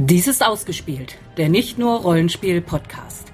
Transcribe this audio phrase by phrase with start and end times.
[0.00, 3.32] Dies ist ausgespielt, der nicht nur Rollenspiel-Podcast.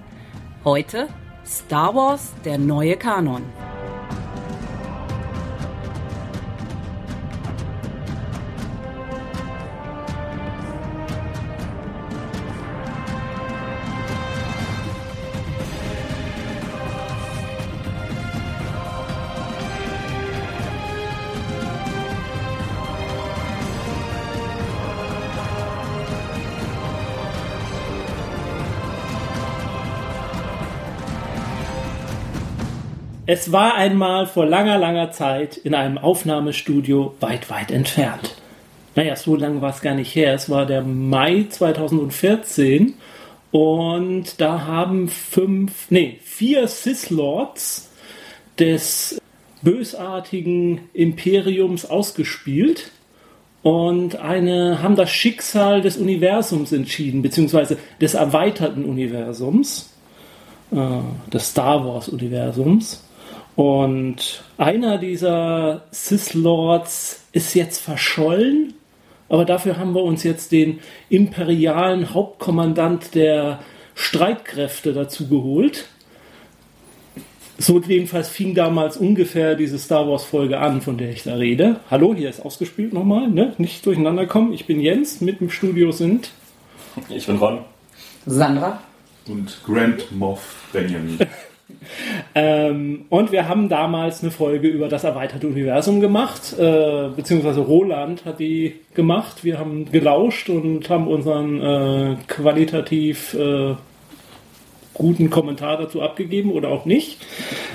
[0.65, 1.09] Heute
[1.45, 3.43] Star Wars, der neue Kanon.
[33.27, 38.35] Es war einmal vor langer, langer Zeit in einem Aufnahmestudio weit, weit entfernt.
[38.97, 40.35] Naja, so lange war es gar nicht her.
[40.35, 42.93] Es war der Mai 2014
[43.51, 47.91] und da haben fünf, nee, vier Sith-Lords
[48.59, 49.19] des
[49.63, 52.91] bösartigen Imperiums ausgespielt
[53.63, 59.95] und eine, haben das Schicksal des Universums entschieden, beziehungsweise des erweiterten Universums,
[60.73, 63.01] äh, des Star Wars-Universums.
[63.57, 68.75] Und einer dieser Sith Lords ist jetzt verschollen,
[69.29, 73.61] aber dafür haben wir uns jetzt den imperialen Hauptkommandant der
[73.95, 75.89] Streitkräfte dazu geholt.
[77.57, 81.79] So jedenfalls fing damals ungefähr diese Star Wars Folge an, von der ich da rede.
[81.89, 83.55] Hallo, hier ist ausgespielt nochmal, ne?
[83.59, 84.53] Nicht durcheinander kommen.
[84.53, 86.33] Ich bin Jens, mit im Studio sind.
[87.09, 87.61] Ich bin Ron.
[88.27, 88.83] Sandra.
[89.29, 91.19] Und Grand Moff Benjamin.
[92.35, 98.25] Ähm, und wir haben damals eine Folge über das erweiterte Universum gemacht, äh, beziehungsweise Roland
[98.25, 99.45] hat die gemacht.
[99.45, 103.75] Wir haben gelauscht und haben unseren äh, qualitativ äh,
[104.95, 107.19] guten Kommentar dazu abgegeben oder auch nicht.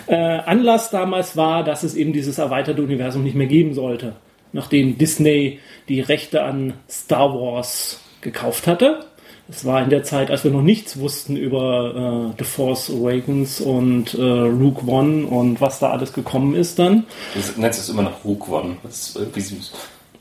[0.07, 4.15] Äh, Anlass damals war, dass es eben dieses erweiterte Universum nicht mehr geben sollte,
[4.53, 9.05] nachdem Disney die Rechte an Star Wars gekauft hatte.
[9.51, 13.59] Es war in der Zeit, als wir noch nichts wussten über äh, The Force Awakens
[13.59, 17.05] und äh, Rogue One und was da alles gekommen ist dann.
[17.33, 18.77] Du nennst es immer noch Rogue One.
[18.83, 19.73] Das ist irgendwie süß.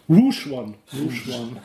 [0.08, 0.74] Rouge One.
[0.94, 1.56] Rouge One.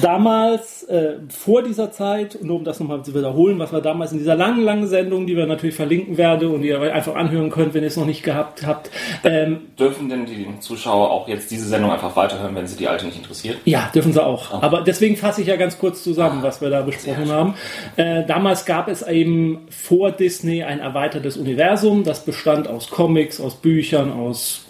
[0.00, 4.18] Damals, äh, vor dieser Zeit, nur um das nochmal zu wiederholen, was wir damals in
[4.18, 7.74] dieser langen, langen Sendung, die wir natürlich verlinken werden und die ihr einfach anhören könnt,
[7.74, 8.90] wenn ihr es noch nicht gehabt habt.
[9.22, 13.04] Ähm, Dürfen denn die Zuschauer auch jetzt diese Sendung einfach weiterhören, wenn sie die alte
[13.04, 13.58] nicht interessiert?
[13.66, 14.62] ja, dürfen sie auch.
[14.62, 17.54] Aber deswegen fasse ich ja ganz kurz zusammen, was wir da besprochen haben.
[17.96, 23.56] Äh, damals gab es eben vor Disney ein erweitertes Universum, das bestand aus Comics, aus
[23.56, 24.62] Büchern, aus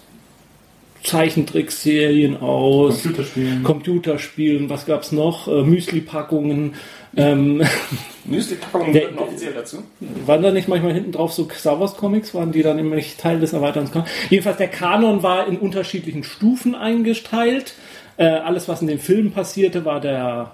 [1.03, 3.63] Zeichentrickserien aus Computerspielen.
[3.63, 5.47] Computerspielen, was gab's noch?
[5.47, 6.75] Äh, Müsli-Packungen.
[7.15, 7.61] Ähm,
[8.25, 9.83] Müsli-Packungen gehören offiziell dazu.
[10.25, 13.19] waren da nicht manchmal hinten drauf so Star Wars Comics, waren die dann immer nicht
[13.19, 13.91] Teil des Erweiterns?
[14.29, 17.75] Jedenfalls der Kanon war in unterschiedlichen Stufen eingeteilt.
[18.15, 20.51] Äh, alles, was in den Filmen passierte, war der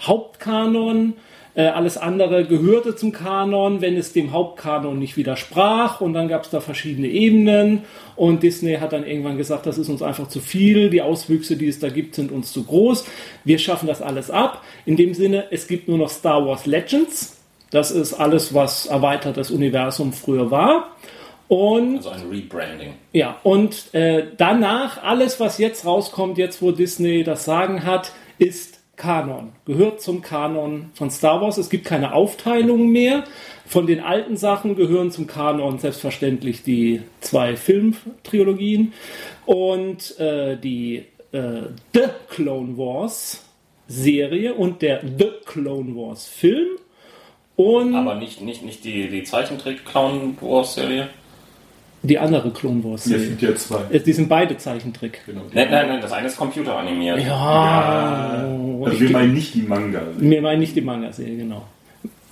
[0.00, 1.14] Hauptkanon.
[1.54, 6.00] Äh, alles andere gehörte zum Kanon, wenn es dem Hauptkanon nicht widersprach.
[6.00, 7.82] Und dann gab es da verschiedene Ebenen.
[8.16, 10.88] Und Disney hat dann irgendwann gesagt, das ist uns einfach zu viel.
[10.88, 13.04] Die Auswüchse, die es da gibt, sind uns zu groß.
[13.44, 14.62] Wir schaffen das alles ab.
[14.86, 17.38] In dem Sinne, es gibt nur noch Star Wars Legends.
[17.70, 20.96] Das ist alles, was erweitertes Universum früher war.
[21.48, 22.94] Und Also ein Rebranding.
[23.12, 28.71] ja, und äh, danach, alles, was jetzt rauskommt, jetzt wo Disney das Sagen hat, ist
[28.96, 29.52] Kanon.
[29.64, 31.58] Gehört zum Kanon von Star Wars.
[31.58, 33.24] Es gibt keine Aufteilung mehr.
[33.66, 38.92] Von den alten Sachen gehören zum Kanon selbstverständlich die zwei Filmtrilogien
[39.46, 41.62] und äh, die äh,
[41.94, 43.44] The Clone Wars
[43.88, 46.78] Serie und der The Clone Wars Film.
[47.56, 51.10] Und Aber nicht, nicht, nicht die, die Zeichentrick-Clown Wars-Serie.
[52.02, 53.80] Die andere Clone Wars Ja, es gibt ja zwei.
[53.90, 55.20] Äh, Die sind beide Zeichentrick.
[55.26, 55.42] Genau.
[55.52, 57.20] Nein, nein, nein, das eine ist computeranimiert.
[57.22, 58.44] Ja,
[58.84, 60.02] Also wir meinen nicht die Manga.
[60.18, 61.62] mir meine nicht die Manga-Serie, genau.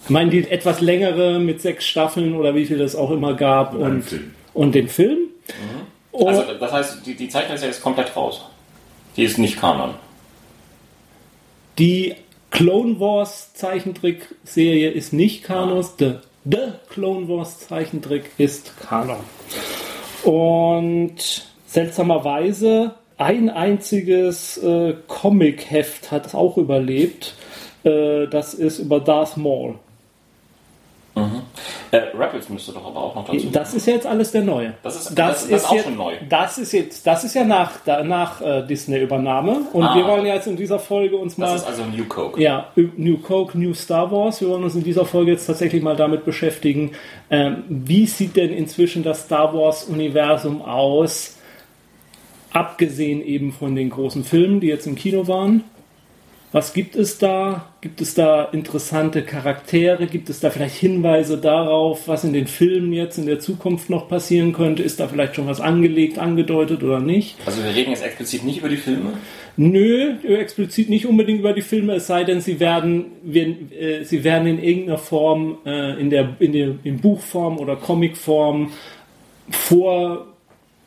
[0.05, 3.75] Ich meine die etwas längere mit sechs Staffeln oder wie viel es auch immer gab
[3.75, 4.31] Und und, Film.
[4.55, 5.19] und den Film.
[6.11, 8.45] Und Also das heißt, die, die Zeichentrickserie ist komplett raus.
[9.17, 9.91] Die ist nicht Kanon.
[11.79, 12.15] die
[12.51, 15.85] Clone Wars Zeichentrick-Serie ist nicht Kanon.
[15.99, 16.15] The,
[16.45, 19.19] The Clone Wars Zeichentrick ist Kanon.
[20.25, 27.35] Und seltsamerweise ein einziges äh, Comic-Heft hat es auch überlebt.
[27.85, 29.75] Äh, das ist über Darth Maul.
[31.93, 33.49] Äh, Rebels müsste doch aber auch noch dazu.
[33.51, 34.75] Das ist jetzt alles der neue.
[34.83, 36.13] Das ist- das- das ist auch jetzt, schon neu.
[36.29, 39.63] Das ist jetzt, das ist ja nach, da- nach äh, Disney-Übernahme.
[39.73, 39.95] Und Ah.
[39.97, 41.47] wir wollen ja jetzt in dieser Folge uns mal.
[41.53, 42.41] das ist also New Coke.
[42.41, 44.41] ja, New Coke, New Star Wars.
[44.41, 46.93] Wir wollen uns in dieser Folge jetzt tatsächlich mal damit beschäftigen,
[47.31, 51.37] ähm, wie sieht denn inzwischen das Star Wars-Universum aus,
[52.53, 55.65] abgesehen eben von den großen Filmen, die jetzt im Kino waren.
[56.53, 57.69] Was gibt es da?
[57.81, 60.07] Gibt es da interessante Charaktere?
[60.09, 64.09] Gibt es da vielleicht Hinweise darauf, was in den Filmen jetzt in der Zukunft noch
[64.09, 64.83] passieren könnte?
[64.83, 67.37] Ist da vielleicht schon was angelegt, angedeutet oder nicht?
[67.47, 69.13] Also wir reden jetzt explizit nicht über die Filme.
[69.57, 74.25] Nö, explizit nicht unbedingt über die Filme, es sei denn, sie werden, werden äh, sie
[74.25, 78.73] werden in irgendeiner Form äh, in der, in der in Buchform oder Comicform
[79.51, 80.30] vor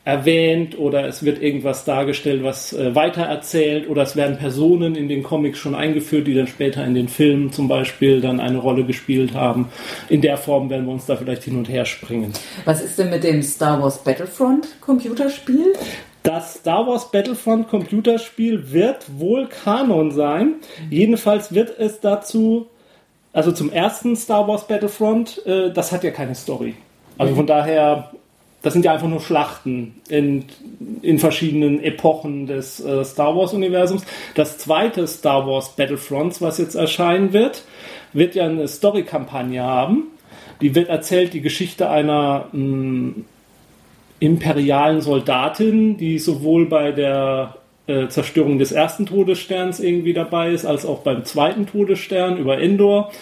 [0.04, 5.22] erwähnt oder es wird irgendwas dargestellt, was äh, weitererzählt oder es werden Personen in den
[5.22, 9.32] Comics schon eingeführt, die dann später in den Filmen zum Beispiel dann eine Rolle gespielt
[9.32, 9.70] haben.
[10.10, 12.34] In der Form werden wir uns da vielleicht hin und her springen.
[12.66, 15.72] Was ist denn mit dem Star Wars Battlefront Computerspiel?
[16.22, 20.56] Das Star Wars Battlefront Computerspiel wird wohl Kanon sein.
[20.90, 22.66] Jedenfalls wird es dazu,
[23.32, 26.74] also zum ersten Star Wars Battlefront, äh, das hat ja keine Story.
[27.16, 28.10] Also von daher
[28.64, 30.46] das sind ja einfach nur Schlachten in,
[31.02, 34.06] in verschiedenen Epochen des äh, Star Wars-Universums.
[34.34, 37.64] Das zweite Star Wars Battlefronts, was jetzt erscheinen wird,
[38.14, 40.04] wird ja eine Story-Kampagne haben.
[40.62, 43.24] Die wird erzählt die Geschichte einer mh, mm,
[44.20, 47.56] imperialen Soldatin, die sowohl bei der
[47.86, 53.12] äh, Zerstörung des ersten Todessterns irgendwie dabei ist, als auch beim zweiten Todesstern über Endor.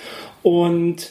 [0.44, 1.10] Und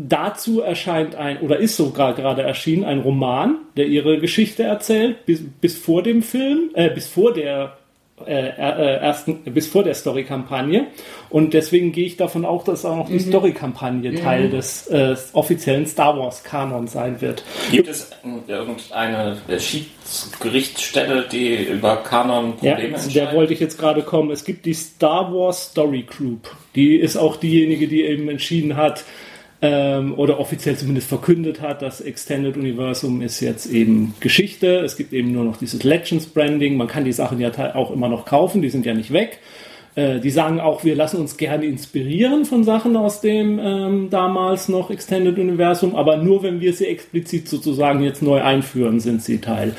[0.00, 5.42] Dazu erscheint ein, oder ist sogar gerade erschienen, ein Roman, der ihre Geschichte erzählt, bis,
[5.60, 7.76] bis vor dem Film, äh, bis vor der
[8.24, 10.86] äh, äh, ersten, bis vor der Story-Kampagne.
[11.30, 13.28] Und deswegen gehe ich davon auch, dass auch noch die mhm.
[13.28, 14.50] Story-Kampagne Teil mhm.
[14.52, 17.42] des äh, offiziellen Star Wars-Kanons sein wird.
[17.72, 18.12] Gibt es
[18.46, 23.14] irgendeine Schiedsgerichtsstelle, die über Kanon-Probleme ja, entscheidet?
[23.16, 24.30] Der wollte ich jetzt gerade kommen.
[24.30, 26.54] Es gibt die Star Wars Story Group.
[26.76, 29.04] Die ist auch diejenige, die eben entschieden hat,
[29.60, 34.78] ähm, oder offiziell zumindest verkündet hat, das Extended Universum ist jetzt eben Geschichte.
[34.78, 36.76] Es gibt eben nur noch dieses Legends Branding.
[36.76, 39.40] Man kann die Sachen ja auch immer noch kaufen, die sind ja nicht weg.
[39.98, 44.68] Äh, die sagen auch, wir lassen uns gerne inspirieren von Sachen aus dem ähm, damals
[44.68, 49.40] noch Extended Universum, aber nur wenn wir sie explizit sozusagen jetzt neu einführen, sind sie
[49.40, 49.74] Teil.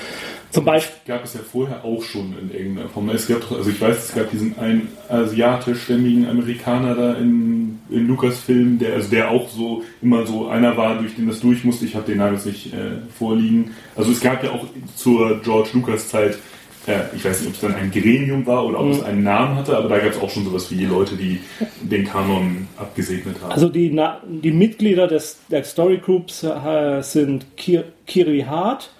[0.51, 3.10] Zum Beispiel gab es ja vorher auch schon in irgendeiner Form.
[3.10, 8.80] Es gab, also ich weiß, es gab diesen einen asiatischstämmigen Amerikaner da in, in Lucasfilm,
[8.80, 11.86] der also der auch so immer so einer war, durch den das durch musste.
[11.86, 13.75] Ich habe den Namen jetzt nicht äh, vorliegen.
[13.96, 14.66] Also es gab ja auch
[14.96, 16.40] zur George Lucas Zeit,
[16.88, 18.92] äh, ich weiß nicht, ob es dann ein Gremium war oder ob mhm.
[18.94, 21.40] es einen Namen hatte, aber da gab es auch schon sowas wie Leute, die
[21.81, 23.51] den Kanon abgesegnet haben.
[23.51, 23.96] Also die,
[24.28, 28.92] die Mitglieder des, der Story Groups äh, sind Kir Kiri Hart.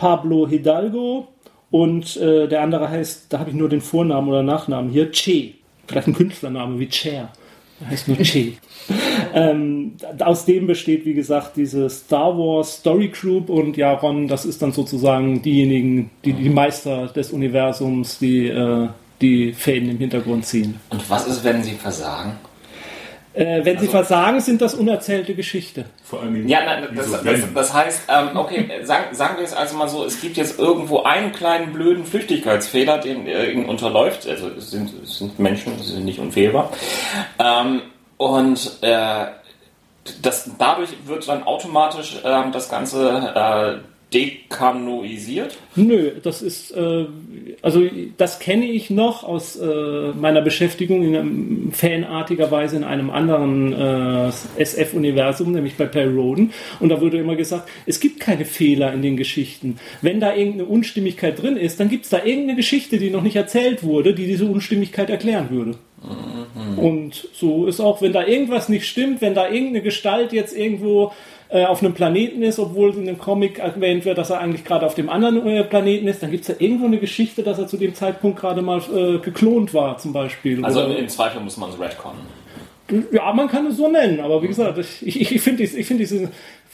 [0.00, 1.28] Pablo Hidalgo
[1.70, 5.54] und äh, der andere heißt, da habe ich nur den Vornamen oder Nachnamen hier, Che.
[5.86, 7.28] Vielleicht ein Künstlername wie Cher.
[7.78, 8.54] Der heißt nur Che.
[9.34, 14.46] ähm, aus dem besteht, wie gesagt, diese Star Wars Story Group und ja, Ron, das
[14.46, 18.88] ist dann sozusagen diejenigen, die die Meister des Universums, die äh,
[19.20, 20.80] die Fäden im Hintergrund ziehen.
[20.88, 22.38] Und was ist, wenn sie versagen?
[23.32, 25.84] Äh, wenn also, sie versagen, sind das unerzählte Geschichte.
[26.02, 29.76] Vor allem ja, nein, das, das, das, heißt, ähm, okay, sagen, sagen wir es also
[29.76, 34.26] mal so, es gibt jetzt irgendwo einen kleinen blöden Flüchtigkeitsfehler, den äh, unterläuft.
[34.26, 36.72] Also es sind, es sind Menschen, sie sind nicht unfehlbar.
[37.38, 37.82] Ähm,
[38.16, 39.26] und äh,
[40.22, 45.56] das, dadurch wird dann automatisch äh, das Ganze äh, dekanoisiert?
[45.76, 47.06] Nö, das ist, äh,
[47.62, 47.82] also
[48.16, 53.72] das kenne ich noch aus äh, meiner Beschäftigung in einem, fanartiger Weise in einem anderen
[53.72, 56.52] äh, SF-Universum, nämlich bei Perry Roden.
[56.80, 59.78] Und da wurde immer gesagt, es gibt keine Fehler in den Geschichten.
[60.02, 63.36] Wenn da irgendeine Unstimmigkeit drin ist, dann gibt es da irgendeine Geschichte, die noch nicht
[63.36, 65.76] erzählt wurde, die diese Unstimmigkeit erklären würde.
[66.02, 66.78] Mhm.
[66.78, 71.12] Und so ist auch, wenn da irgendwas nicht stimmt, wenn da irgendeine Gestalt jetzt irgendwo
[71.50, 74.86] äh, auf einem Planeten ist, obwohl in dem Comic erwähnt wird, dass er eigentlich gerade
[74.86, 77.66] auf dem anderen äh, Planeten ist, dann gibt es ja irgendwo eine Geschichte, dass er
[77.66, 80.64] zu dem Zeitpunkt gerade mal äh, geklont war, zum Beispiel.
[80.64, 82.20] Also im Zweifel muss man es retconnen.
[83.12, 86.00] Ja, man kann es so nennen, aber wie gesagt, ich, ich, ich finde ich find
[86.00, 86.28] diese,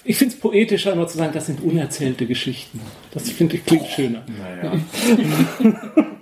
[0.04, 2.80] ich finde es poetischer, immer zu sagen, das sind unerzählte Geschichten.
[3.12, 4.24] Das finde ich klingt schöner.
[4.26, 4.72] Naja.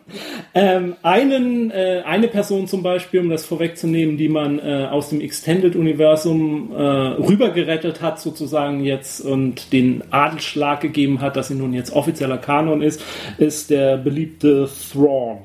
[0.55, 5.21] ähm, einen, äh, eine Person zum Beispiel, um das vorwegzunehmen, die man äh, aus dem
[5.21, 11.93] Extended-Universum äh, rübergerettet hat, sozusagen jetzt und den Adelsschlag gegeben hat, dass sie nun jetzt
[11.93, 13.03] offizieller Kanon ist,
[13.39, 15.39] ist der beliebte Thrawn.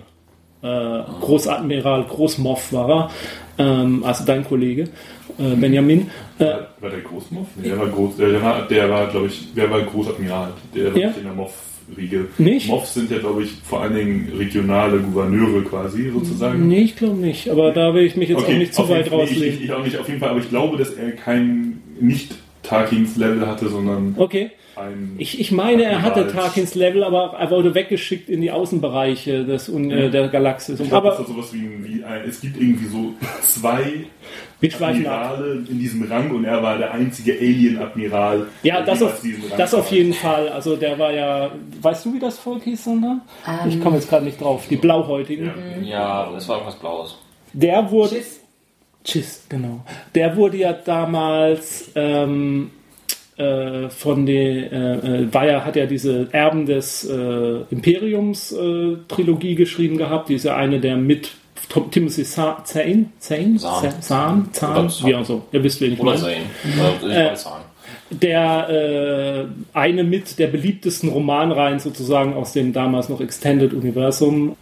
[0.62, 3.12] Äh, Großadmiral Großmoff war
[3.58, 4.89] er, ähm, also dein Kollege.
[5.38, 6.12] Äh, Benjamin.
[6.38, 6.46] Äh,
[6.82, 7.48] war der Großmoff?
[7.56, 10.51] Nee, der war, Groß, der war, der war glaube ich, der war Großadmiral.
[10.75, 11.10] Der war ja?
[11.12, 11.54] in der Moff
[11.98, 12.27] Riege.
[12.38, 12.67] Nicht?
[12.67, 16.67] Moffs sind ja, glaube ich, vor allen Dingen regionale Gouverneure quasi sozusagen.
[16.67, 17.50] Nee, ich glaube nicht.
[17.50, 19.58] Aber da will ich mich jetzt okay, auch nicht zu weit rauslegen.
[19.60, 20.29] Ich, ich, auch nicht, auf jeden Fall.
[20.29, 24.51] Aber ich glaube, dass er kein nicht Tarkins Level hatte, sondern okay.
[24.79, 25.15] Kein.
[25.17, 26.27] Ich, ich meine, er hatte.
[26.27, 30.79] Tarkins Level, aber er wurde weggeschickt in die Außenbereiche des, Un- äh, der Galaxis.
[30.79, 34.05] Ich aber das sowas wie, wie ein, es gibt irgendwie so zwei.
[34.62, 38.48] Admirale in diesem Rang und er war der einzige Alien-Admiral.
[38.63, 39.21] Ja, das auf,
[39.57, 40.50] das auf jeden Fall.
[40.50, 41.50] Also der war ja,
[41.81, 43.21] weißt du, wie das Volk hieß, Sandra?
[43.69, 44.65] ich komme jetzt gerade nicht drauf.
[44.69, 45.50] Die Blauhäutigen.
[45.81, 46.25] Ja.
[46.25, 47.17] Ja, das war irgendwas Blaues.
[47.53, 48.39] Der wurde, Tschüss.
[49.05, 49.79] Tschüss, genau.
[50.13, 52.78] Der wurde ja damals ähm, äh,
[53.89, 59.55] von der, äh, äh, war ja, hat ja diese Erben des äh, Imperiums äh, Trilogie
[59.55, 60.29] geschrieben gehabt.
[60.29, 61.31] Die ist ja eine der mit
[61.69, 64.01] Tom, Timothy Zahn, Zahn, Zahn.
[64.01, 65.43] Zahn, Zahn, wie auch so.
[65.51, 66.19] Ihr wisst, wen ich meine.
[66.19, 67.62] Oder Äh, äh, Zahn.
[68.10, 74.55] der äh, eine mit der beliebtesten Romanreihen sozusagen aus dem damals noch Extended Universum.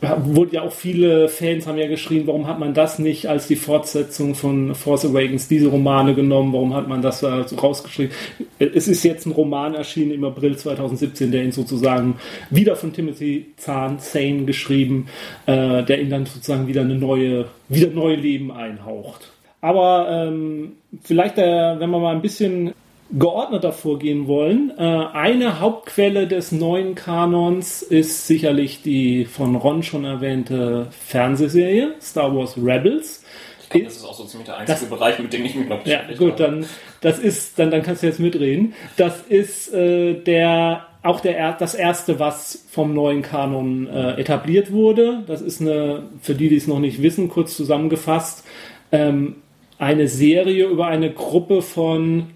[0.00, 3.56] Wurde ja auch viele Fans haben ja geschrien, warum hat man das nicht als die
[3.56, 8.14] Fortsetzung von Force Awakens, diese Romane genommen, warum hat man das da so rausgeschrieben?
[8.58, 12.16] Es ist jetzt ein Roman erschienen im April 2017, der ihn sozusagen
[12.48, 15.08] wieder von Timothy Zahn, Zane geschrieben,
[15.44, 19.30] äh, der ihn dann sozusagen wieder eine neue, wieder neue Leben einhaucht.
[19.60, 22.72] Aber ähm, vielleicht, äh, wenn wir mal ein bisschen
[23.12, 30.04] geordneter vorgehen wollen, äh, eine Hauptquelle des neuen Kanons ist sicherlich die von Ron schon
[30.04, 33.24] erwähnte Fernsehserie Star Wars Rebels.
[33.70, 36.00] Glaube, das ist auch so ziemlich der einzige Bereich, mit dem ich mich noch Ja,
[36.18, 36.42] gut, habe.
[36.42, 36.66] dann
[37.00, 38.74] das ist, dann, dann kannst du jetzt mitreden.
[38.96, 44.70] Das ist äh, der auch der er- das erste, was vom neuen Kanon äh, etabliert
[44.70, 45.22] wurde.
[45.26, 48.44] Das ist eine, für die, die es noch nicht wissen, kurz zusammengefasst,
[48.92, 49.36] ähm,
[49.78, 52.26] eine Serie über eine Gruppe von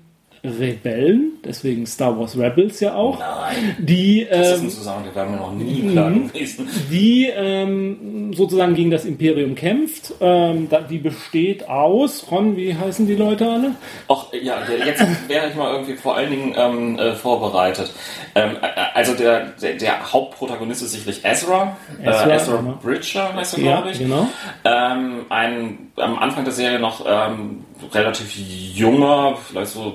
[0.45, 5.15] Rebellen, deswegen Star Wars Rebels ja auch, Nein, die das ist ähm, ein Zusammenhang, der
[5.15, 6.29] wäre mir noch nie klar Mhm.
[6.29, 6.69] gewesen.
[6.91, 10.13] die ähm, sozusagen gegen das Imperium kämpft.
[10.21, 13.75] Ähm, die besteht aus, Ron, wie heißen die Leute alle?
[14.09, 17.93] Ach, ja, jetzt wäre ich mal irgendwie vor allen Dingen ähm, äh, vorbereitet.
[18.35, 21.77] Ähm, äh, also der, der, der Hauptprotagonist ist sicherlich Ezra.
[22.03, 22.79] Ezra, äh, Ezra genau.
[22.83, 23.99] Bridger heißt er, Ja, glaube ich.
[23.99, 24.29] genau.
[24.65, 28.35] Ähm, ein am Anfang der Serie noch ähm, relativ
[28.75, 29.95] junger, vielleicht so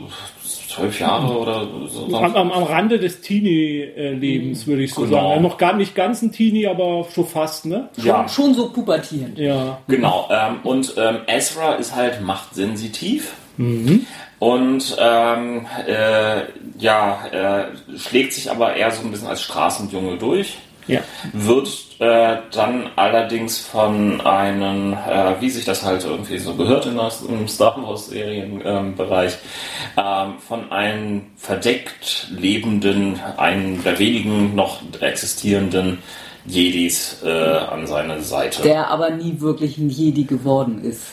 [0.70, 2.06] zwölf Jahre oder so.
[2.16, 5.30] Am, am, am Rande des Teenie-Lebens, würde ich so Genau.
[5.32, 5.42] sagen.
[5.42, 7.90] Noch gar nicht ganz ein Teenie, aber schon fast, ne?
[7.98, 9.38] ja, Schon so pubertierend.
[9.38, 9.80] Ja.
[9.88, 13.34] Genau, ähm, und ähm, Ezra ist halt machtsensitiv.
[14.40, 16.44] Und ähm, äh,
[16.78, 20.58] ja, äh, schlägt sich aber eher so ein bisschen als Straßenjunge durch.
[20.90, 21.02] Ja.
[21.34, 21.68] Wird
[22.00, 27.22] äh, dann allerdings von einem, äh, wie sich das halt irgendwie so gehört in das,
[27.22, 29.38] im Star Wars-Serienbereich,
[29.98, 36.00] ähm, von einem verdeckt lebenden, einem der wenigen noch existierenden
[36.46, 38.64] Jedis äh, an seine Seite.
[38.64, 41.04] Der aber nie wirklich ein Jedi geworden ist.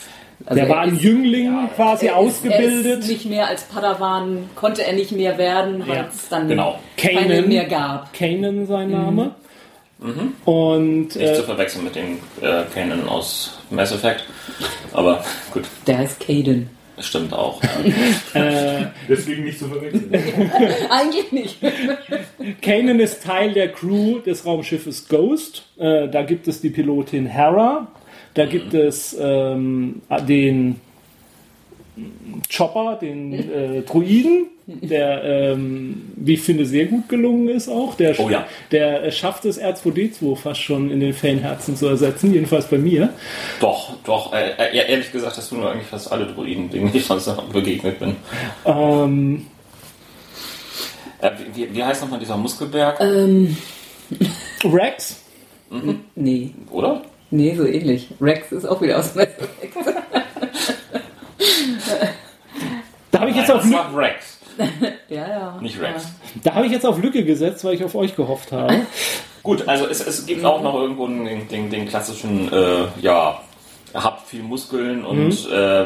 [0.45, 2.99] Also Der er war ein ist- Jüngling quasi er ist- Er ausgebildet.
[2.99, 6.05] ist nicht mehr als Padawan, konnte er nicht mehr werden, weil Ja.
[6.09, 6.79] es dann Genau.
[6.95, 7.47] keine Kanan.
[7.49, 8.13] mehr gab.
[8.13, 9.35] Kanan sein Name.
[10.45, 14.25] Und Nicht äh, zu verwechseln mit dem äh, Kanan aus Mass Effect.
[14.93, 16.69] Aber gut, Der heißt Caden.
[16.95, 17.59] das stimmt auch.
[19.09, 20.11] Deswegen nicht zu verwechseln.
[20.89, 21.57] Eigentlich nicht.
[22.61, 25.63] Kanan ist Teil der Crew des Raumschiffes Ghost.
[25.77, 27.87] Äh, da gibt es die Pilotin Hera.
[28.35, 30.79] Da gibt es ähm, den
[32.55, 37.95] Chopper, den äh, Druiden, der, ähm, wie ich finde, sehr gut gelungen ist auch.
[37.95, 38.45] Der, Oh ja.
[38.71, 43.09] der äh, schafft es, R2D2 fast schon in den Fanherzen zu ersetzen, jedenfalls bei mir.
[43.61, 44.33] doch, doch.
[44.33, 47.29] Äh, äh, ja, ehrlich gesagt, das tun wir eigentlich fast alle Druiden, denen ich fast
[47.53, 48.17] begegnet bin.
[48.65, 49.45] Ähm,
[51.21, 52.99] Äh, wie, wie heißt nochmal dieser Muskelberg?
[52.99, 53.55] ähm,
[54.65, 55.23] Rex,
[56.15, 56.51] nee.
[56.71, 57.01] Oder?
[57.31, 58.09] Nee, so ähnlich.
[58.21, 59.75] Rex ist auch wieder aus dem Mass Effect.
[63.11, 64.36] da habe ich, jetzt Nein, auf das war Rex,
[65.09, 65.57] Ja, ja.
[65.61, 66.07] nicht Rex.
[66.43, 68.81] da hab ich jetzt auf Lücke gesetzt, weil ich auf euch gehofft habe.
[69.43, 73.41] Gut, also es, es gibt auch noch irgendwo den, den, den klassischen, äh, ja,
[73.93, 75.85] habt viel Muskeln und äh,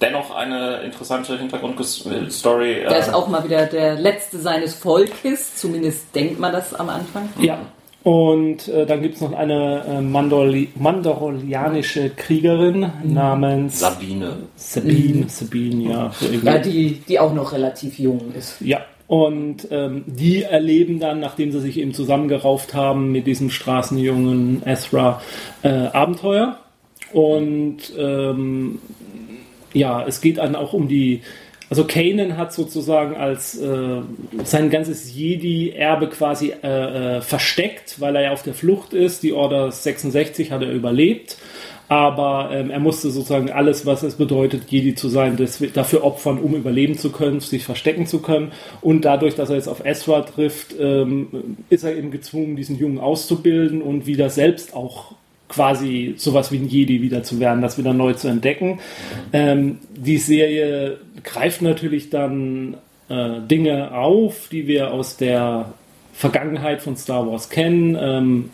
[0.00, 2.84] dennoch eine interessante Hintergrundstory.
[2.88, 7.30] Der ist auch mal wieder der letzte seines Volkes, zumindest denkt man das am Anfang.
[7.38, 7.58] Ja.
[8.02, 14.38] Und äh, dann gibt es noch eine äh, Mandalori mandalorianische Kriegerin namens Sabine.
[14.56, 15.28] Sabine.
[15.28, 16.12] Sabine, ja.
[16.12, 16.26] so.
[16.26, 18.58] Ja, die, die auch noch relativ jung ist.
[18.60, 18.80] Ja.
[19.06, 25.20] Und ähm, die erleben dann, nachdem sie sich eben zusammengerauft haben mit diesem Straßenjungen Ezra,
[25.62, 26.58] äh, Abenteuer.
[27.12, 28.78] Und ähm,
[29.74, 31.22] ja, es geht dann auch um die.
[31.70, 34.02] Also Kanan hat sozusagen als äh,
[34.42, 39.22] sein ganzes Jedi-Erbe quasi äh, äh, versteckt, weil er ja auf der Flucht ist.
[39.22, 41.36] Die Order 66 hat er überlebt.
[41.86, 46.38] aber ähm, er musste sozusagen alles, was es bedeutet, Jedi zu sein, das, dafür opfern,
[46.38, 48.52] um überleben zu können, sich verstecken zu können.
[48.80, 52.98] Und dadurch, dass er jetzt auf Ezra trifft, ähm, ist er eben gezwungen, diesen Jungen
[52.98, 55.16] auszubilden und wieder selbst auch
[55.50, 58.78] quasi sowas wie ein Jedi wieder zu werden, das wieder neu zu entdecken.
[59.32, 62.76] Ähm, die Serie greift natürlich dann
[63.08, 65.74] äh, Dinge auf, die wir aus der
[66.12, 67.96] Vergangenheit von Star Wars kennen.
[68.00, 68.50] Ähm,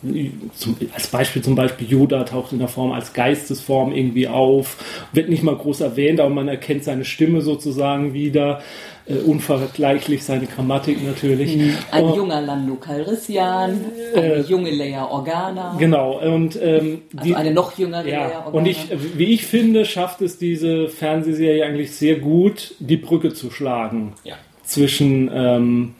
[0.55, 4.77] zum, als Beispiel zum Beispiel Yoda taucht in der Form als Geistesform irgendwie auf,
[5.13, 8.61] wird nicht mal groß erwähnt, aber man erkennt seine Stimme sozusagen wieder.
[9.09, 11.55] Äh, unvergleichlich seine Grammatik natürlich.
[11.55, 11.73] Mhm.
[11.91, 13.79] Ein und, junger Lando Calrissian,
[14.13, 15.77] eine äh, junge Leia Organa.
[15.79, 18.57] Genau, und ähm, also eine noch jüngere ja, Leia Organa.
[18.57, 23.49] Und ich, wie ich finde, schafft es diese Fernsehserie eigentlich sehr gut, die Brücke zu
[23.49, 24.35] schlagen ja.
[24.65, 25.95] zwischen ähm,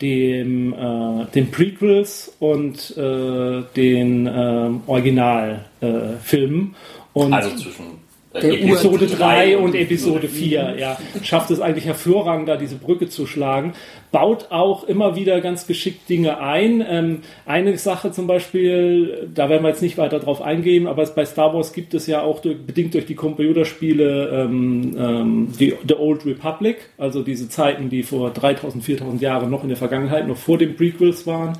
[0.00, 6.76] dem, äh, den Prequels und äh, den äh, Originalfilmen.
[7.16, 7.97] Äh, also zwischen
[8.42, 13.72] Episode 3 und Episode 4, ja, schafft es eigentlich hervorragend, da diese Brücke zu schlagen.
[14.10, 16.84] Baut auch immer wieder ganz geschickt Dinge ein.
[16.88, 21.24] Ähm, eine Sache zum Beispiel, da werden wir jetzt nicht weiter drauf eingehen, aber bei
[21.26, 25.94] Star Wars gibt es ja auch durch, bedingt durch die Computerspiele ähm, ähm, die The
[25.94, 30.36] Old Republic, also diese Zeiten, die vor 3000, 4000 Jahren noch in der Vergangenheit, noch
[30.36, 31.58] vor den Prequels waren.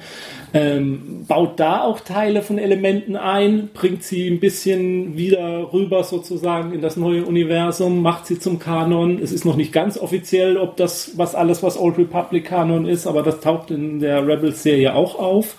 [0.54, 6.72] Ähm, baut da auch Teile von Elementen ein, bringt sie ein bisschen wieder rüber sozusagen
[6.72, 9.18] in das neue Universum, macht sie zum Kanon.
[9.22, 13.06] Es ist noch nicht ganz offiziell, ob das was alles, was Old Republic Kanon ist,
[13.06, 15.56] aber das taucht in der Rebels-Serie auch auf.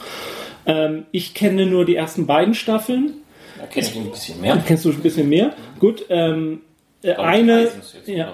[0.66, 3.14] Ähm, ich kenne nur die ersten beiden Staffeln.
[3.60, 4.64] Da kenne ich ein bisschen mehr.
[4.66, 5.54] Kennst du ein bisschen mehr?
[5.80, 6.06] Gut.
[6.10, 6.62] Ähm,
[7.04, 7.70] äh, eine.
[8.06, 8.34] Ja,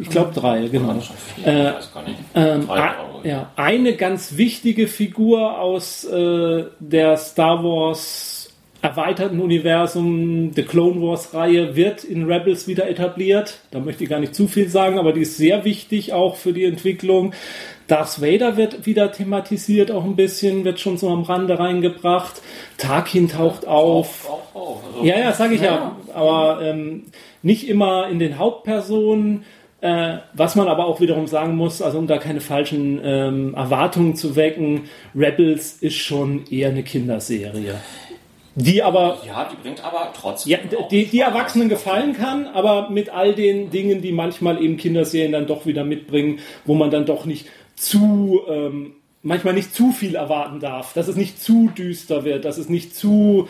[0.00, 0.96] ich glaube drei, genau.
[1.44, 1.72] Äh,
[2.34, 2.68] ähm,
[3.22, 8.40] ja, eine ganz wichtige Figur aus äh, der Star Wars
[8.82, 13.60] erweiterten Universum, The Clone Wars Reihe, wird in Rebels wieder etabliert.
[13.70, 16.52] Da möchte ich gar nicht zu viel sagen, aber die ist sehr wichtig auch für
[16.52, 17.34] die Entwicklung.
[17.88, 22.40] Darth Vader wird wieder thematisiert, auch ein bisschen, wird schon so am Rande reingebracht.
[22.78, 24.30] Tarkin taucht auf.
[24.54, 25.96] Also ja, ja, sage ich ja.
[26.06, 26.14] ja.
[26.14, 27.06] Aber ähm,
[27.42, 29.44] nicht immer in den Hauptpersonen.
[29.80, 34.14] Äh, was man aber auch wiederum sagen muss, also um da keine falschen ähm, Erwartungen
[34.14, 34.82] zu wecken,
[35.14, 37.76] Rebels ist schon eher eine Kinderserie.
[38.56, 39.18] Die aber.
[39.26, 40.52] Ja, die bringt aber trotzdem.
[40.52, 40.58] Ja,
[40.90, 45.46] die, die Erwachsenen gefallen kann, aber mit all den Dingen, die manchmal eben Kinderserien dann
[45.46, 50.60] doch wieder mitbringen, wo man dann doch nicht zu, ähm, manchmal nicht zu viel erwarten
[50.60, 53.48] darf, dass es nicht zu düster wird, dass es nicht zu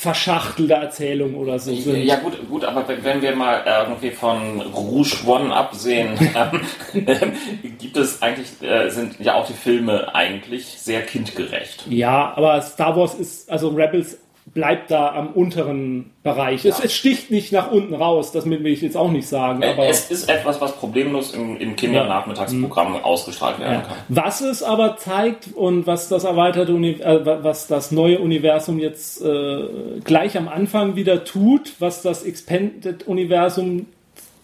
[0.00, 2.04] verschachtelte Erzählungen oder so sind.
[2.04, 6.18] Ja gut, gut, aber wenn wir mal irgendwie von Rouge One absehen,
[6.94, 7.32] ähm,
[7.78, 11.84] gibt es eigentlich, äh, sind ja auch die Filme eigentlich sehr kindgerecht.
[11.86, 16.64] Ja, aber Star Wars ist, also Rebels bleibt da am unteren Bereich.
[16.64, 16.70] Ja.
[16.70, 19.62] Es, es, sticht nicht nach unten raus, das will ich jetzt auch nicht sagen.
[19.62, 23.02] Aber es ist etwas, was problemlos im, im Kindernachmittagsprogramm ja.
[23.02, 23.80] ausgestrahlt werden ja.
[23.82, 23.96] kann.
[24.08, 30.00] Was es aber zeigt und was das erweiterte, äh, was das neue Universum jetzt äh,
[30.04, 33.86] gleich am Anfang wieder tut, was das Expanded-Universum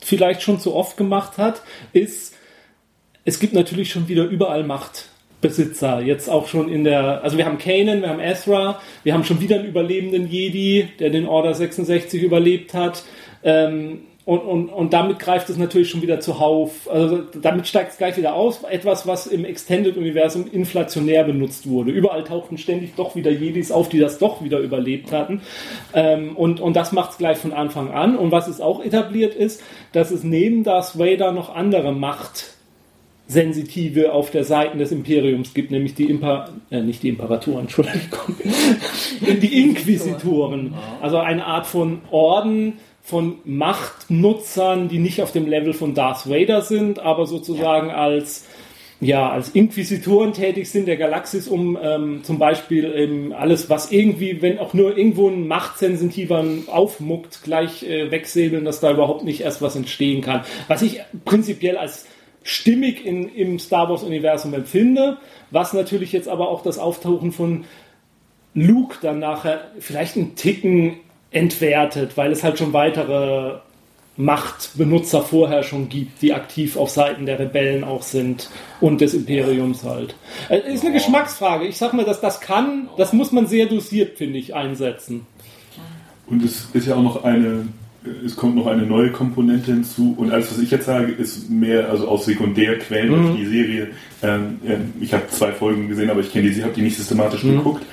[0.01, 2.35] vielleicht schon zu oft gemacht hat, ist,
[3.25, 5.09] es gibt natürlich schon wieder überall Macht.
[5.49, 6.01] Besitzer.
[6.01, 9.41] Jetzt auch schon in der, also wir haben Kanan, wir haben Ezra, wir haben schon
[9.41, 13.05] wieder einen überlebenden Jedi, der den Order 66 überlebt hat.
[13.45, 16.91] Ähm, und, und, und damit greift es natürlich schon wieder zuhauf.
[16.91, 18.65] Also damit steigt es gleich wieder aus.
[18.65, 21.93] Etwas, was im Extended-Universum inflationär benutzt wurde.
[21.93, 25.43] Überall tauchten ständig doch wieder Jedis auf, die das doch wieder überlebt hatten.
[25.95, 28.19] Ähm, und, und das macht es gleich von Anfang an.
[28.19, 32.56] Und was es auch etabliert ist, dass es neben Darth Vader noch andere Macht
[33.29, 38.37] Sensitive auf der Seite des Imperiums gibt, nämlich die Imper äh, nicht die Imperatoren, Entschuldigung,
[39.21, 40.75] die Inquisitoren.
[41.01, 46.63] Also eine Art von Orden von Machtnutzern, die nicht auf dem Level von Darth Vader
[46.63, 48.47] sind, aber sozusagen als
[48.99, 54.41] ja, als Inquisitoren tätig sind der Galaxis, um ähm, zum Beispiel ähm, alles, was irgendwie,
[54.41, 59.61] wenn auch nur irgendwo ein Machtsensitiver aufmuckt, gleich äh, wegsäbeln, dass da überhaupt nicht erst
[59.61, 60.45] was entstehen kann.
[60.67, 62.07] Was ich prinzipiell als
[62.47, 65.19] stimmig in, im Star Wars-Universum empfinde,
[65.51, 67.65] was natürlich jetzt aber auch das Auftauchen von
[68.55, 70.99] Luke dann nachher vielleicht einen Ticken
[71.33, 73.59] entwertet, weil es halt schon weitere
[74.17, 78.49] Machtbenutzer vorher schon gibt, die aktiv auf Seiten der Rebellen auch sind
[78.81, 80.15] und des Imperiums halt.
[80.49, 81.67] Es äh, ist eine Geschmacksfrage.
[81.67, 85.27] Ich sag mal, dass das kann, das muss man sehr dosiert, finde ich, einsetzen.
[86.29, 87.67] Und es ist ja auch noch eine
[88.25, 91.91] es kommt noch eine neue Komponente hinzu und alles, was ich jetzt sage, ist mehr
[91.91, 93.31] also aus Sekundärquellen mhm.
[93.31, 93.89] auf die Serie.
[94.23, 97.45] Ähm, ähm ich habe zwei Folgen gesehen, aber ich kenne die, habe die nicht systematisch
[97.45, 97.59] mhm.
[97.59, 97.85] geguckt.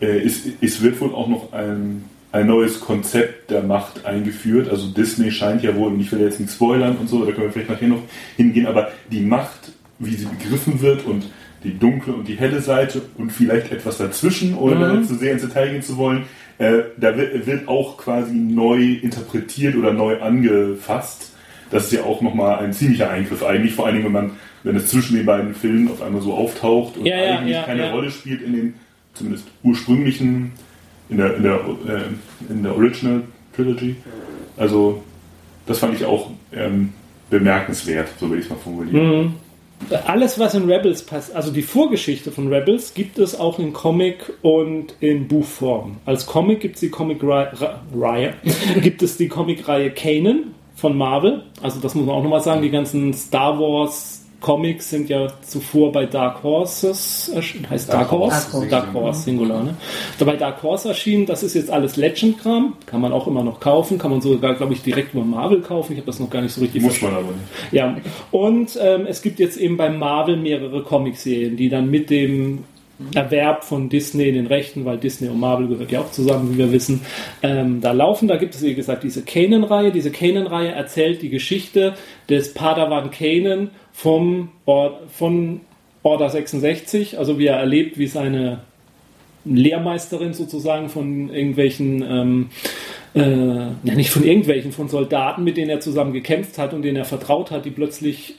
[0.00, 4.68] Äh, es, es, wird wohl auch noch ein ein neues Konzept der Macht eingeführt.
[4.68, 7.46] Also Disney scheint ja wohl, und ich will jetzt nicht spoilern und so, da können
[7.46, 8.02] wir vielleicht nachher noch
[8.36, 11.26] hingehen, aber die Macht, wie sie begriffen wird und
[11.64, 15.04] die dunkle und die helle Seite und vielleicht etwas dazwischen, ohne mhm.
[15.04, 16.24] zu sehr ins Detail gehen zu wollen,
[16.60, 21.32] äh, da wird, wird, auch quasi neu interpretiert oder neu angefasst.
[21.70, 24.30] Das ist ja auch nochmal ein ziemlicher Eingriff eigentlich, vor allen Dingen, wenn man,
[24.62, 27.90] wenn es zwischen den beiden Filmen auf einmal so auftaucht und ja, eigentlich ja, keine
[27.90, 28.74] Rolle spielt in den
[29.14, 30.52] zumindest ursprünglichen,
[31.08, 33.22] in der, in der, äh, in der Original
[33.56, 33.96] Trilogy.
[34.58, 35.02] Also
[35.66, 36.92] das fand ich auch ähm,
[37.30, 39.24] bemerkenswert, so würde ich es mal formulieren.
[39.24, 39.34] Mhm
[40.06, 44.32] alles, was in Rebels passt, also die Vorgeschichte von Rebels, gibt es auch in Comic
[44.42, 45.96] und in Buchform.
[46.06, 48.34] Als Comic gibt es die Comic-Reihe,
[48.82, 51.44] gibt es die Comic-Reihe Kanan von Marvel.
[51.62, 55.92] Also das muss man auch nochmal sagen, die ganzen Star Wars Comics sind ja zuvor
[55.92, 57.68] bei Dark Horses erschienen.
[57.68, 58.52] Heißt Dark, Dark Horse?
[58.52, 58.68] Horse?
[58.68, 59.74] Dark Horse, Singular, ne?
[60.18, 62.74] Bei Dark Horse erschienen, das ist jetzt alles Legend-Kram.
[62.86, 63.98] Kann man auch immer noch kaufen.
[63.98, 65.92] Kann man sogar, glaube ich, direkt über Marvel kaufen.
[65.92, 67.72] Ich habe das noch gar nicht so richtig Muss man aber nicht.
[67.72, 67.96] Ja.
[68.30, 72.64] Und ähm, es gibt jetzt eben bei Marvel mehrere Comicserien, die dann mit dem
[73.14, 76.72] Erwerb von Disney den Rechten, weil Disney und Marvel gehört ja auch zusammen, wie wir
[76.72, 77.00] wissen,
[77.42, 78.28] ähm, da laufen.
[78.28, 79.90] Da gibt es, wie gesagt, diese Kanan-Reihe.
[79.90, 81.94] Diese Kanan-Reihe erzählt die Geschichte
[82.28, 85.60] des Padawan Kanan vom Or von
[86.02, 88.60] Order 66, also wie er erlebt, wie seine
[89.44, 92.50] Lehrmeisterin sozusagen von irgendwelchen, ähm,
[93.14, 93.20] äh,
[93.84, 97.04] ja nicht von irgendwelchen, von Soldaten, mit denen er zusammen gekämpft hat und denen er
[97.04, 98.36] vertraut hat, die plötzlich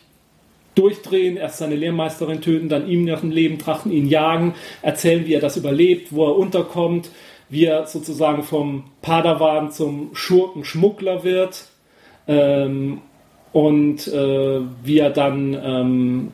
[0.81, 5.33] durchdrehen, erst seine Lehrmeisterin töten, dann ihm nach dem Leben trachten, ihn jagen, erzählen, wie
[5.35, 7.09] er das überlebt, wo er unterkommt,
[7.49, 11.65] wie er sozusagen vom Padawan zum Schurken Schmuggler wird
[12.27, 13.01] ähm,
[13.51, 16.31] und äh, wie er dann, ähm,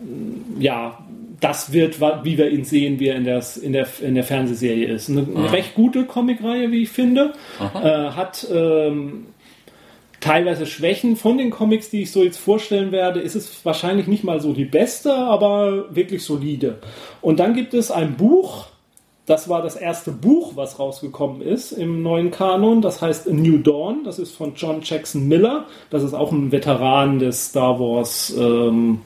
[0.59, 0.99] ja,
[1.39, 4.87] das wird, wie wir ihn sehen, wie er in, das, in, der, in der Fernsehserie
[4.87, 5.09] ist.
[5.09, 7.33] Eine, eine recht gute Comicreihe, wie ich finde.
[7.59, 9.27] Äh, hat ähm,
[10.19, 14.23] teilweise Schwächen von den Comics, die ich so jetzt vorstellen werde, ist es wahrscheinlich nicht
[14.23, 16.79] mal so die beste, aber wirklich solide.
[17.21, 18.67] Und dann gibt es ein Buch,
[19.27, 22.81] das war das erste Buch, was rausgekommen ist im neuen Kanon.
[22.81, 24.05] Das heißt New Dawn.
[24.05, 25.65] Das ist von John Jackson Miller.
[25.89, 28.33] Das ist auch ein Veteran des Star Wars.
[28.39, 29.01] Ähm,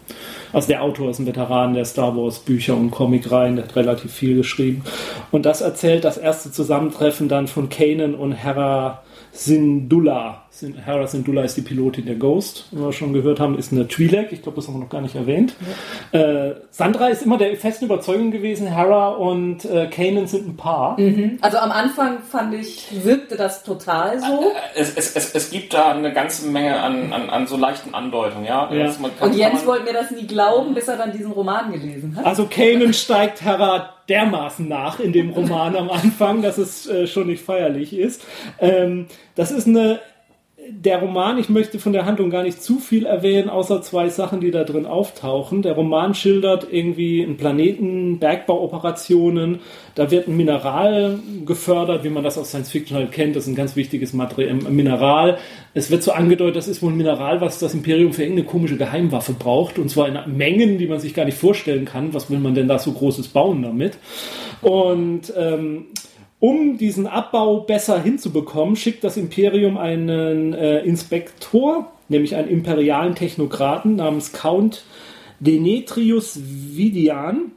[0.54, 3.56] also der Autor ist ein Veteran der Star Wars Bücher und Comicreihen.
[3.56, 4.84] Der hat relativ viel geschrieben.
[5.32, 10.44] Und das erzählt das erste Zusammentreffen dann von Kanan und Hera Syndulla.
[10.86, 14.28] Hera Syndulla ist die Pilotin der Ghost, wie wir schon gehört haben, ist eine Twi'lek.
[14.32, 15.56] Ich glaube, das haben wir noch gar nicht erwähnt.
[16.12, 16.20] Ja.
[16.20, 21.00] Äh, Sandra ist immer der festen Überzeugung gewesen, Hera und äh, Kanan sind ein Paar.
[21.00, 21.40] Mhm.
[21.42, 24.26] Also am Anfang fand ich, wirkte das total so.
[24.26, 27.94] Äh, es, es, es, es gibt da eine ganze Menge an, an, an so leichten
[27.94, 28.72] Andeutungen, ja.
[28.74, 28.92] ja.
[28.92, 32.26] Kann, und Jens wollte mir das nie glauben, bis er dann diesen Roman gelesen hat.
[32.26, 37.28] Also Kanan steigt Hera dermaßen nach in dem Roman am Anfang, dass es äh, schon
[37.28, 38.22] nicht feierlich ist.
[38.60, 40.02] Ähm, das ist eine
[40.70, 44.42] der Roman, ich möchte von der Handlung gar nicht zu viel erwähnen, außer zwei Sachen,
[44.42, 45.62] die da drin auftauchen.
[45.62, 49.60] Der Roman schildert irgendwie einen Planeten, Bergbauoperationen,
[49.96, 53.50] da wird ein Mineral gefördert, wie man das aus Science Fiction halt kennt, das ist
[53.50, 55.38] ein ganz wichtiges Material, Mineral.
[55.74, 58.78] Es wird so angedeutet, das ist wohl ein Mineral, was das Imperium für irgendeine komische
[58.78, 62.14] Geheimwaffe braucht, und zwar in Mengen, die man sich gar nicht vorstellen kann.
[62.14, 63.98] Was will man denn da so Großes bauen damit?
[64.62, 65.88] Und ähm,
[66.42, 73.96] um diesen Abbau besser hinzubekommen, schickt das Imperium einen äh, Inspektor, nämlich einen imperialen Technokraten
[73.96, 74.84] namens Count
[75.40, 77.52] Denetrius Vidian.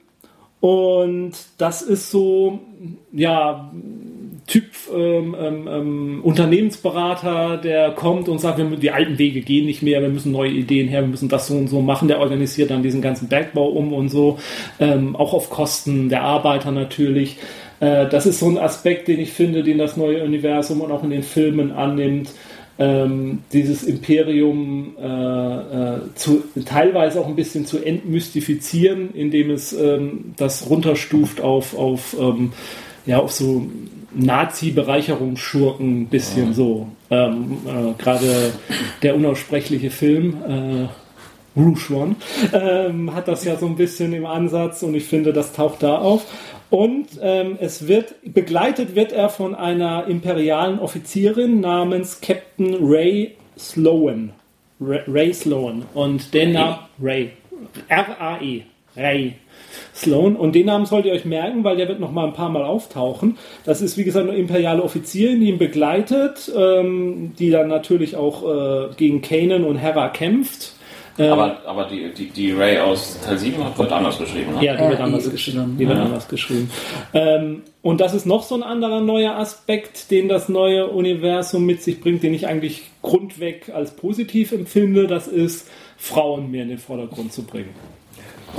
[0.60, 2.60] Und das ist so,
[3.10, 3.72] ja,
[4.46, 9.82] Typ ähm, ähm, ähm, Unternehmensberater, der kommt und sagt, wir, die alten Wege gehen nicht
[9.82, 12.08] mehr, wir müssen neue Ideen her, wir müssen das so und so machen.
[12.08, 14.38] Der organisiert dann diesen ganzen Bergbau um und so,
[14.78, 17.38] ähm, auch auf Kosten der Arbeiter natürlich.
[17.84, 21.04] Äh, das ist so ein Aspekt, den ich finde, den das neue Universum und auch
[21.04, 22.30] in den Filmen annimmt.
[22.76, 30.34] Ähm, dieses Imperium äh, äh, zu, teilweise auch ein bisschen zu entmystifizieren, indem es ähm,
[30.36, 32.52] das runterstuft auf, auf, ähm,
[33.06, 33.66] ja, auf so
[34.14, 36.52] Nazi-Bereicherungsschurken ein bisschen ja.
[36.52, 36.88] so.
[37.10, 38.52] Ähm, äh, Gerade
[39.02, 40.88] der unaussprechliche Film äh,
[41.56, 42.16] Rouge One
[42.52, 45.98] ähm, hat das ja so ein bisschen im Ansatz und ich finde, das taucht da
[45.98, 46.26] auf.
[46.74, 54.32] Und ähm, es wird begleitet wird er von einer imperialen Offizierin namens Captain Ray Sloan.
[54.80, 55.84] Ray Sloan.
[55.94, 57.30] Und den Namen Ray.
[57.86, 58.62] R-A-E.
[58.96, 59.34] Ray.
[59.94, 60.34] Sloan.
[60.34, 62.64] Und den Namen sollt ihr euch merken, weil der wird noch mal ein paar Mal
[62.64, 63.38] auftauchen.
[63.64, 68.42] Das ist, wie gesagt, eine imperiale Offizierin, die ihn begleitet, ähm, die dann natürlich auch
[68.42, 70.73] äh, gegen Kanan und Hera kämpft.
[71.18, 74.64] Ähm, aber aber die, die, die Ray aus Teil 7 wird anders geschrieben, ne?
[74.64, 75.76] Ja, die wird anders geschrieben.
[75.78, 76.70] Die wird anders geschrieben.
[77.12, 81.82] Ähm, und das ist noch so ein anderer neuer Aspekt, den das neue Universum mit
[81.82, 85.06] sich bringt, den ich eigentlich grundweg als positiv empfinde.
[85.06, 87.70] Das ist, Frauen mehr in den Vordergrund zu bringen.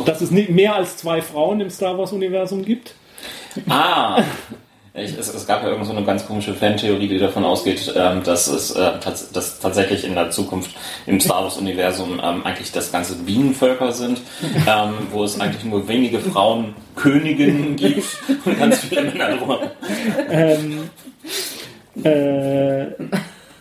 [0.05, 2.95] Dass es mehr als zwei Frauen im Star Wars-Universum gibt.
[3.69, 4.23] Ah,
[4.97, 8.23] ich, es, es, gab ja irgend so eine ganz komische Fantheorie, die davon ausgeht, ähm,
[8.23, 10.71] dass es äh, tats dass tatsächlich in der Zukunft
[11.05, 14.21] im Star Wars-Universum ähm, eigentlich das ganze Bienenvölker sind,
[14.67, 18.05] ähm, wo es eigentlich nur wenige Frauen Königinnen gibt
[18.45, 19.57] und ganz viele Männer drum.
[20.29, 20.89] Ähm,
[22.03, 22.85] äh,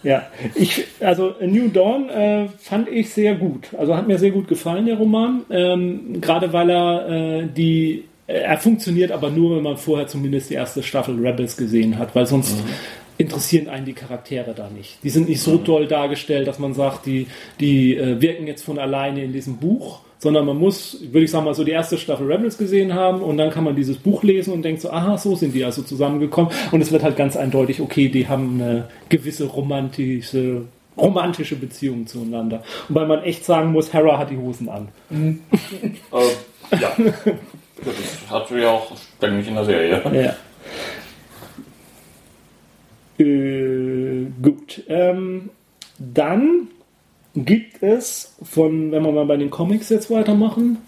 [0.04, 3.68] ja, ich, also A New Dawn äh, fand ich sehr gut.
[3.76, 5.44] Also hat mir sehr gut gefallen, der Roman.
[5.50, 10.54] Ähm, Gerade weil er äh, die er funktioniert aber nur, wenn man vorher zumindest die
[10.54, 12.70] erste Staffel Rebels gesehen hat, weil sonst mhm.
[13.18, 14.98] interessieren einen die Charaktere da nicht.
[15.02, 15.64] Die sind nicht so mhm.
[15.64, 17.26] doll dargestellt, dass man sagt, die,
[17.60, 21.44] die äh, wirken jetzt von alleine in diesem Buch, sondern man muss, würde ich sagen
[21.44, 24.54] mal, so die erste Staffel Rebels gesehen haben und dann kann man dieses Buch lesen
[24.54, 27.82] und denkt so, aha, so sind die also zusammengekommen und es wird halt ganz eindeutig,
[27.82, 30.62] okay, die haben eine gewisse romantische
[30.96, 32.62] romantische Beziehung zueinander.
[32.88, 34.88] Wobei man echt sagen muss, Hera hat die Hosen an.
[35.10, 35.40] Mhm.
[36.70, 36.92] äh, ja.
[37.82, 40.02] Das hat sie ja auch ständig in der Serie.
[40.12, 40.36] Ja.
[43.18, 44.82] Äh, gut.
[44.88, 45.50] Ähm,
[45.98, 46.68] dann
[47.34, 50.78] gibt es von, wenn wir mal bei den Comics jetzt weitermachen.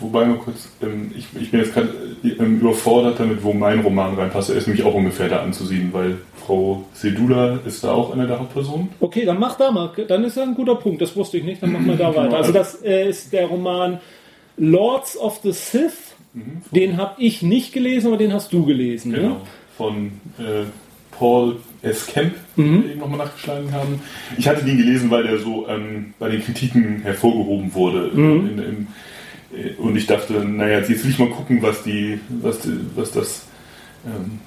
[0.00, 1.88] Wobei mal kurz, ähm, ich, ich, bin jetzt gerade
[2.22, 4.50] ähm, überfordert damit, wo mein Roman reinpasst.
[4.50, 8.38] Er ist nämlich auch ungefähr da anzusehen, weil Frau Sedula ist da auch eine der
[8.38, 8.90] Hauptpersonen.
[9.00, 9.90] Okay, dann mach da mal.
[10.06, 11.02] Dann ist ja ein guter Punkt.
[11.02, 11.62] Das wusste ich nicht.
[11.62, 12.36] Dann machen wir da weiter.
[12.36, 14.00] Also das äh, ist der Roman
[14.58, 19.12] Lords of the Sith, mhm, den habe ich nicht gelesen, aber den hast du gelesen.
[19.12, 19.18] Ne?
[19.18, 19.40] Genau, ne?
[19.76, 20.06] von
[20.38, 20.64] äh,
[21.12, 22.06] Paul S.
[22.06, 22.82] Kemp, mhm.
[22.82, 24.00] den wir nochmal nachgeschlagen haben.
[24.36, 28.10] Ich hatte den gelesen, weil der so ähm, bei den Kritiken hervorgehoben wurde.
[28.12, 28.48] Mhm.
[28.48, 28.86] In, in,
[29.56, 33.12] äh, und ich dachte, naja, jetzt will ich mal gucken, was die, was, die, was
[33.12, 33.46] das,
[34.06, 34.40] ähm,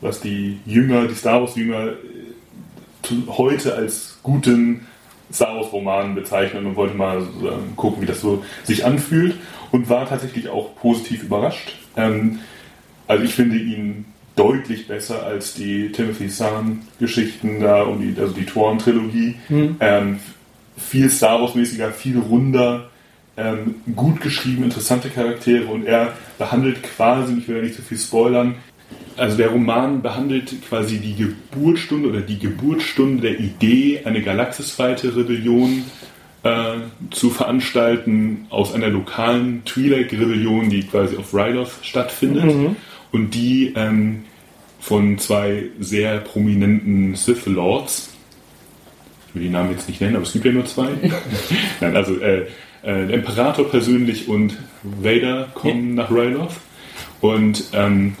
[0.00, 4.86] was die Jünger, die Star Wars Jünger äh, heute als guten
[5.32, 9.36] Star Wars Roman bezeichnen und wollte mal ähm, gucken, wie das so sich anfühlt
[9.72, 11.72] und war tatsächlich auch positiv überrascht.
[11.96, 12.40] Ähm,
[13.08, 18.34] also ich finde ihn deutlich besser als die Timothy Zahn Geschichten da und die, also
[18.34, 19.36] die Toren Trilogie.
[19.48, 19.76] Mhm.
[19.80, 20.18] Ähm,
[20.76, 22.90] viel Star Wars mäßiger, viel runder,
[23.36, 27.88] ähm, gut geschrieben, interessante Charaktere und er behandelt quasi, ich will ja nicht zu so
[27.88, 28.54] viel spoilern,
[29.16, 35.84] also der Roman behandelt quasi die Geburtsstunde oder die Geburtsstunde der Idee, eine galaxisweite Rebellion
[36.42, 36.74] äh,
[37.10, 42.76] zu veranstalten aus einer lokalen Twi'lek-Rebellion, die quasi auf Ryloth stattfindet mhm.
[43.12, 44.24] und die ähm,
[44.80, 48.10] von zwei sehr prominenten Sith Lords,
[49.28, 50.90] ich will die Namen jetzt nicht nennen, aber es gibt ja nur zwei,
[51.80, 52.42] Nein, also äh,
[52.86, 56.54] äh, der Imperator persönlich und Vader kommen nach Ryloth
[57.20, 58.14] und ähm,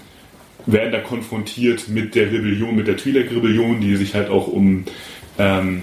[0.66, 4.84] werden da konfrontiert mit der Rebellion, mit der Twi'lek-Rebellion, die sich halt auch um,
[5.38, 5.82] ähm,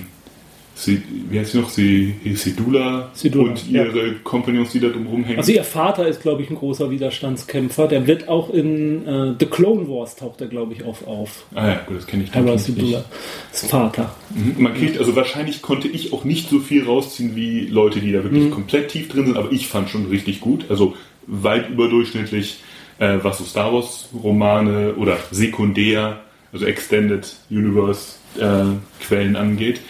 [0.75, 4.13] sie, wie heißt sie noch, sie, Sedula, Sedula und ihre ja.
[4.23, 5.39] Kompagnons, die da drumherum hängen.
[5.39, 7.87] Also ihr Vater ist, glaube ich, ein großer Widerstandskämpfer.
[7.87, 11.45] Der wird auch in äh, The Clone Wars taucht er, glaube ich, auf, auf.
[11.55, 13.05] Ah ja, gut, das kenne ich Hera Sedula,
[13.51, 14.13] das Vater.
[14.31, 14.61] Mhm.
[14.61, 18.23] Man kriegt, also wahrscheinlich konnte ich auch nicht so viel rausziehen wie Leute, die da
[18.23, 18.51] wirklich mhm.
[18.51, 20.65] komplett tief drin sind, aber ich fand schon richtig gut.
[20.69, 22.57] Also weit überdurchschnittlich
[23.03, 26.21] äh, was so Star Wars Romane oder sekundär,
[26.53, 28.63] also Extended Universe äh,
[29.05, 29.81] Quellen angeht.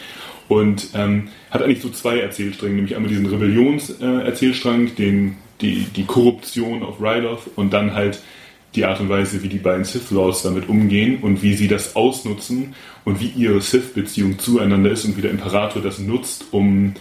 [0.49, 6.84] Und ähm, hat eigentlich so zwei Erzählstränge, nämlich einmal diesen Rebellions-Erzählstrang, äh, die, die Korruption
[6.84, 8.21] auf Ryloth und dann halt
[8.76, 11.95] die Art und Weise, wie die beiden Sith Lords damit umgehen und wie sie das
[11.95, 12.73] ausnutzen
[13.06, 16.95] und wie ihre Sith-Beziehung zueinander ist und wie der Imperator das nutzt, um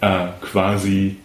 [0.00, 1.16] äh, quasi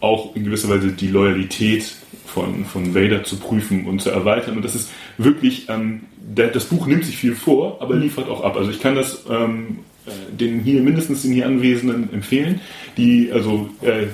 [0.00, 1.96] auch in gewisser Weise die Loyalität
[2.28, 4.56] von, von Vader zu prüfen und zu erweitern.
[4.56, 8.02] Und das ist wirklich, ähm, der, das Buch nimmt sich viel vor, aber mhm.
[8.02, 8.56] liefert auch ab.
[8.56, 12.60] Also ich kann das ähm, äh, den hier mindestens den hier Anwesenden empfehlen,
[12.96, 14.06] die also äh,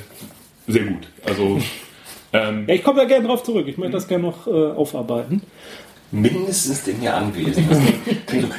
[0.67, 1.09] sehr gut.
[1.25, 1.61] Also
[2.33, 3.67] ähm, ja, ich komme da gerne drauf zurück.
[3.69, 5.43] Ich möchte das gerne noch äh, aufarbeiten.
[6.11, 7.83] Mindestens den hier Anwesenden.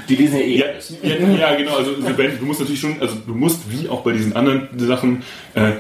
[0.10, 0.58] die lesen ja eh.
[0.58, 0.66] Ja,
[1.04, 1.78] ja, ja, genau.
[1.78, 1.92] Also
[2.40, 5.72] du musst natürlich schon, also du musst wie auch bei diesen anderen Sachen äh,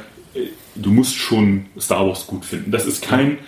[0.76, 2.72] du musst schon Star Wars gut finden.
[2.72, 3.40] Das ist kein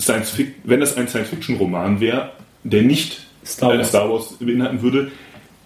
[0.00, 2.32] Science Fiction, wenn das ein Science-Fiction-Roman wäre,
[2.64, 3.88] der nicht Star Wars.
[3.88, 5.10] Star Wars beinhalten würde,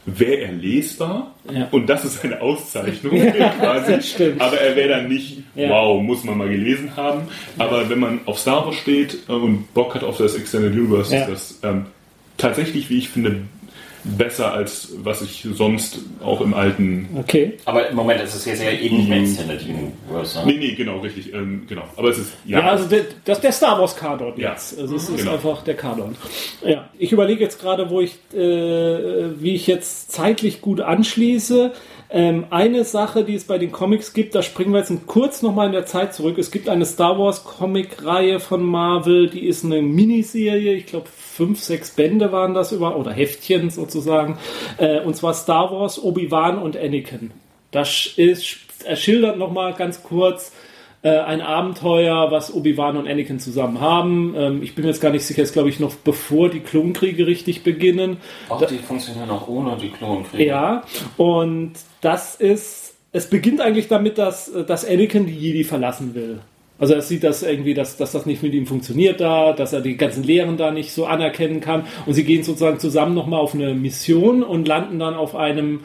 [0.07, 1.69] wäre er lesbar ja.
[1.71, 4.35] und das ist eine Auszeichnung ja, quasi.
[4.39, 5.71] Aber er wäre dann nicht, ja.
[5.71, 7.23] wow, muss man mal gelesen haben.
[7.59, 11.29] Aber wenn man auf Star Wars steht und Bock hat auf das Extended Universe, ist
[11.29, 11.87] das ähm,
[12.37, 13.43] tatsächlich, wie ich finde,
[14.05, 17.09] besser als was ich sonst auch im alten.
[17.19, 17.55] Okay.
[17.65, 20.39] Aber im Moment ist es jetzt ja eben nicht mehr Extended Universe.
[20.39, 20.47] Ne?
[20.47, 21.33] Nee, nee, genau, richtig.
[21.33, 21.85] Ähm, genau.
[21.97, 22.33] Aber es ist.
[22.45, 24.51] Ja, ja also der, das der Star Wars Kanon ja.
[24.51, 24.79] jetzt.
[24.79, 25.33] Also es ist genau.
[25.33, 26.17] einfach der Kanon.
[26.65, 26.89] Ja.
[26.99, 31.73] Ich überlege jetzt gerade, wo ich, äh, wie ich jetzt zeitlich gut anschließe.
[32.11, 35.67] Ähm, eine Sache, die es bei den Comics gibt, da springen wir jetzt kurz nochmal
[35.67, 36.39] in der Zeit zurück.
[36.39, 41.61] Es gibt eine Star Wars Comic-Reihe von Marvel, die ist eine Miniserie, ich glaube fünf,
[41.61, 43.94] sechs Bände waren das über, oder Heftchen sozusagen,
[44.79, 47.33] äh, und zwar Star Wars, Obi-Wan und Anakin.
[47.71, 50.53] Das ist, er schildert nochmal ganz kurz,
[51.03, 54.35] äh, ein Abenteuer, was Obi-Wan und Anakin zusammen haben.
[54.37, 57.27] Ähm, ich bin mir jetzt gar nicht sicher, ist glaube ich noch bevor die Klonkriege
[57.27, 58.17] richtig beginnen.
[58.49, 60.47] Auch die funktionieren auch ohne die Klonkriege.
[60.47, 60.85] Ja,
[61.19, 66.41] und das ist, es beginnt eigentlich damit, dass, dass Anakin die Jedi verlassen will.
[66.79, 69.81] Also er sieht das irgendwie, dass, dass das nicht mit ihm funktioniert da, dass er
[69.81, 71.87] die ganzen Lehren da nicht so anerkennen kann.
[72.05, 75.81] Und sie gehen sozusagen zusammen nochmal auf eine Mission und landen dann auf einem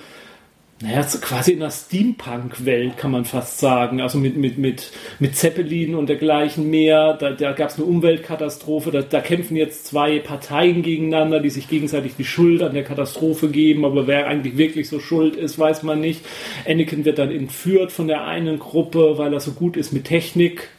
[0.82, 4.00] naja, quasi in der Steampunk-Welt kann man fast sagen.
[4.00, 7.16] Also mit, mit, mit, mit Zeppelin und dergleichen mehr.
[7.16, 8.90] Da, da gab es eine Umweltkatastrophe.
[8.90, 13.50] Da, da kämpfen jetzt zwei Parteien gegeneinander, die sich gegenseitig die Schuld an der Katastrophe
[13.50, 13.84] geben.
[13.84, 16.22] Aber wer eigentlich wirklich so schuld ist, weiß man nicht.
[16.66, 20.70] Anakin wird dann entführt von der einen Gruppe, weil er so gut ist mit Technik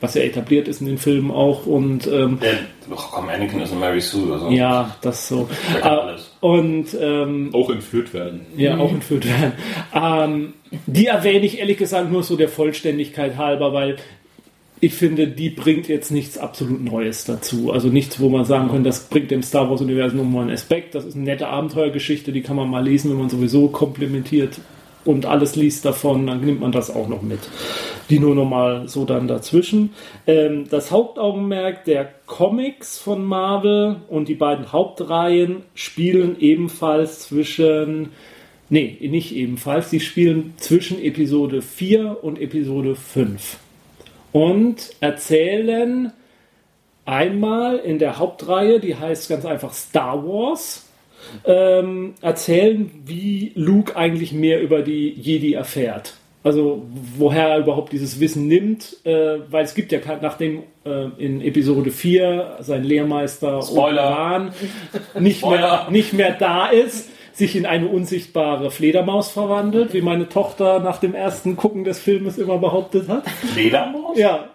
[0.00, 1.66] was ja etabliert ist in den Filmen auch.
[1.66, 4.32] Und, ähm, ja, komm, Anakin ist ein Mary Sue.
[4.32, 4.50] Also.
[4.50, 5.48] Ja, das so.
[5.82, 8.46] Äh, und ähm, auch entführt werden.
[8.56, 8.80] Ja, mhm.
[8.82, 9.52] auch entführt werden.
[9.94, 10.52] Ähm,
[10.86, 13.96] die erwähne ich ehrlich gesagt nur so der Vollständigkeit halber, weil
[14.80, 17.72] ich finde, die bringt jetzt nichts absolut Neues dazu.
[17.72, 20.94] Also nichts, wo man sagen könnte, das bringt dem Star Wars-Universum nochmal einen Aspekt.
[20.94, 24.60] Das ist eine nette Abenteuergeschichte, die kann man mal lesen, wenn man sowieso komplementiert
[25.08, 27.40] und alles liest davon, dann nimmt man das auch noch mit.
[28.10, 29.94] Die nur nochmal so dann dazwischen.
[30.26, 38.10] Ähm, das Hauptaugenmerk der Comics von Marvel und die beiden Hauptreihen spielen ebenfalls zwischen,
[38.68, 43.56] nee, nicht ebenfalls, sie spielen zwischen Episode 4 und Episode 5
[44.32, 46.12] und erzählen
[47.06, 50.87] einmal in der Hauptreihe, die heißt ganz einfach Star Wars,
[51.44, 56.14] ähm, erzählen, wie Luke eigentlich mehr über die Jedi erfährt.
[56.44, 56.86] Also
[57.16, 61.90] woher er überhaupt dieses Wissen nimmt, äh, weil es gibt ja nachdem äh, in Episode
[61.90, 64.52] 4 sein Lehrmeister Obi-Wan
[65.18, 70.80] nicht, mehr, nicht mehr da ist, sich in eine unsichtbare Fledermaus verwandelt, wie meine Tochter
[70.80, 73.28] nach dem ersten Gucken des Filmes immer behauptet hat.
[73.28, 74.16] Fledermaus?
[74.16, 74.48] Ja.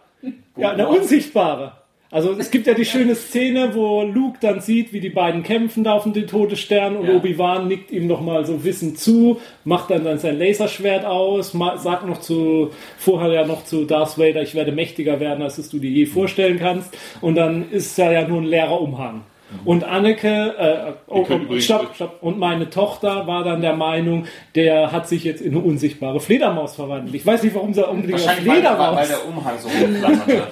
[0.55, 1.73] Ja, eine unsichtbare.
[2.13, 5.83] Also es gibt ja die schöne Szene, wo Luke dann sieht, wie die beiden kämpfen
[5.83, 7.15] da auf dem Todesstern und ja.
[7.15, 12.21] Obi-Wan nickt ihm nochmal so Wissen zu, macht dann, dann sein Laserschwert aus, sagt noch
[12.21, 15.89] zu, vorher ja noch zu Darth Vader, ich werde mächtiger werden, als es du dir
[15.89, 16.95] je vorstellen kannst.
[17.19, 19.23] Und dann ist er ja nur ein leerer Umhang.
[19.65, 24.91] Und Anneke, äh, oh, oh, stopp, stopp, und meine Tochter war dann der Meinung, der
[24.91, 27.15] hat sich jetzt in eine unsichtbare Fledermaus verwandelt.
[27.15, 28.97] Ich weiß nicht, warum sie unbedingt eine Fledermaus.
[28.97, 30.47] Weil, weil der Umhang so hochflatterte.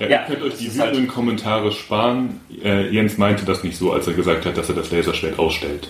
[0.00, 2.40] ja, ihr könnt euch die wütenden halt Kommentare sparen.
[2.64, 5.88] Äh, Jens meinte das nicht so, als er gesagt hat, dass er das Laserschwert ausstellt.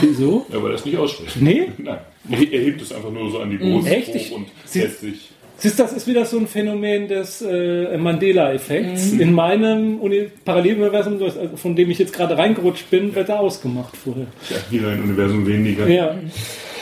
[0.00, 0.46] Wieso?
[0.52, 1.36] Ja, weil er es nicht ausstellt.
[1.40, 1.72] Nee?
[1.78, 1.98] Nein.
[2.30, 4.14] Er hebt es einfach nur so an die Brust Echt?
[4.14, 9.12] hoch und lässt sich Siehst, das ist wieder so ein Phänomen des äh, Mandela-Effekts.
[9.12, 9.20] Mhm.
[9.20, 11.18] In meinem Uni Paralleluniversum,
[11.56, 14.26] von dem ich jetzt gerade reingerutscht bin, wird er ausgemacht vorher.
[14.48, 15.88] Ja, wieder ein Universum weniger.
[15.88, 16.14] Ja.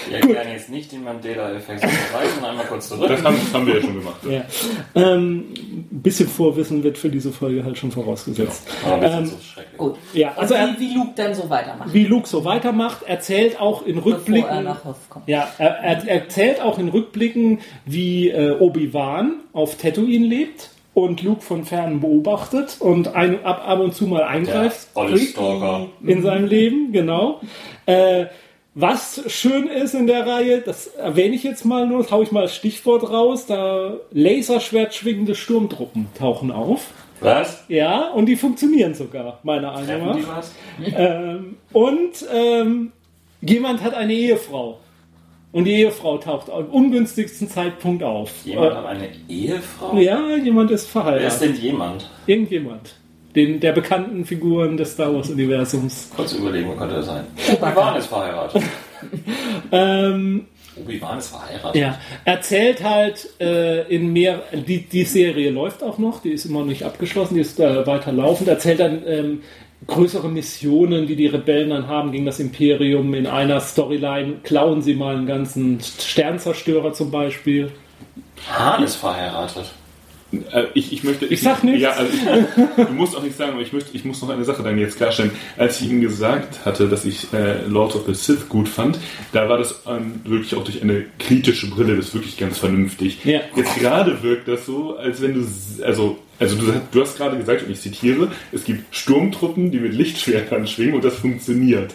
[0.09, 3.09] Wir erklären jetzt nicht den Mandela-Effekt, sondern einmal kurz zurück.
[3.09, 4.21] Das haben, haben, wir ja schon gemacht.
[4.29, 4.45] Ja.
[4.95, 5.45] Ähm,
[5.92, 8.69] ein bisschen Vorwissen wird für diese Folge halt schon vorausgesetzt.
[8.85, 9.19] Ja.
[9.19, 9.37] Ähm, so
[9.77, 9.97] gut.
[10.12, 11.92] Ja, also wie, wie, Luke dann so weitermacht.
[11.92, 14.51] Wie Luke so weitermacht, erzählt auch in Rückblicken.
[14.51, 15.29] Er nach kommt.
[15.29, 21.42] Ja, er, er, erzählt auch in Rückblicken, wie äh, Obi-Wan auf Tatooine lebt und Luke
[21.42, 24.88] von fern beobachtet und ein, ab, ab und zu mal eingreift
[26.03, 27.40] in seinem Leben, genau.
[27.85, 28.27] Äh,
[28.79, 32.43] was schön ist in der Reihe, das erwähne ich jetzt mal nur, hau ich mal
[32.43, 36.91] das Stichwort raus, da Laserschwert schwingende Sturmtruppen tauchen auf.
[37.21, 37.65] Was?
[37.69, 40.45] Ja, und die funktionieren sogar, meiner Meinung nach.
[40.85, 42.93] Ähm, und ähm,
[43.41, 44.79] jemand hat eine Ehefrau.
[45.53, 48.31] Und die Ehefrau taucht am ungünstigsten Zeitpunkt auf.
[48.45, 49.96] Jemand äh, hat eine Ehefrau?
[49.96, 51.23] Ja, jemand ist verheiratet.
[51.23, 52.11] Wer ist denn jemand?
[52.27, 52.94] Irgendjemand
[53.37, 56.11] den, der bekannten Figuren des Star Wars-Universums.
[56.17, 57.25] Kurz überlegen, wer könnte das sein?
[57.53, 58.63] Obi-Wan ist verheiratet.
[59.73, 61.81] ähm, Obi-Wan ist verheiratet.
[61.81, 66.61] Ja, erzählt halt äh, in mehr, die, die Serie läuft auch noch, die ist immer
[66.61, 69.43] noch nicht abgeschlossen, die ist äh, weiter laufend, erzählt dann ähm,
[69.87, 73.13] größere Missionen, die die Rebellen dann haben gegen das Imperium.
[73.13, 77.71] In einer Storyline klauen sie mal einen ganzen Sternzerstörer zum Beispiel.
[78.51, 79.73] Hahn ist verheiratet.
[80.33, 81.27] Äh, ich, ich möchte.
[81.27, 81.83] Ich, ich sag nichts.
[81.83, 84.44] Ja, also ich, du musst auch nicht sagen, aber ich, möchte, ich muss noch eine
[84.44, 85.31] Sache dann jetzt klarstellen.
[85.56, 88.98] Als ich ihm gesagt hatte, dass ich äh, Lord of the Sith gut fand,
[89.33, 93.24] da war das ähm, wirklich auch durch eine kritische Brille, das ist wirklich ganz vernünftig.
[93.24, 93.40] Ja.
[93.54, 95.46] Jetzt gerade wirkt das so, als wenn du,
[95.85, 99.94] also, also du, du hast gerade gesagt, und ich zitiere, es gibt Sturmtruppen, die mit
[99.94, 101.94] Lichtschwertern schwingen und das funktioniert.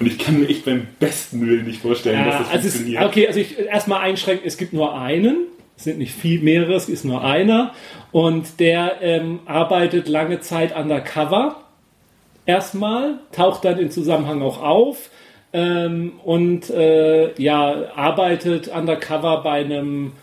[0.00, 3.02] Und ich kann mir echt beim besten Willen nicht vorstellen, ja, dass das also funktioniert.
[3.02, 5.46] Ist, okay, also ich erstmal einschränken, es gibt nur einen
[5.78, 7.72] es sind nicht viel mehrere, es ist nur einer.
[8.10, 11.62] Und der ähm, arbeitet lange Zeit undercover.
[12.46, 15.10] Erstmal, taucht dann im Zusammenhang auch auf.
[15.52, 20.14] Ähm, und äh, ja, arbeitet undercover bei einem,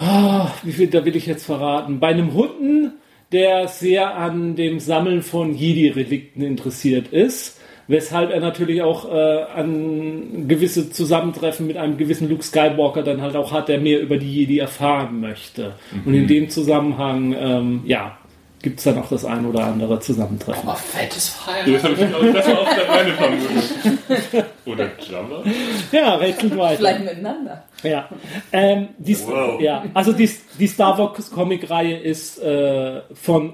[0.00, 2.94] oh, wie viel, da will ich jetzt verraten, bei einem Hunden,
[3.30, 10.48] der sehr an dem Sammeln von Jedi-Relikten interessiert ist weshalb er natürlich auch äh, an
[10.48, 14.32] gewisse Zusammentreffen mit einem gewissen Luke Skywalker dann halt auch hat, der mehr über die
[14.32, 15.74] Jedi erfahren möchte.
[15.92, 16.02] Mhm.
[16.06, 16.28] Und in mhm.
[16.28, 18.18] dem Zusammenhang, ähm, ja,
[18.64, 20.66] gibt es dann auch das ein oder andere Zusammentreffen.
[20.66, 21.66] Aber fettes Feier.
[21.66, 24.44] Das, ich auch, das war auch meine Vermutung.
[24.64, 25.44] Oder Java.
[25.92, 26.76] Ja, rätselt weiter.
[26.78, 27.64] Vielleicht miteinander.
[27.82, 28.08] Ja.
[28.52, 29.60] Ähm, die, wow.
[29.60, 29.84] ja.
[29.92, 33.52] Also die, die Star Wars Comic-Reihe ist äh, von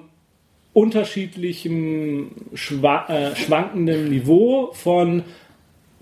[0.73, 5.25] unterschiedlichem schwa äh, schwankendem Niveau von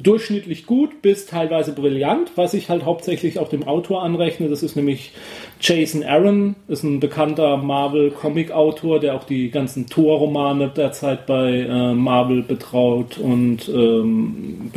[0.00, 4.48] durchschnittlich gut bis teilweise brillant, was ich halt hauptsächlich auch dem Autor anrechne.
[4.48, 5.12] Das ist nämlich
[5.60, 12.42] Jason Aaron, ist ein bekannter Marvel-Comic-Autor, der auch die ganzen Thor-Romane derzeit bei äh, Marvel
[12.42, 14.70] betraut und ähm,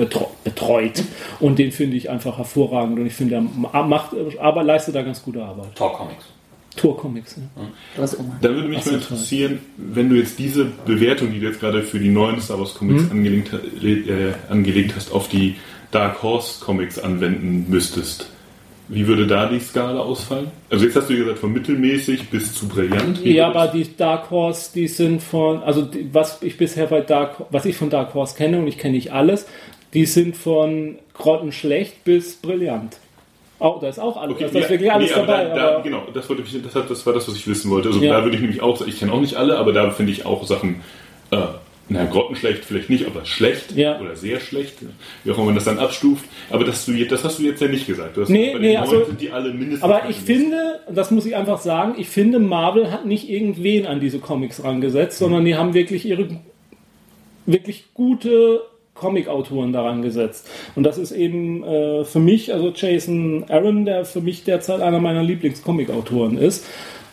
[0.44, 1.04] betreut.
[1.40, 5.22] Und den finde ich einfach hervorragend und ich finde, er macht, aber leistet da ganz
[5.22, 5.76] gute Arbeit.
[5.76, 6.41] Tor-Comics.
[6.76, 7.38] Tour-Comics.
[7.98, 8.06] Ja.
[8.42, 12.00] Da würde mich mal interessieren, wenn du jetzt diese Bewertung, die du jetzt gerade für
[12.00, 13.12] die neuen Star Wars Comics mhm.
[13.12, 13.54] angelegt,
[13.84, 15.56] äh, angelegt hast, auf die
[15.92, 18.30] Dark Horse Comics anwenden müsstest.
[18.88, 20.48] Wie würde da die Skala ausfallen?
[20.70, 23.24] Also jetzt hast du gesagt von mittelmäßig bis zu brillant.
[23.24, 27.00] Wie ja, aber die Dark Horse, die sind von, also die, was ich bisher bei
[27.00, 29.46] Dark, was ich von Dark Horse kenne und ich kenne nicht alles,
[29.94, 32.98] die sind von grottenschlecht bis brillant.
[33.64, 34.36] Oh, da ist auch alles.
[34.36, 35.46] Okay, da ist wirklich alles nee, dabei.
[35.46, 37.90] Da, da, genau, das, wollte ich, das, das war das, was ich wissen wollte.
[37.90, 38.18] Also ja.
[38.18, 40.48] da würde ich nämlich auch, ich kenne auch nicht alle, aber da finde ich auch
[40.48, 40.82] Sachen,
[41.30, 41.38] äh,
[41.88, 44.00] na, grottenschlecht vielleicht nicht, aber schlecht ja.
[44.00, 44.78] oder sehr schlecht,
[45.24, 46.26] wie auch immer man das dann abstuft.
[46.50, 48.18] Aber das, das hast du jetzt ja nicht gesagt.
[48.18, 49.84] Du hast nee, nee, also, sind die alle mindestens.
[49.84, 54.00] Aber ich finde, das muss ich einfach sagen, ich finde, Marvel hat nicht irgendwen an
[54.00, 56.30] diese Comics rangesetzt, sondern die haben wirklich ihre
[57.46, 58.62] wirklich gute
[59.02, 60.48] Comic-Autoren daran gesetzt.
[60.76, 65.00] Und das ist eben äh, für mich, also Jason Aaron, der für mich derzeit einer
[65.00, 66.66] meiner Lieblings-Comic-Autoren ist.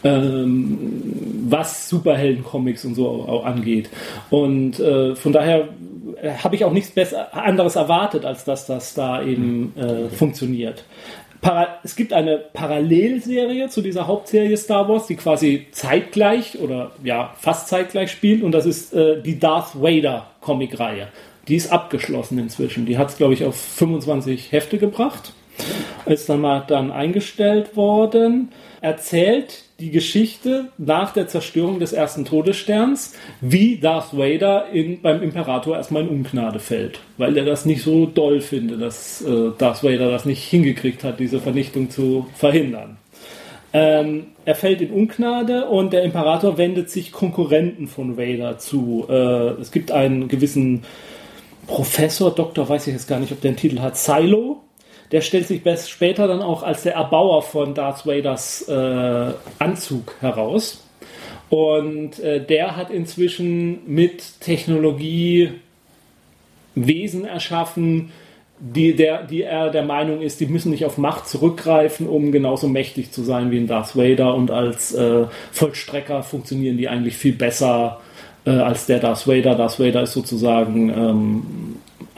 [0.04, 0.78] Ähm,
[1.48, 3.90] was Superhelden-Comics und so auch angeht.
[4.30, 5.68] Und äh, von daher
[6.42, 10.84] habe ich auch nichts besser, anderes erwartet, als dass das da eben äh, funktioniert.
[11.40, 17.34] Para es gibt eine Parallelserie zu dieser Hauptserie Star Wars, die quasi zeitgleich oder ja
[17.38, 21.08] fast zeitgleich spielt und das ist äh, die Darth Vader Comicreihe.
[21.48, 22.86] Die ist abgeschlossen inzwischen.
[22.86, 25.32] Die hat es, glaube ich, auf 25 Hefte gebracht.
[26.06, 28.50] Ist dann mal dann eingestellt worden.
[28.80, 35.76] Erzählt die Geschichte nach der Zerstörung des ersten Todessterns, wie Darth Vader in, beim Imperator
[35.76, 37.00] erstmal in Ungnade fällt.
[37.16, 41.18] Weil er das nicht so doll findet, dass äh, Darth Vader das nicht hingekriegt hat,
[41.18, 42.98] diese Vernichtung zu verhindern.
[43.72, 49.06] Ähm, er fällt in Ungnade und der Imperator wendet sich Konkurrenten von Vader zu.
[49.08, 50.84] Äh, es gibt einen gewissen
[51.68, 54.62] Professor, Doktor, weiß ich jetzt gar nicht, ob der einen Titel hat, Silo.
[55.12, 60.82] Der stellt sich später dann auch als der Erbauer von Darth Vaders äh, Anzug heraus.
[61.50, 65.52] Und äh, der hat inzwischen mit Technologie
[66.74, 68.12] Wesen erschaffen,
[68.60, 72.66] die, der, die er der Meinung ist, die müssen nicht auf Macht zurückgreifen, um genauso
[72.66, 74.34] mächtig zu sein wie ein Darth Vader.
[74.34, 78.00] Und als äh, Vollstrecker funktionieren die eigentlich viel besser
[78.44, 79.54] äh, als der Darth Vader.
[79.54, 81.42] Darth Vader ist sozusagen ähm,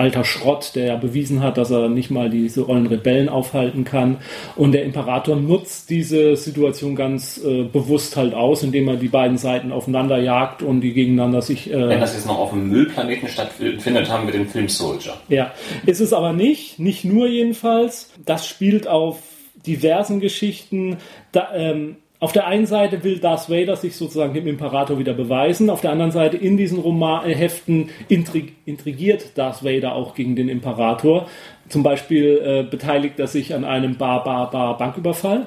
[0.00, 4.16] alter Schrott, der ja bewiesen hat, dass er nicht mal diese ollen Rebellen aufhalten kann.
[4.56, 9.36] Und der Imperator nutzt diese Situation ganz äh, bewusst halt aus, indem er die beiden
[9.36, 11.70] Seiten aufeinander jagt und die gegeneinander sich.
[11.70, 15.12] Äh, Wenn das jetzt noch auf dem Müllplaneten stattfindet, haben wir den Film Soldier.
[15.28, 15.52] Ja,
[15.84, 18.10] ist es aber nicht, nicht nur jedenfalls.
[18.24, 19.18] Das spielt auf
[19.66, 20.96] diversen Geschichten.
[21.32, 25.70] Da, ähm, auf der einen Seite will Darth Vader sich sozusagen dem Imperator wieder beweisen,
[25.70, 31.26] auf der anderen Seite in diesen Romanheften intrig intrigiert Darth Vader auch gegen den Imperator.
[31.70, 35.46] Zum Beispiel äh, beteiligt er sich an einem Bar-Bar-Bar-Banküberfall.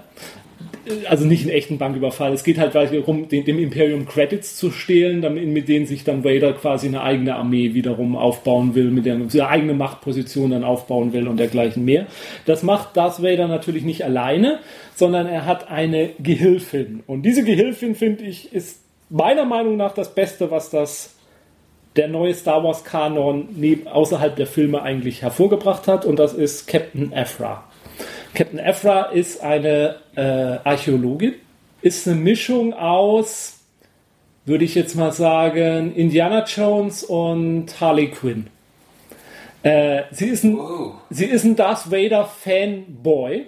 [1.07, 2.33] Also nicht einen echten Banküberfall.
[2.33, 5.21] Es geht halt darum, dem Imperium Credits zu stehlen,
[5.53, 9.47] mit denen sich dann Vader quasi eine eigene Armee wiederum aufbauen will, mit der eine
[9.47, 12.07] eigene Machtposition dann aufbauen will und dergleichen mehr.
[12.45, 14.59] Das macht Darth Vader natürlich nicht alleine,
[14.95, 17.03] sondern er hat eine Gehilfin.
[17.07, 21.15] Und diese Gehilfin, finde ich, ist meiner Meinung nach das Beste, was das
[21.95, 23.49] der neue Star Wars Kanon
[23.85, 26.05] außerhalb der Filme eigentlich hervorgebracht hat.
[26.05, 27.63] Und das ist Captain Afra.
[28.33, 30.21] Captain Afra ist eine äh,
[30.67, 31.35] Archäologin,
[31.81, 33.59] ist eine Mischung aus,
[34.45, 38.47] würde ich jetzt mal sagen, Indiana Jones und Harley Quinn.
[39.61, 40.95] Äh, sie, ist ein, oh.
[41.09, 43.45] sie ist ein Darth Vader Fanboy,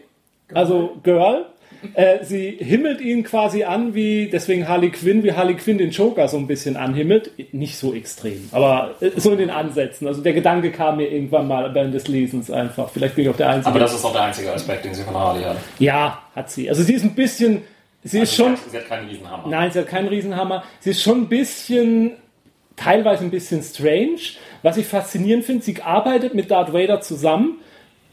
[0.54, 1.48] also Girl,
[1.94, 6.28] äh, sie himmelt ihn quasi an, wie deswegen Harley Quinn, wie Harley Quinn den Joker
[6.28, 7.32] so ein bisschen anhimmelt.
[7.54, 10.08] Nicht so extrem, aber äh, so in den Ansätzen.
[10.08, 12.90] Also der Gedanke kam mir irgendwann mal während des Lesens einfach.
[12.90, 13.70] Vielleicht bin ich auch der Einzige.
[13.70, 15.58] Aber das ist auch der einzige Aspekt, den sie von Harley hat.
[15.80, 16.70] Ja, hat sie.
[16.70, 17.62] Also sie ist ein bisschen.
[18.04, 18.56] Sie also ist schon.
[18.56, 19.48] Sie hat, sie hat keinen Riesenhammer.
[19.48, 20.64] Nein, sie hat keinen Riesenhammer.
[20.80, 22.12] Sie ist schon ein bisschen
[22.76, 24.20] teilweise ein bisschen strange.
[24.62, 27.60] Was ich faszinierend finde, sie arbeitet mit Darth Vader zusammen,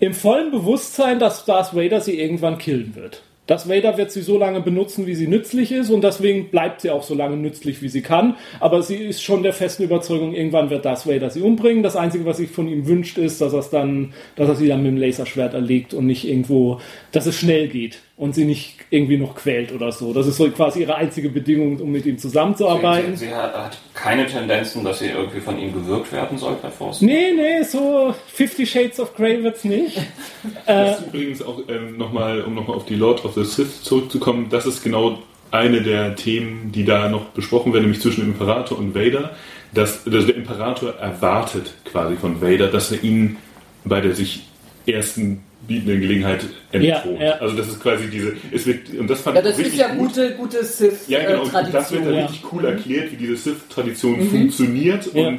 [0.00, 3.22] im vollen Bewusstsein, dass Darth Vader sie irgendwann killen wird.
[3.52, 6.90] Das Vader wird sie so lange benutzen, wie sie nützlich ist und deswegen bleibt sie
[6.90, 8.36] auch so lange nützlich, wie sie kann.
[8.60, 11.82] Aber sie ist schon der festen Überzeugung, irgendwann wird das Vader sie umbringen.
[11.82, 14.82] Das Einzige, was sich von ihm wünscht, ist, dass, er dann, dass er sie dann
[14.82, 16.80] mit dem Laserschwert erlegt und nicht irgendwo,
[17.10, 20.12] dass es schnell geht und sie nicht irgendwie noch quält oder so.
[20.12, 23.16] Das ist so quasi ihre einzige Bedingung, um mit ihm zusammenzuarbeiten.
[23.16, 26.56] Sie, sie, sie hat, hat, keine Tendenzen, dass sie irgendwie von ihm gewirkt werden soll,
[26.60, 27.04] Herr Forster?
[27.04, 29.98] Nee, nee, so Fifty Shades of Grey wird's nicht.
[30.66, 34.48] das ist übrigens auch ähm, nochmal, um nochmal auf die Lord of the Sith zurückzukommen,
[34.50, 35.18] das ist genau
[35.50, 39.36] eine der Themen, die da noch besprochen werden, nämlich zwischen dem Imperator und Vader,
[39.74, 43.36] dass, dass der Imperator erwartet quasi von Vader, dass er ihn
[43.84, 44.46] bei der sich
[44.86, 47.20] ersten bietenden Gelegenheit entthront.
[47.20, 47.32] Ja, ja.
[47.34, 50.08] Also das ist quasi diese, es wird, und das fand ja, das ist ja gut.
[50.08, 51.20] gute, gute Sith-Tradition.
[51.20, 52.26] Ja, genau, und das wird dann ja.
[52.26, 54.30] richtig cool erklärt, wie diese Sith-Tradition mhm.
[54.30, 55.38] funktioniert und ähm,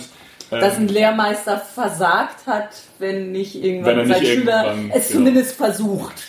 [0.49, 2.69] dass ein Lehrmeister versagt hat,
[2.99, 5.19] wenn nicht irgendwann wenn sein Schüler es genau.
[5.19, 6.23] zumindest versucht.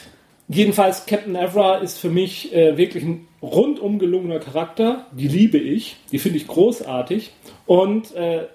[0.49, 5.07] Jedenfalls, Captain Evra ist für mich äh, wirklich ein rundum gelungener Charakter.
[5.13, 7.33] Die liebe ich, die finde ich großartig.
[7.67, 8.47] Und äh,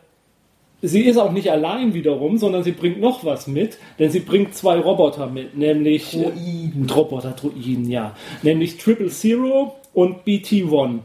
[0.82, 4.56] sie ist auch nicht allein wiederum, sondern sie bringt noch was mit, denn sie bringt
[4.56, 6.88] zwei Roboter mit, nämlich Droiden.
[6.88, 11.00] Äh, Roboter, Droiden, ja, nämlich Triple Zero und BT-1.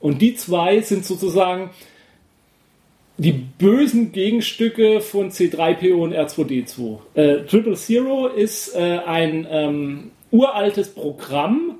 [0.00, 1.70] Und die zwei sind sozusagen
[3.18, 6.98] die bösen Gegenstücke von C3PO und R2D2.
[7.14, 11.77] Äh, Triple Zero ist äh, ein ähm, uraltes Programm, äh,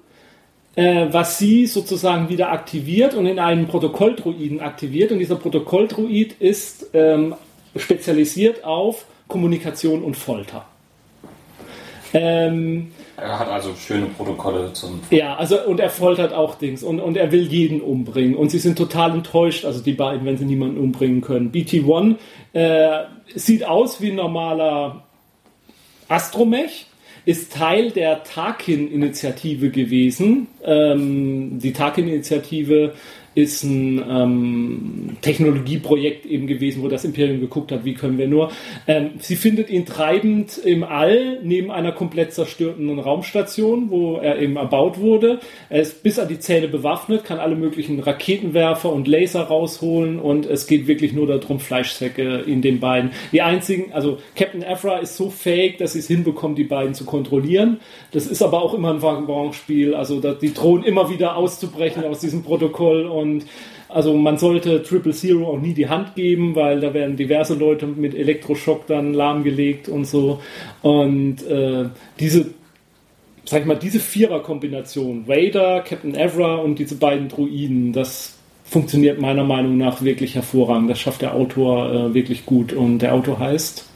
[1.13, 5.11] was sie sozusagen wieder aktiviert und in einen Protokolldruiden aktiviert.
[5.11, 7.35] Und dieser Protokolldruid ist ähm,
[7.77, 10.67] spezialisiert auf Kommunikation und Folter.
[12.15, 15.01] Ähm, er hat also schöne Protokolle zum.
[15.11, 18.37] Ja, also und er foltert auch Dings und, und er will jeden umbringen.
[18.37, 21.51] Und sie sind total enttäuscht, also die beiden, wenn sie niemanden umbringen können.
[21.51, 22.17] BT-1
[22.53, 23.05] äh,
[23.35, 25.03] sieht aus wie ein normaler
[26.09, 26.87] Astromech,
[27.29, 30.47] ist Teil der Tarkin-Initiative gewesen.
[30.65, 32.95] Ähm, die Tarkin-Initiative
[33.35, 38.51] ist ein ähm, Technologieprojekt eben gewesen, wo das Imperium geguckt hat, wie können wir nur.
[38.87, 44.57] Ähm, sie findet ihn treibend im All neben einer komplett zerstörten Raumstation, wo er eben
[44.57, 45.41] erbaut wurde.
[45.69, 50.47] Er ist bis an die Zähne bewaffnet, kann alle möglichen Raketenwerfer und Laser rausholen und
[50.47, 53.11] es geht wirklich nur darum, Fleischsäcke in den beiden.
[53.33, 57.05] Die einzigen, also Captain Afra ist so fähig, dass sie es hinbekommt, die beiden zu
[57.05, 57.79] kontrollieren.
[58.11, 62.43] Das ist aber auch immer ein Wagenbauspiel, also die drohen immer wieder auszubrechen aus diesem
[62.43, 63.45] Protokoll und und
[63.89, 67.87] also man sollte Triple Zero auch nie die Hand geben, weil da werden diverse Leute
[67.87, 70.41] mit Elektroschock dann lahmgelegt und so.
[70.83, 71.87] Und äh,
[72.21, 72.51] diese,
[73.45, 79.45] sag ich mal, diese Vierer-Kombination, Vader, Captain Evra und diese beiden Druiden, das funktioniert meiner
[79.45, 80.91] Meinung nach wirklich hervorragend.
[80.91, 82.75] Das schafft der Autor äh, wirklich gut.
[82.75, 83.89] Und der Autor heißt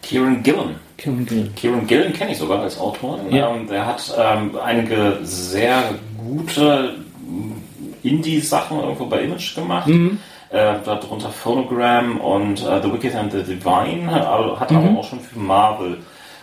[0.00, 0.76] Kieran Gillen.
[0.96, 1.54] Kieran Gillen.
[1.54, 3.20] Kieran Gillen kenne ich sogar als Autor.
[3.30, 3.54] Ja.
[3.54, 6.94] Ähm, der hat ähm, einige sehr gute
[8.02, 9.88] Indie-Sachen irgendwo bei Image gemacht.
[9.88, 10.18] Mhm.
[10.50, 14.76] Äh, darunter Phonogram und äh, The Wicked and the Divine, hat mhm.
[14.78, 15.98] aber auch schon für Marvel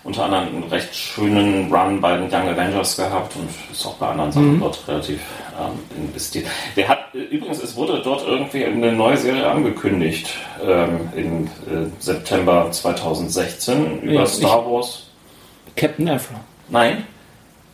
[0.07, 4.07] unter anderem einen recht schönen Run bei den Young Avengers gehabt und ist auch bei
[4.07, 4.59] anderen Sachen mhm.
[4.61, 5.19] dort relativ
[5.59, 6.47] ähm, investiert.
[6.77, 10.29] Der hat übrigens, es wurde dort irgendwie eine neue Serie angekündigt
[10.65, 15.07] ähm, im äh, September 2016 über ja, Star Wars.
[15.75, 16.39] Captain Afra.
[16.69, 17.05] Nein,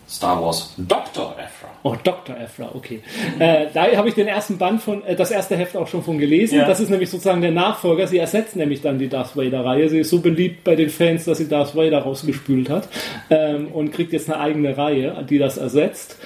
[0.09, 1.33] Star Wars Dr.
[1.33, 1.52] Afra.
[1.83, 2.35] Oh, Dr.
[2.37, 3.01] Afra, okay.
[3.39, 6.17] Äh, da habe ich den ersten Band von, äh, das erste Heft auch schon von
[6.17, 6.59] gelesen.
[6.59, 6.65] Ja.
[6.65, 8.07] Das ist nämlich sozusagen der Nachfolger.
[8.07, 9.89] Sie ersetzt nämlich dann die Darth Vader-Reihe.
[9.89, 12.87] Sie ist so beliebt bei den Fans, dass sie Darth Vader rausgespült hat
[13.29, 16.17] ähm, und kriegt jetzt eine eigene Reihe, die das ersetzt.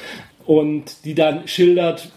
[0.48, 2.10] und die dann schildert,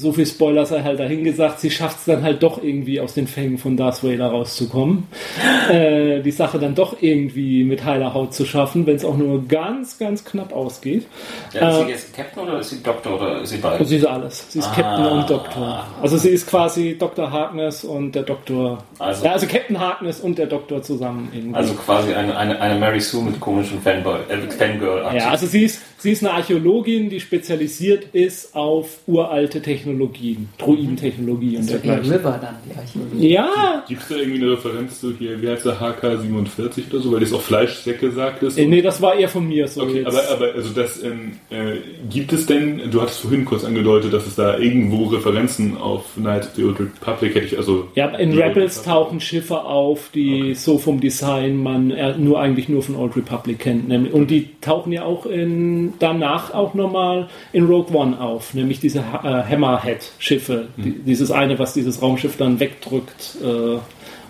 [0.00, 3.26] so viel Spoiler sei halt dahingesagt, sie schafft es dann halt doch irgendwie aus den
[3.26, 5.08] Fängen von Darth Vader rauszukommen.
[5.70, 9.48] äh, die Sache dann doch irgendwie mit heiler Haut zu schaffen, wenn es auch nur
[9.48, 11.08] ganz, ganz knapp ausgeht.
[11.52, 13.84] Ja, ist äh, sie jetzt Captain oder ist sie Doktor oder ist sie beide?
[13.84, 14.46] Sie ist alles.
[14.48, 15.86] Sie ist ah, Captain und Doktor.
[16.00, 17.32] Also sie ist quasi Dr.
[17.32, 18.78] Harkness und der Doktor.
[19.00, 21.56] Also, ja, also Captain Harkness und der Doktor zusammen irgendwie.
[21.56, 25.04] Also quasi eine, eine, eine Mary Sue mit komischen Fanboy, äh, Fangirl.
[25.04, 25.16] -Aktiv.
[25.16, 30.48] Ja, also sie ist, sie ist eine Archäologin, die spezialisiert ist auf uralte Technologien.
[30.58, 32.12] Druidentechnologie und dergleichen.
[32.12, 33.28] River dann, die Archäologie.
[33.28, 33.84] Ja!
[33.88, 37.20] Gibt es da irgendwie eine Referenz zu hier, wie heißt der HK47 oder so, weil
[37.20, 38.58] das auch Fleischsäcke sagt ist?
[38.58, 39.82] Äh, nee, das war eher von mir so.
[39.82, 41.76] Okay, aber, aber also das ähm, äh,
[42.08, 46.44] gibt es denn, du hattest vorhin kurz angedeutet, dass es da irgendwo Referenzen auf Night
[46.44, 47.88] of the Old Republic hätte ich also.
[47.94, 50.54] Ja, in Rebels tauchen Schiffe auf, die okay.
[50.54, 53.88] so vom Design man nur eigentlich nur von Old Republic kennt.
[53.88, 58.80] Nämlich, und die tauchen ja auch in, danach auch nochmal in Rogue One auf, nämlich
[58.80, 60.68] diese äh, Hammer Hammerhead-Schiffe.
[60.76, 61.04] Mhm.
[61.04, 63.36] Dieses eine, was dieses Raumschiff dann wegdrückt.
[63.42, 63.78] Äh,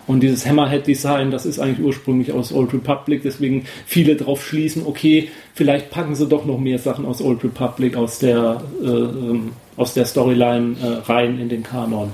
[0.07, 5.29] und dieses Hammerhead-Design, das ist eigentlich ursprünglich aus Old Republic, deswegen viele darauf schließen, okay,
[5.53, 9.93] vielleicht packen sie doch noch mehr Sachen aus Old Republic, aus der, äh, ähm, aus
[9.93, 12.11] der Storyline äh, rein in den Kanon.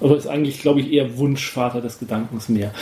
[0.00, 2.72] Aber ist eigentlich, glaube ich, eher Wunschvater des Gedankens mehr.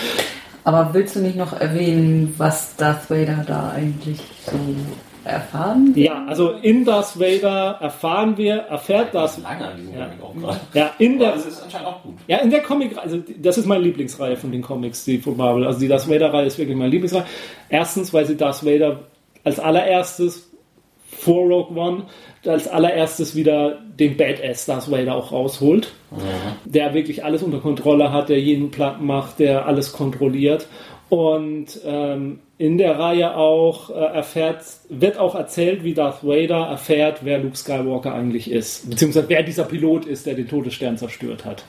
[0.65, 4.59] Aber willst du nicht noch erwähnen, was Darth Vader da eigentlich so
[5.27, 5.93] erfahren?
[5.97, 9.39] Ja, also in Darth Vader erfahren wir, erfährt das.
[9.39, 11.33] Lange an diesem ja, auch Ja, in der.
[11.33, 12.15] Das ist anscheinend auch gut.
[12.27, 15.67] Ja, in der Comic, also das ist meine Lieblingsreihe von den Comics, die von Marvel.
[15.67, 17.27] Also die Darth Vader-Reihe ist wirklich meine Lieblingsreihe.
[17.69, 19.01] Erstens, weil sie Darth Vader
[19.45, 20.51] als allererstes
[21.09, 22.03] vor Rogue One
[22.47, 26.71] als allererstes wieder den Badass Darth Vader auch rausholt, mhm.
[26.71, 30.67] der wirklich alles unter Kontrolle hat, der jeden Plan macht, der alles kontrolliert
[31.09, 37.19] und ähm, in der Reihe auch äh, erfährt, wird auch erzählt, wie Darth Vader erfährt,
[37.23, 41.65] wer Luke Skywalker eigentlich ist, beziehungsweise wer dieser Pilot ist, der den Todesstern zerstört hat.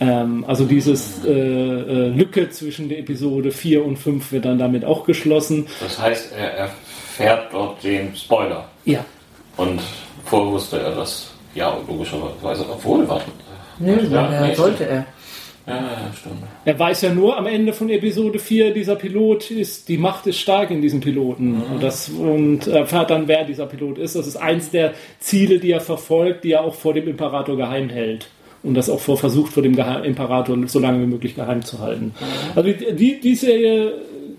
[0.00, 4.84] Ähm, also dieses äh, äh, Lücke zwischen der Episode 4 und 5 wird dann damit
[4.84, 5.66] auch geschlossen.
[5.80, 8.68] Das heißt, er erfährt dort den Spoiler.
[8.84, 9.04] Ja.
[9.56, 9.80] Und
[10.24, 11.32] vorher wusste er das.
[11.54, 12.66] Ja, logischerweise.
[12.70, 13.30] Obwohl, warte.
[13.78, 15.06] Nö, ja, sollte er.
[15.66, 16.42] Ja, stimmt.
[16.64, 20.38] Er weiß ja nur am Ende von Episode 4, dieser Pilot ist, die Macht ist
[20.38, 21.56] stark in diesem Piloten.
[21.56, 21.62] Mhm.
[21.74, 24.14] Und, das, und erfährt dann, wer dieser Pilot ist.
[24.14, 27.88] Das ist eins der Ziele, die er verfolgt, die er auch vor dem Imperator geheim
[27.88, 28.28] hält.
[28.62, 31.80] Und das auch vor, versucht, vor dem Geheim Imperator so lange wie möglich geheim zu
[31.80, 32.06] halten.
[32.18, 32.56] Mhm.
[32.56, 33.92] Also die, die Serie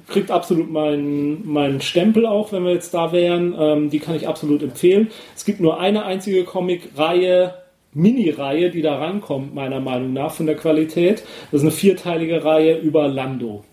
[0.08, 3.56] kriegt absolut meinen, meinen Stempel auch, wenn wir jetzt da wären.
[3.58, 5.10] Ähm, die kann ich absolut empfehlen.
[5.36, 7.54] Es gibt nur eine einzige Comic-Reihe,
[7.98, 11.24] Mini-Reihe, die da rankommt, meiner Meinung nach, von der Qualität.
[11.52, 13.64] Das ist eine vierteilige Reihe über Lando.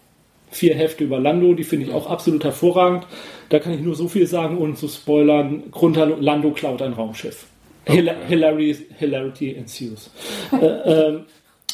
[0.51, 3.07] Vier Hefte über Lando, die finde ich auch absolut hervorragend.
[3.51, 5.65] Da kann ich nur so viel sagen, ohne zu spoilern.
[5.71, 7.47] Grund Lando klaut ein Raumschiff.
[7.87, 8.11] Okay.
[8.29, 10.11] Hilarity, Hilarity ensues.
[10.53, 11.21] äh, äh,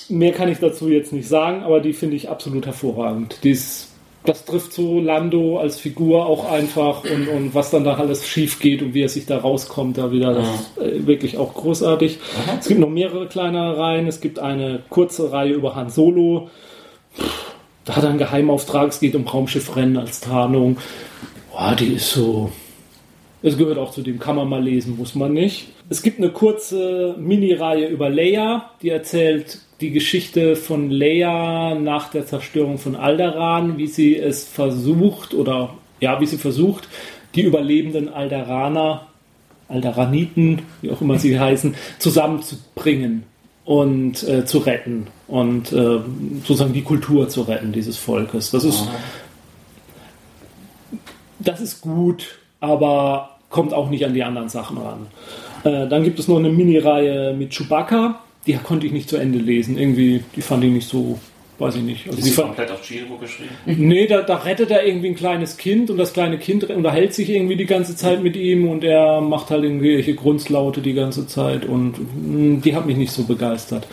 [0.09, 3.39] mehr kann ich dazu jetzt nicht sagen, aber die finde ich absolut hervorragend.
[3.45, 3.89] Die ist
[4.25, 8.61] das trifft so Lando als Figur auch einfach und, und was dann da alles schief
[8.61, 12.18] geht und wie er sich da rauskommt, da wieder das ist äh, wirklich auch großartig.
[12.45, 12.59] Aha.
[12.61, 14.07] Es gibt noch mehrere kleinere Reihen.
[14.07, 16.51] Es gibt eine kurze Reihe über Han Solo.
[17.87, 18.91] Da hat er einen Geheimauftrag.
[18.91, 20.77] Es geht um Raumschiffrennen als Tarnung.
[21.51, 22.53] Boah, die ist so.
[23.43, 25.68] Es gehört auch zu dem, kann man mal lesen, muss man nicht.
[25.89, 32.26] Es gibt eine kurze Mini-Reihe über Leia, die erzählt die Geschichte von Leia nach der
[32.26, 36.89] Zerstörung von Alderan, wie sie es versucht oder ja, wie sie versucht,
[37.35, 39.07] die überlebenden Alderaner,
[39.68, 43.24] Alderaniten, wie auch immer sie heißen, zusammenzubringen
[43.64, 46.01] und äh, zu retten und äh,
[46.41, 48.51] sozusagen die Kultur zu retten dieses Volkes.
[48.51, 48.89] Das ist
[51.39, 55.07] das ist gut, aber kommt auch nicht an die anderen Sachen ran.
[55.64, 59.38] Äh, dann gibt es noch eine Mini-Reihe mit Chewbacca die konnte ich nicht zu Ende
[59.38, 59.78] lesen.
[59.78, 61.18] Irgendwie, die fand ich nicht so,
[61.59, 62.07] weiß ich nicht.
[62.07, 63.51] Also ist die komplett auf Chiro geschrieben?
[63.66, 67.28] Nee, da, da rettet er irgendwie ein kleines Kind und das kleine Kind unterhält sich
[67.30, 71.64] irgendwie die ganze Zeit mit ihm und er macht halt irgendwelche Grundslaute die ganze Zeit
[71.64, 73.86] und mh, die hat mich nicht so begeistert.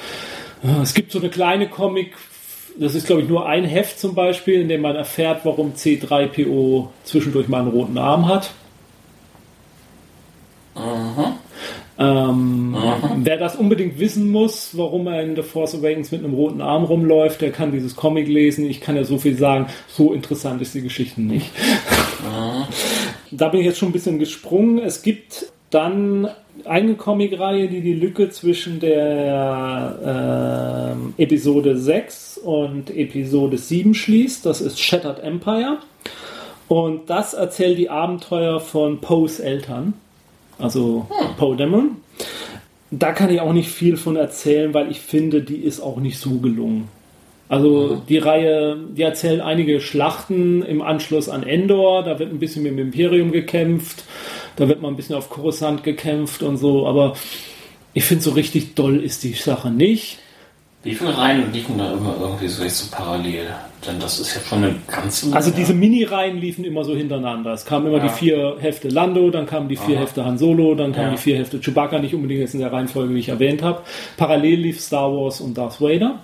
[0.64, 2.14] Äh, es gibt so eine kleine Comic,
[2.80, 6.88] das ist glaube ich nur ein Heft zum Beispiel, in dem man erfährt, warum C3PO
[7.04, 8.52] zwischendurch mal einen roten Arm hat.
[10.76, 11.38] Aha.
[12.00, 12.76] Ähm,
[13.18, 16.84] wer das unbedingt wissen muss, warum er in The Force Awakens mit einem roten Arm
[16.84, 18.66] rumläuft, der kann dieses Comic lesen.
[18.66, 21.50] Ich kann ja so viel sagen, so interessant ist die Geschichte nicht.
[23.32, 24.80] da bin ich jetzt schon ein bisschen gesprungen.
[24.80, 26.30] Es gibt dann
[26.66, 34.46] eine Comicreihe, die die Lücke zwischen der äh, Episode 6 und Episode 7 schließt.
[34.46, 35.80] Das ist Shattered Empire.
[36.68, 39.94] Und das erzählt die Abenteuer von Poes Eltern
[40.60, 41.36] also hm.
[41.38, 41.98] Poe Dameron.
[42.90, 46.20] Da kann ich auch nicht viel von erzählen, weil ich finde, die ist auch nicht
[46.20, 46.88] so gelungen.
[47.50, 48.02] Also mhm.
[48.08, 52.74] die Reihe, die erzählt einige Schlachten im Anschluss an Endor, da wird ein bisschen mit
[52.74, 54.04] dem Imperium gekämpft,
[54.58, 57.16] da wird mal ein bisschen auf Coruscant gekämpft und so, aber
[57.94, 60.20] ich finde so richtig doll ist die Sache nicht.
[60.88, 63.48] Wie viele Reihen liefen da immer irgendwie so so parallel?
[63.86, 67.52] Denn das ist ja schon eine ganze Also diese Mini-Reihen liefen immer so hintereinander.
[67.52, 68.04] Es kamen immer ja.
[68.04, 70.04] die vier Hefte Lando, dann kamen die vier Aha.
[70.04, 71.12] Hefte Han Solo, dann kamen ja.
[71.16, 73.82] die vier Hefte Chewbacca, nicht unbedingt jetzt in der Reihenfolge, wie ich erwähnt habe.
[74.16, 76.20] Parallel lief Star Wars und Darth Vader.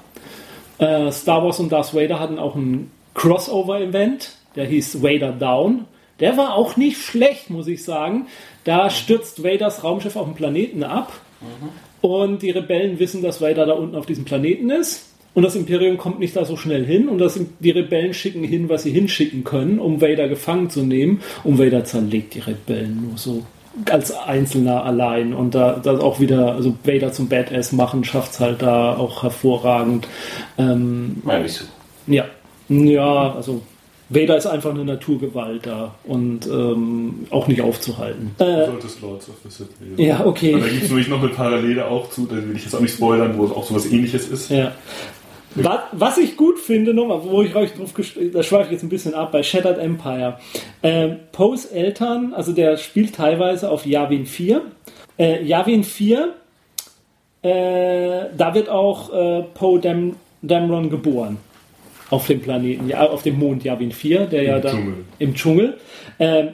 [0.78, 5.86] Äh, Star Wars und Darth Vader hatten auch ein Crossover-Event, der hieß Vader Down.
[6.22, 8.28] Der war auch nicht schlecht, muss ich sagen.
[8.64, 11.12] Da stürzt Vaders Raumschiff auf den Planeten ab.
[11.42, 11.70] Mhm.
[12.04, 15.06] Und die Rebellen wissen, dass Vader da unten auf diesem Planeten ist.
[15.34, 17.08] Und das Imperium kommt nicht da so schnell hin.
[17.08, 21.22] Und das, die Rebellen schicken hin, was sie hinschicken können, um Vader gefangen zu nehmen.
[21.46, 23.44] Und Vader zerlegt die Rebellen nur so
[23.90, 25.34] als Einzelner allein.
[25.34, 29.24] Und da das auch wieder, also Vader zum Badass machen, schafft es halt da auch
[29.24, 30.06] hervorragend.
[30.58, 31.22] Ähm,
[32.06, 32.26] ja,
[32.68, 33.62] ja, also
[34.14, 38.36] Vader ist einfach eine Naturgewalt da und ähm, auch nicht aufzuhalten.
[38.38, 40.02] Äh, du solltest Lords of the Sith lesen.
[40.02, 40.54] Ja, okay.
[40.54, 42.80] Aber da gibt es nämlich noch eine Parallele auch zu, da will ich jetzt auch
[42.80, 44.50] nicht spoilern, wo es auch so was ähnliches ist.
[44.50, 44.74] Ja.
[45.56, 47.94] Was, was ich gut finde, nochmal, wo ich euch drauf
[48.34, 50.40] da schweife ich jetzt ein bisschen ab, bei Shattered Empire.
[50.82, 54.62] Ähm, Poes Eltern, also der spielt teilweise auf Yavin 4.
[55.20, 56.34] Äh, Yavin 4,
[57.44, 57.50] äh,
[58.36, 61.38] da wird auch äh, Poe Dam Dameron geboren
[62.14, 64.94] auf dem Planeten, ja, auf dem Mond Yavin 4, der Im ja Dschungel.
[65.18, 65.78] im Dschungel.
[66.20, 66.50] Ähm,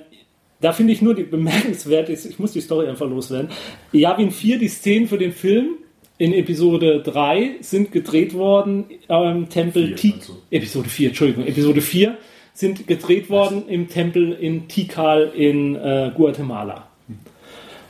[0.62, 3.50] da finde ich nur die bemerkenswert ist, ich muss die Story einfach loswerden.
[3.92, 5.80] Yavin 4, die Szenen für den Film
[6.18, 10.38] in Episode 3 sind gedreht worden im Tempel T also.
[10.50, 12.18] Episode 4, Entschuldigung, Episode 4
[12.54, 16.88] sind gedreht worden im Tempel in Tikal in äh, Guatemala.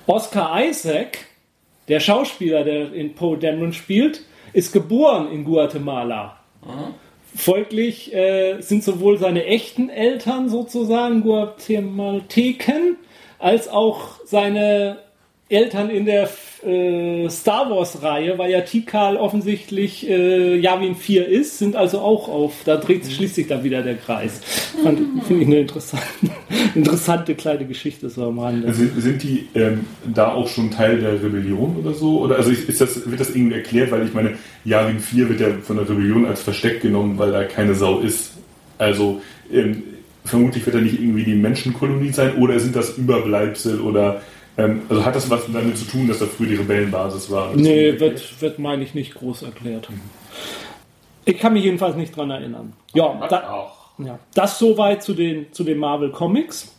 [0.08, 1.20] Oscar Isaac,
[1.88, 6.40] der Schauspieler, der in Poe Dameron spielt, ist geboren in Guatemala.
[6.66, 6.94] Mhm.
[7.36, 12.98] Folglich äh, sind sowohl seine echten Eltern sozusagen Guatemalteken
[13.38, 14.98] als auch seine
[15.50, 16.30] Eltern in der
[16.64, 22.28] äh, Star Wars Reihe, weil ja Tikal offensichtlich äh, Yavin 4 ist, sind also auch
[22.28, 23.10] auf, da dreht mhm.
[23.10, 24.42] schließt sich dann wieder der Kreis.
[24.84, 26.06] Finde ich eine interessante,
[26.76, 28.72] interessante kleine Geschichte so am Rande.
[28.74, 32.20] Sind, sind die ähm, da auch schon Teil der Rebellion oder so?
[32.20, 34.36] Oder also ist das, wird das irgendwie erklärt, weil ich meine,
[34.66, 38.34] Yavin 4 wird ja von der Rebellion als Versteck genommen, weil da keine Sau ist.
[38.78, 39.22] Also
[39.52, 39.84] ähm,
[40.26, 44.22] vermutlich wird da nicht irgendwie die Menschenkolonie sein oder sind das Überbleibsel oder
[44.90, 47.52] also hat das was damit zu tun, dass da früher die Rebellenbasis war?
[47.56, 49.90] Nee, wird, wird meine ich nicht groß erklärt.
[49.90, 50.02] Mhm.
[51.26, 52.74] Ich kann mich jedenfalls nicht dran erinnern.
[52.94, 56.74] Ja, da, ja das soweit zu den, zu den Marvel Comics.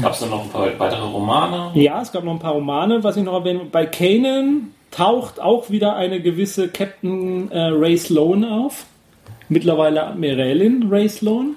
[0.00, 1.72] Gab es da noch ein paar weitere Romane?
[1.74, 3.66] Ja, es gab noch ein paar Romane, was ich noch erwähne.
[3.70, 8.86] Bei Kanan taucht auch wieder eine gewisse Captain äh, Ray Sloan auf.
[9.48, 11.56] Mittlerweile Admiralin Ray Sloan.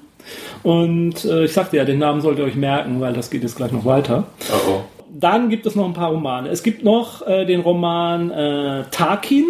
[0.64, 3.58] Und äh, ich sagte ja, den Namen solltet ihr euch merken, weil das geht jetzt
[3.58, 4.26] gleich noch weiter.
[4.52, 4.82] Oh oh.
[5.16, 6.50] Dann gibt es noch ein paar Romane.
[6.50, 9.46] Es gibt noch äh, den Roman äh, Tarkin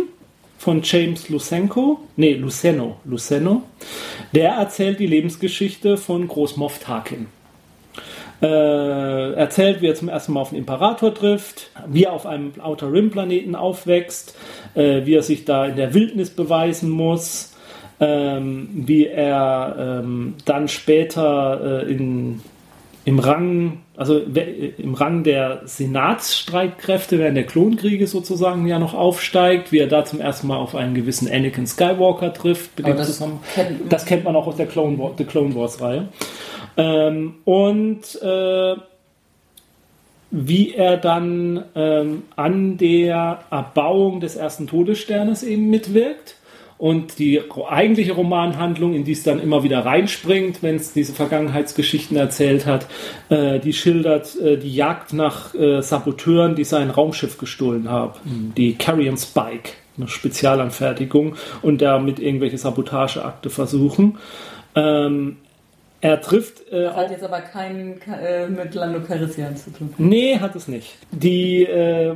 [0.57, 3.63] von James Lucenko, nee, Luceno, Luceno.
[4.33, 7.27] Der erzählt die Lebensgeschichte von Großmoff Tarkin.
[8.41, 12.51] Äh, erzählt, wie er zum ersten Mal auf den Imperator trifft, wie er auf einem
[12.61, 14.35] Outer Rim Planeten aufwächst,
[14.75, 17.52] äh, wie er sich da in der Wildnis beweisen muss,
[17.99, 22.41] ähm, wie er ähm, dann später äh, in,
[23.05, 29.79] im Rang, also im Rang der Senatsstreitkräfte während der Klonkriege sozusagen ja noch aufsteigt, wie
[29.79, 32.71] er da zum ersten Mal auf einen gewissen Anakin Skywalker trifft.
[32.93, 33.21] das,
[33.53, 36.07] kennt, das kennt man auch aus der Clone, War, der Clone Wars Reihe.
[36.75, 38.75] Ähm, und äh,
[40.31, 46.37] wie er dann ähm, an der Erbauung des ersten Todessternes eben mitwirkt
[46.83, 52.17] und die eigentliche Romanhandlung, in die es dann immer wieder reinspringt, wenn es diese Vergangenheitsgeschichten
[52.17, 52.87] erzählt hat,
[53.29, 58.19] äh, die schildert äh, die Jagd nach äh, Saboteuren, die sein Raumschiff gestohlen haben.
[58.25, 58.53] Mhm.
[58.55, 64.17] Die Carrion Spike, eine Spezialanfertigung und damit irgendwelche Sabotageakte versuchen.
[64.75, 65.37] Ähm,
[66.01, 66.67] er trifft.
[66.69, 69.93] Äh, das hat jetzt aber keinen äh, mit Lando Calrissian zu tun.
[69.97, 70.97] Nee, hat es nicht.
[71.11, 72.13] Die äh,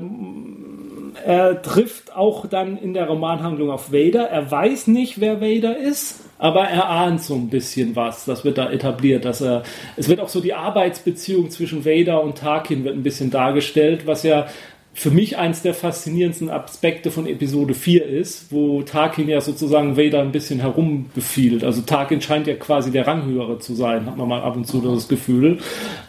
[1.26, 4.30] er trifft auch dann in der Romanhandlung auf Vader.
[4.30, 8.26] Er weiß nicht, wer Vader ist, aber er ahnt so ein bisschen was.
[8.26, 9.64] Das wird da etabliert, dass er.
[9.96, 14.24] Es wird auch so die Arbeitsbeziehung zwischen Vader und Tarkin wird ein bisschen dargestellt, was
[14.24, 14.48] ja
[14.98, 20.22] für mich eins der faszinierendsten Aspekte von Episode 4 ist, wo Tarkin ja sozusagen Vader
[20.22, 21.64] ein bisschen herumbefiehlt.
[21.64, 24.82] Also Tarkin scheint ja quasi der Ranghöhere zu sein, hat man mal ab und zu
[24.82, 25.60] das Gefühl.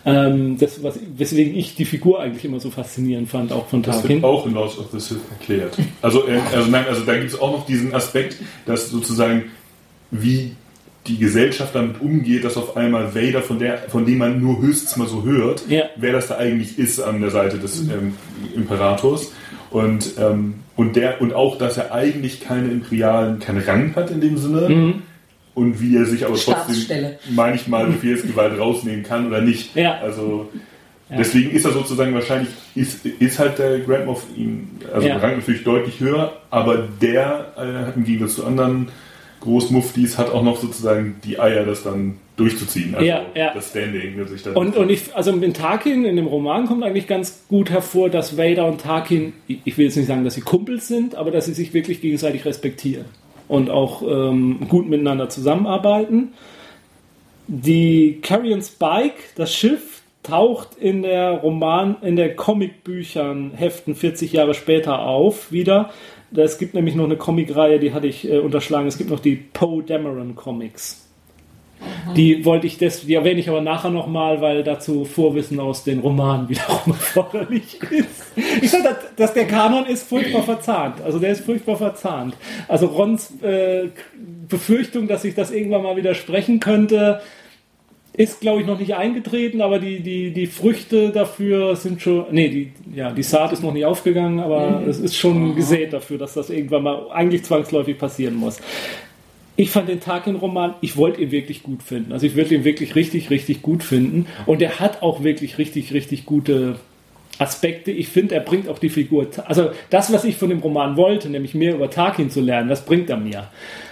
[0.07, 4.01] Ähm, das, was, weswegen ich die Figur eigentlich immer so faszinierend fand, auch von Tarkin.
[4.01, 5.77] Das wird auch in Lords of the Sith erklärt.
[6.01, 6.25] Also,
[6.55, 9.51] also nein, also da gibt es auch noch diesen Aspekt, dass sozusagen
[10.11, 10.53] wie
[11.09, 14.97] die Gesellschaft damit umgeht, dass auf einmal Vader, von, der, von dem man nur höchstens
[14.97, 15.85] mal so hört, ja.
[15.97, 18.15] wer das da eigentlich ist an der Seite des ähm,
[18.55, 19.33] Imperators.
[19.71, 24.21] Und, ähm, und, der, und auch, dass er eigentlich keine imperialen, keinen Rang hat in
[24.21, 24.69] dem Sinne.
[24.69, 25.03] Mhm.
[25.55, 29.75] Und wie er sich aber trotzdem manchmal Befehlsgewalt rausnehmen kann oder nicht.
[29.75, 29.99] Ja.
[29.99, 30.49] Also
[31.11, 31.17] ja.
[31.17, 35.17] deswegen ist er sozusagen wahrscheinlich, ist, ist halt der Grand Moff ihm, also ja.
[35.17, 38.89] Rang natürlich deutlich höher, aber der äh, hat im Gegensatz zu anderen
[39.41, 42.95] Großmuftis hat auch noch sozusagen die Eier, das dann durchzuziehen.
[42.95, 43.53] Also ja, ja.
[43.55, 44.17] das Standing.
[44.19, 47.45] Das ich dann und, und ich, also in Tarkin, in dem Roman kommt eigentlich ganz
[47.49, 51.15] gut hervor, dass Vader und Tarkin, ich will jetzt nicht sagen, dass sie Kumpels sind,
[51.15, 53.07] aber dass sie sich wirklich gegenseitig respektieren
[53.49, 56.35] und auch ähm, gut miteinander zusammenarbeiten.
[57.47, 64.53] Die Carrion Spike, das Schiff, taucht in der Roman, in der Comicbüchern Heften 40 Jahre
[64.53, 65.91] später auf wieder
[66.35, 68.87] es gibt nämlich noch eine Comicreihe, die hatte ich äh, unterschlagen.
[68.87, 71.09] Es gibt noch die Poe Dameron Comics.
[71.81, 72.15] Mhm.
[72.15, 76.01] Die wollte ich das, die erwähne ich aber nachher nochmal, weil dazu Vorwissen aus den
[76.01, 78.33] Romanen wiederum erforderlich ist.
[78.61, 81.01] Ich sage, dass der Kanon ist furchtbar verzahnt.
[81.01, 82.37] Also der ist furchtbar verzahnt.
[82.67, 83.89] Also Rons äh,
[84.49, 87.21] Befürchtung, dass sich das irgendwann mal widersprechen könnte,
[88.19, 92.49] ist, glaube ich, noch nicht eingetreten, aber die, die, die Früchte dafür sind schon, nee,
[92.49, 94.89] die, ja, die Saat ist noch nicht aufgegangen, aber mhm.
[94.89, 98.59] es ist schon gesät dafür, dass das irgendwann mal eigentlich zwangsläufig passieren muss.
[99.55, 102.13] Ich fand den Tarkin-Roman, ich wollte ihn wirklich gut finden.
[102.13, 104.27] Also ich würde ihn wirklich richtig, richtig gut finden.
[104.47, 106.81] Und er hat auch wirklich richtig, richtig gute
[107.39, 107.93] Aspekte.
[107.93, 111.31] Ich finde, er bringt auch die Figur, also das, was ich von dem Roman wollte,
[111.31, 113.49] nämlich mehr über Tarkin zu lernen, das bringt er mir.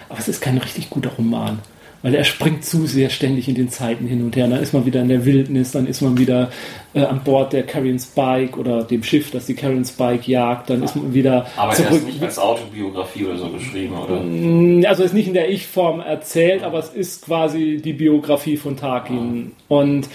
[0.08, 1.60] Aber es ist kein richtig guter Roman
[2.06, 4.46] weil er springt zu sehr ständig in den Zeiten hin und her.
[4.46, 6.50] Dann ist man wieder in der Wildnis, dann ist man wieder
[6.94, 10.84] äh, an Bord der Carrion Spike oder dem Schiff, das die Carrion Spike jagt, dann
[10.84, 11.90] ist man wieder Aber zurück.
[11.90, 14.20] er ist nicht als Autobiografie oder so geschrieben, oder?
[14.20, 18.56] Mm, also es ist nicht in der Ich-Form erzählt, aber es ist quasi die Biografie
[18.56, 19.50] von Tarkin.
[19.66, 20.08] Und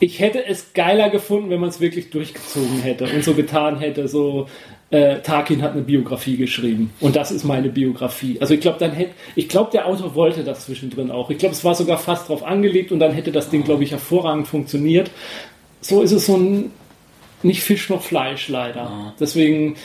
[0.00, 4.08] ich hätte es geiler gefunden, wenn man es wirklich durchgezogen hätte und so getan hätte,
[4.08, 4.46] so
[4.94, 8.38] äh, Tarkin hat eine Biografie geschrieben und das ist meine Biografie.
[8.40, 11.30] Also ich glaube, dann hätte, ich glaube, der Autor wollte das zwischendrin auch.
[11.30, 13.90] Ich glaube, es war sogar fast drauf angelegt und dann hätte das Ding, glaube ich,
[13.90, 15.10] hervorragend funktioniert.
[15.80, 16.70] So ist es so ein
[17.42, 19.14] nicht Fisch noch Fleisch leider.
[19.18, 19.76] Deswegen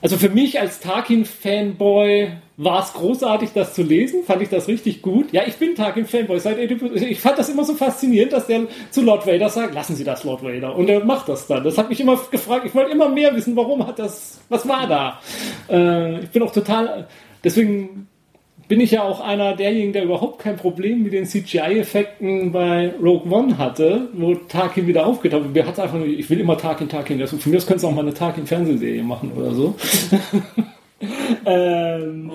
[0.00, 4.24] also für mich als Tarkin-Fanboy war es großartig, das zu lesen.
[4.24, 5.32] Fand ich das richtig gut.
[5.32, 6.40] Ja, ich bin Tarkin-Fanboy.
[7.08, 10.24] Ich fand das immer so faszinierend, dass der zu Lord Vader sagt, lassen Sie das,
[10.24, 10.74] Lord Vader.
[10.74, 11.64] Und er macht das dann.
[11.64, 12.64] Das hat mich immer gefragt.
[12.64, 15.20] Ich wollte immer mehr wissen, warum hat das, was war da?
[15.68, 17.06] Äh, ich bin auch total,
[17.44, 18.08] deswegen
[18.68, 23.30] bin ich ja auch einer derjenigen, der überhaupt kein Problem mit den CGI-Effekten bei Rogue
[23.30, 25.54] One hatte, wo Tarkin wieder aufgetaucht ist.
[25.54, 27.18] Wer hat einfach nur, ich will immer Tarkin, Tarkin.
[27.18, 29.76] Das, von mir aus könntest du auch mal eine Tarkin-Fernsehserie machen oder so.
[31.46, 32.30] ähm,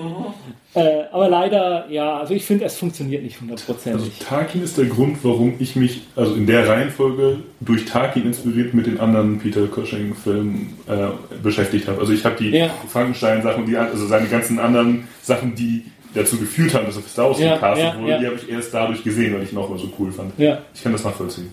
[0.74, 4.14] äh, aber leider, ja, also ich finde, es funktioniert nicht hundertprozentig.
[4.14, 8.74] Also Tarkin ist der Grund, warum ich mich, also in der Reihenfolge, durch Tarkin inspiriert
[8.74, 11.08] mit den anderen Peter Cushing-Filmen äh,
[11.42, 12.00] beschäftigt habe.
[12.00, 12.70] Also ich habe die ja.
[12.88, 17.30] Frankenstein-Sachen, die, also seine ganzen anderen Sachen, die dazu geführt haben, dass er für Star
[17.30, 18.20] Wars ja, gecastet ja, wurde, ja.
[18.20, 20.38] die habe ich erst dadurch gesehen, weil ich ihn auch mal so cool fand.
[20.38, 20.60] Ja.
[20.74, 21.50] Ich kann das nachvollziehen.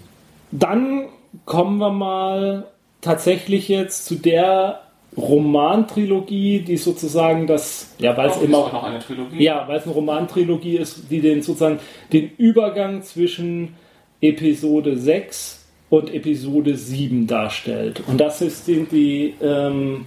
[0.51, 1.07] Dann
[1.45, 2.67] kommen wir mal
[3.01, 4.81] tatsächlich jetzt zu der
[5.19, 9.43] Romantrilogie, die sozusagen das, ja, weil es immer noch eine Trilogie.
[9.43, 11.81] Ja, weil es eine Romantrilogie ist, die den sozusagen
[12.13, 13.75] den Übergang zwischen
[14.21, 18.03] Episode 6 und Episode 7 darstellt.
[18.07, 20.07] Und das sind die ähm,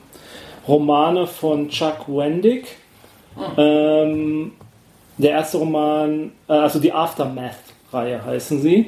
[0.68, 2.68] Romane von Chuck Wendick
[3.58, 4.52] ähm,
[5.18, 8.88] der erste Roman, äh, also die Aftermath-Reihe heißen sie.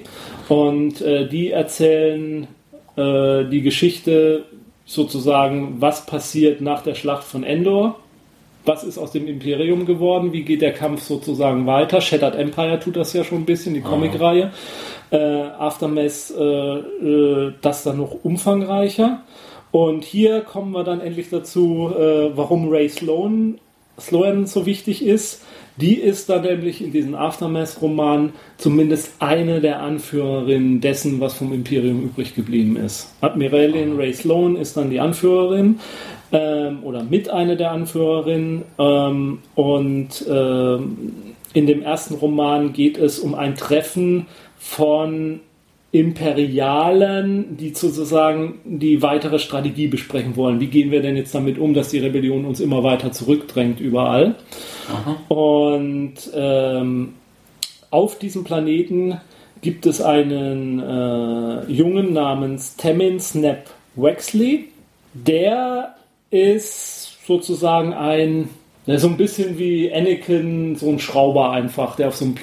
[0.49, 2.47] Und äh, die erzählen
[2.95, 4.45] äh, die Geschichte
[4.85, 7.99] sozusagen, was passiert nach der Schlacht von Endor.
[8.65, 10.31] Was ist aus dem Imperium geworden?
[10.31, 11.99] Wie geht der Kampf sozusagen weiter?
[11.99, 14.51] Shattered Empire tut das ja schon ein bisschen, die Comicreihe.
[15.11, 19.21] Äh, Aftermath, äh, äh, das dann noch umfangreicher.
[19.71, 23.59] Und hier kommen wir dann endlich dazu, äh, warum Ray Sloan
[23.99, 25.43] Sloan so wichtig ist.
[25.77, 32.03] Die ist da nämlich in diesem Aftermath-Roman zumindest eine der Anführerinnen dessen, was vom Imperium
[32.03, 33.13] übrig geblieben ist.
[33.21, 35.79] Admiralin Ray Sloan ist dann die Anführerin
[36.31, 38.63] ähm, oder mit einer der Anführerinnen.
[38.77, 41.13] Ähm, und ähm,
[41.53, 45.39] in dem ersten Roman geht es um ein Treffen von
[45.91, 50.59] Imperialen, die sozusagen die weitere Strategie besprechen wollen.
[50.59, 54.35] Wie gehen wir denn jetzt damit um, dass die Rebellion uns immer weiter zurückdrängt überall?
[54.89, 55.15] Aha.
[55.33, 57.13] Und ähm,
[57.89, 59.19] auf diesem Planeten
[59.61, 63.65] gibt es einen äh, Jungen namens Temin Snap
[63.95, 64.69] Wexley.
[65.13, 65.95] Der
[66.31, 68.49] ist sozusagen ein,
[68.87, 72.35] so ein bisschen wie Anakin, so ein Schrauber einfach, der auf so einem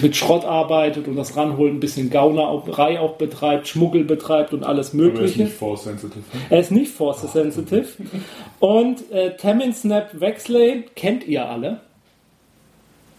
[0.00, 4.92] mit Schrott arbeitet und das ranholt, ein bisschen Gaunerei auch betreibt, Schmuggel betreibt und alles
[4.92, 5.42] Mögliche.
[5.42, 6.24] er ist nicht force sensitive.
[6.32, 6.40] Ne?
[6.50, 7.86] Er ist nicht force sensitive.
[8.58, 11.80] Und äh, Tamin Snap Wexley kennt ihr alle.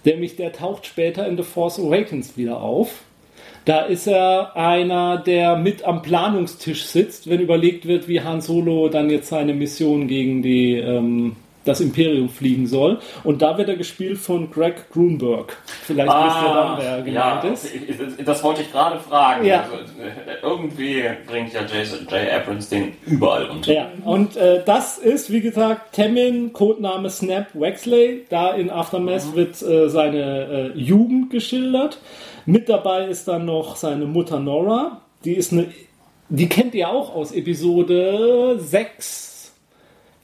[0.04, 3.02] Nämlich der taucht später in The Force Awakens wieder auf.
[3.66, 8.88] Da ist er einer, der mit am Planungstisch sitzt, wenn überlegt wird, wie Han Solo
[8.88, 11.36] dann jetzt seine Mission gegen die ähm,
[11.68, 13.00] das Imperium fliegen soll.
[13.24, 15.58] Und da wird er gespielt von Greg Grunberg.
[15.84, 18.28] Vielleicht ah, wisst ihr dann, wer gemeint ja, ist.
[18.28, 19.46] Das wollte ich gerade fragen.
[19.46, 19.62] Ja.
[19.62, 22.32] Also, äh, irgendwie bringt ja J.
[22.34, 23.74] Abrams den überall unter.
[23.74, 28.26] Ja, und äh, das ist, wie gesagt, Temin, Codename Snap Wexley.
[28.30, 29.36] Da in Aftermath mhm.
[29.36, 32.00] wird äh, seine äh, Jugend geschildert.
[32.46, 35.02] Mit dabei ist dann noch seine Mutter Nora.
[35.26, 35.68] Die ist eine,
[36.30, 39.37] die kennt ihr auch aus Episode 6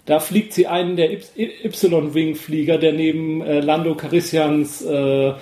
[0.05, 5.33] da fliegt sie einen der Y-Wing-Flieger, der neben äh, Lando Carissians äh,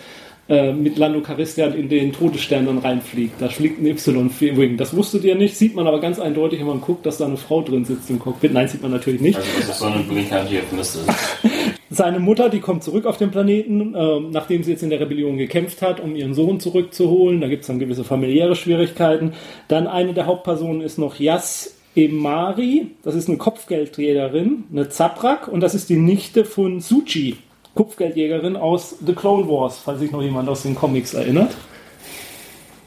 [0.49, 3.41] äh, mit Lando Carissian in den Todessternen reinfliegt.
[3.41, 4.78] Da fliegt ein Y-Wing.
[4.78, 7.38] Das wusstet ihr nicht, sieht man aber ganz eindeutig, wenn man guckt, dass da eine
[7.38, 8.53] Frau drin sitzt im Cockpit.
[8.53, 9.38] Nein, sieht man natürlich nicht.
[9.38, 10.99] Also das ist so eine Blinkantiert müsste.
[11.89, 15.38] Seine Mutter, die kommt zurück auf den Planeten, äh, nachdem sie jetzt in der Rebellion
[15.38, 17.41] gekämpft hat, um ihren Sohn zurückzuholen.
[17.41, 19.34] Da gibt es dann gewisse familiäre Schwierigkeiten.
[19.68, 25.59] Dann eine der Hauptpersonen ist noch Yas Emari, das ist eine Kopfgeldjägerin, eine Zabrak und
[25.59, 27.37] das ist die Nichte von Suchi,
[27.75, 31.55] Kopfgeldjägerin aus The Clone Wars, falls sich noch jemand aus den Comics erinnert.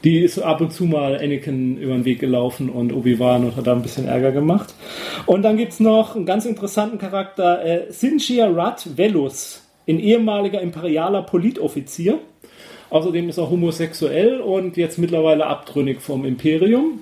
[0.03, 3.65] Die ist ab und zu mal Anakin über den Weg gelaufen und Obi-Wan und hat
[3.65, 4.75] da ein bisschen Ärger gemacht.
[5.25, 10.61] Und dann gibt es noch einen ganz interessanten Charakter, äh, Sinchia Rat Velus, ein ehemaliger
[10.61, 12.19] imperialer Politoffizier.
[12.89, 16.99] Außerdem ist er homosexuell und jetzt mittlerweile abtrünnig vom Imperium.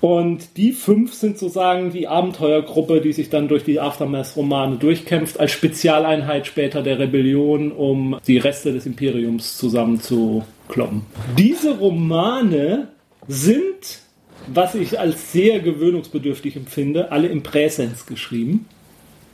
[0.00, 5.50] Und die fünf sind sozusagen die Abenteuergruppe, die sich dann durch die Aftermath-Romane durchkämpft, als
[5.50, 11.02] Spezialeinheit später der Rebellion, um die Reste des Imperiums zusammenzukloppen.
[11.36, 12.88] Diese Romane
[13.26, 14.00] sind,
[14.46, 18.66] was ich als sehr gewöhnungsbedürftig empfinde, alle im Präsens geschrieben.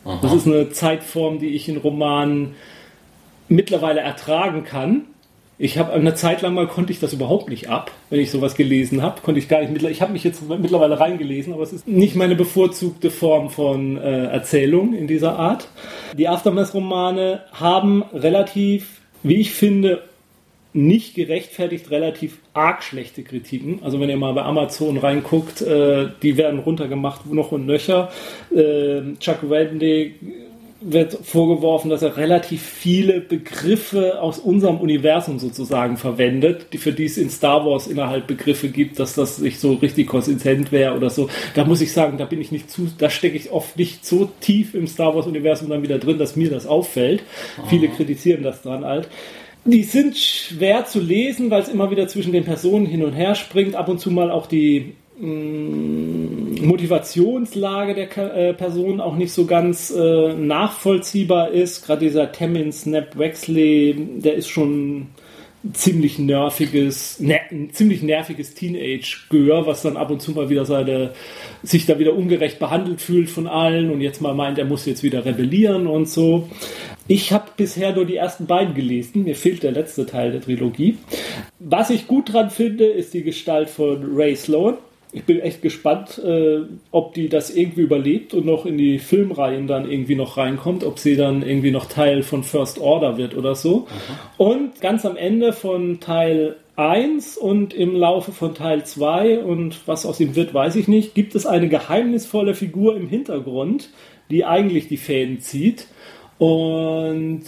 [0.05, 0.19] Aha.
[0.23, 2.55] Das ist eine Zeitform, die ich in Romanen
[3.49, 5.03] mittlerweile ertragen kann
[5.63, 8.55] ich habe eine Zeit lang mal konnte ich das überhaupt nicht ab, wenn ich sowas
[8.55, 9.83] gelesen habe, konnte ich gar nicht.
[9.85, 14.25] Ich habe mich jetzt mittlerweile reingelesen, aber es ist nicht meine bevorzugte Form von äh,
[14.29, 15.69] Erzählung in dieser Art.
[16.17, 20.03] Die Aftermath-Romane haben relativ, wie ich finde,
[20.73, 23.81] nicht gerechtfertigt relativ arg schlechte Kritiken.
[23.83, 28.09] Also wenn ihr mal bei Amazon reinguckt, äh, die werden runtergemacht noch und nöcher.
[28.51, 30.15] Äh, Chuck Wendy
[30.81, 37.05] wird vorgeworfen, dass er relativ viele Begriffe aus unserem Universum sozusagen verwendet, die für die
[37.05, 41.11] es in Star Wars innerhalb Begriffe gibt, dass das nicht so richtig konsistent wäre oder
[41.11, 41.29] so.
[41.55, 44.31] Da muss ich sagen, da bin ich nicht zu, da stecke ich oft nicht so
[44.41, 47.23] tief im Star Wars Universum dann wieder drin, dass mir das auffällt.
[47.59, 47.67] Aha.
[47.69, 49.09] Viele kritisieren das dran halt.
[49.67, 53.35] Die sind schwer zu lesen, weil es immer wieder zwischen den Personen hin und her
[53.35, 59.91] springt, ab und zu mal auch die Motivationslage der äh, Person auch nicht so ganz
[59.91, 61.85] äh, nachvollziehbar ist.
[61.85, 65.09] Gerade dieser Temin Snap Wexley, der ist schon
[65.75, 71.11] ziemlich nerviges, ne, ein ziemlich nerviges Teenage-Gör, was dann ab und zu mal wieder seine,
[71.63, 75.03] sich da wieder ungerecht behandelt fühlt von allen und jetzt mal meint, er muss jetzt
[75.03, 76.49] wieder rebellieren und so.
[77.09, 80.97] Ich habe bisher nur die ersten beiden gelesen, mir fehlt der letzte Teil der Trilogie.
[81.59, 84.79] Was ich gut dran finde, ist die Gestalt von Ray Sloan
[85.13, 86.61] ich bin echt gespannt, äh,
[86.93, 90.99] ob die das irgendwie überlebt und noch in die Filmreihen dann irgendwie noch reinkommt, ob
[90.99, 93.81] sie dann irgendwie noch Teil von First Order wird oder so.
[93.81, 94.45] Mhm.
[94.45, 100.07] Und ganz am Ende von Teil 1 und im Laufe von Teil 2 und was
[100.07, 103.91] aus ihm wird, weiß ich nicht, gibt es eine geheimnisvolle Figur im Hintergrund,
[104.31, 105.89] die eigentlich die Fäden zieht.
[106.39, 107.43] Und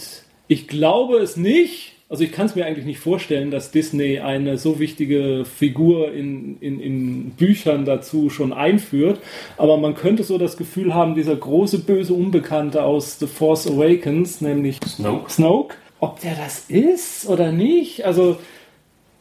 [0.47, 4.59] ich glaube es nicht, also ich kann es mir eigentlich nicht vorstellen, dass Disney eine
[4.59, 9.19] so wichtige Figur in, in, in Büchern dazu schon einführt.
[9.57, 14.41] Aber man könnte so das Gefühl haben, dieser große böse Unbekannte aus The Force Awakens,
[14.41, 18.05] nämlich Snoke, Snoke ob der das ist oder nicht.
[18.05, 18.37] Also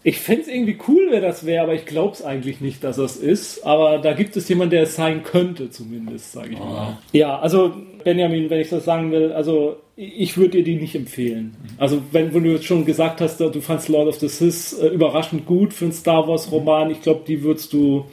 [0.04, 2.96] Ich fände es irgendwie cool, wenn das wäre, aber ich glaube es eigentlich nicht, dass
[2.96, 3.64] das ist.
[3.64, 6.64] Aber da gibt es jemanden, der es sein könnte, zumindest, sage ich oh.
[6.64, 6.98] mal.
[7.12, 7.72] Ja, also
[8.02, 11.54] Benjamin, wenn ich das sagen will, also ich würde dir die nicht empfehlen.
[11.78, 14.88] Also wenn, wenn, du jetzt schon gesagt hast, du fandst Lord of the Sith äh,
[14.88, 18.06] überraschend gut für einen Star Wars Roman, ich glaube, die würdest du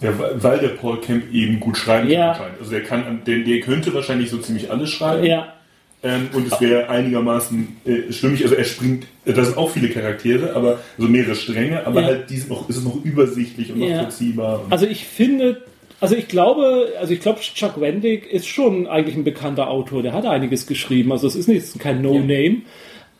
[0.00, 2.34] ja, weil der Paul Kemp eben gut schreiben ja.
[2.34, 2.52] kann.
[2.60, 5.26] Also der kann, der, der könnte wahrscheinlich so ziemlich alles schreiben.
[5.26, 5.54] Ja.
[6.02, 8.42] Ähm, und es wäre einigermaßen äh, stimmig.
[8.44, 12.06] Also er springt, äh, da sind auch viele Charaktere, aber also mehrere Stränge, aber ja.
[12.06, 13.96] halt die sind noch, ist es noch übersichtlich und ja.
[13.96, 14.64] nachvollziehbar.
[14.70, 15.62] Also ich finde,
[16.00, 20.02] also ich glaube, also ich glaube, Chuck Wendig ist schon eigentlich ein bekannter Autor.
[20.04, 21.10] Der hat einiges geschrieben.
[21.10, 22.58] Also es ist nicht kein No-Name,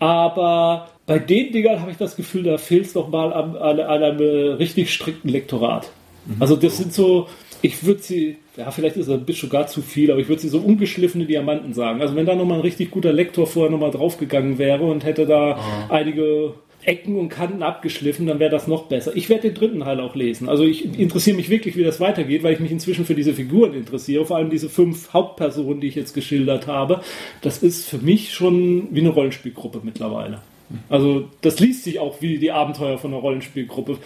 [0.01, 0.07] ja.
[0.07, 3.81] aber bei den Dingern habe ich das Gefühl, da fehlt es noch mal an, an,
[3.81, 5.91] an einem richtig strikten Lektorat.
[6.27, 6.37] Mhm.
[6.39, 7.29] Also das sind so,
[7.63, 10.43] ich würde sie, ja, vielleicht ist das ein bisschen gar zu viel, aber ich würde
[10.43, 12.01] sie so ungeschliffene Diamanten sagen.
[12.01, 15.59] Also wenn da nochmal ein richtig guter Lektor vorher nochmal draufgegangen wäre und hätte da
[15.59, 15.93] oh.
[15.93, 16.55] einige
[16.85, 19.15] Ecken und Kanten abgeschliffen, dann wäre das noch besser.
[19.15, 20.49] Ich werde den dritten Teil auch lesen.
[20.49, 23.75] Also ich interessiere mich wirklich, wie das weitergeht, weil ich mich inzwischen für diese Figuren
[23.75, 27.03] interessiere, vor allem diese fünf Hauptpersonen, die ich jetzt geschildert habe.
[27.43, 30.41] Das ist für mich schon wie eine Rollenspielgruppe mittlerweile.
[30.89, 33.99] Also das liest sich auch wie die Abenteuer von einer Rollenspielgruppe.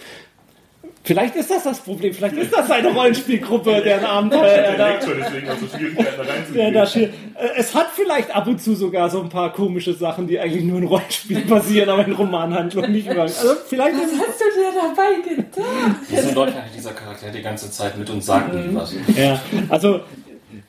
[1.05, 2.13] Vielleicht ist das das Problem.
[2.13, 4.97] Vielleicht ist das eine Rollenspielgruppe, deren Abenteuer da,
[6.71, 7.09] da äh,
[7.57, 10.77] Es hat vielleicht ab und zu sogar so ein paar komische Sachen, die eigentlich nur
[10.77, 13.21] in Rollenspielen basieren, aber in Romanhandlung nicht mehr.
[13.21, 15.99] Also vielleicht Was hast du dir dabei gedacht?
[16.09, 18.95] Wieso läuft eigentlich dieser Charakter die ganze Zeit mit uns sagt nie was?
[19.17, 20.01] Ja, also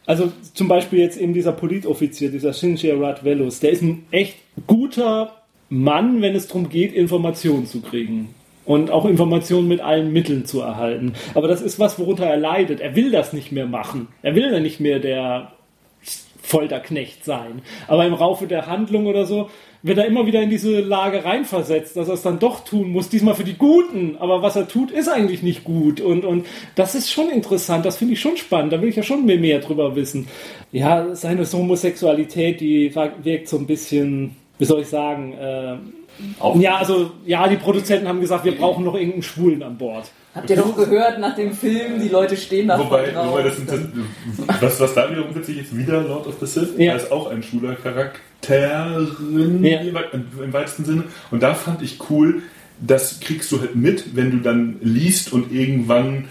[0.06, 5.32] also zum Beispiel jetzt eben dieser Politoffizier, dieser Shinji Radvelus, der ist ein echt guter
[5.68, 8.34] Mann, wenn es darum geht, Informationen zu kriegen
[8.66, 11.14] und auch Informationen mit allen Mitteln zu erhalten.
[11.34, 12.80] Aber das ist was, worunter er leidet.
[12.80, 14.08] Er will das nicht mehr machen.
[14.22, 15.52] Er will ja nicht mehr der
[16.42, 17.62] Folterknecht sein.
[17.88, 19.48] Aber im Laufe der Handlung oder so
[19.82, 23.10] wird er immer wieder in diese Lage reinversetzt, dass er es dann doch tun muss,
[23.10, 24.16] diesmal für die Guten.
[24.18, 26.00] Aber was er tut, ist eigentlich nicht gut.
[26.00, 29.02] Und, und das ist schon interessant, das finde ich schon spannend, da will ich ja
[29.02, 30.26] schon mehr, mehr drüber wissen.
[30.72, 35.76] Ja, seine Homosexualität, die wirkt so ein bisschen, wie soll ich sagen, äh,
[36.38, 40.10] auch ja, also ja, die Produzenten haben gesagt, wir brauchen noch irgendeinen Schwulen an Bord.
[40.34, 43.30] Habt ihr doch gehört nach dem Film, die Leute stehen da wobei, drauf.
[43.30, 43.80] Wobei das, das,
[44.60, 46.92] was, was da wiederum witzig ist, wieder Lord of the Sith, ja.
[46.92, 49.80] da ist auch ein schwuler Charakterin ja.
[49.80, 51.04] im weitesten Sinne.
[51.30, 52.42] Und da fand ich cool,
[52.80, 56.28] das kriegst du halt mit, wenn du dann liest und irgendwann.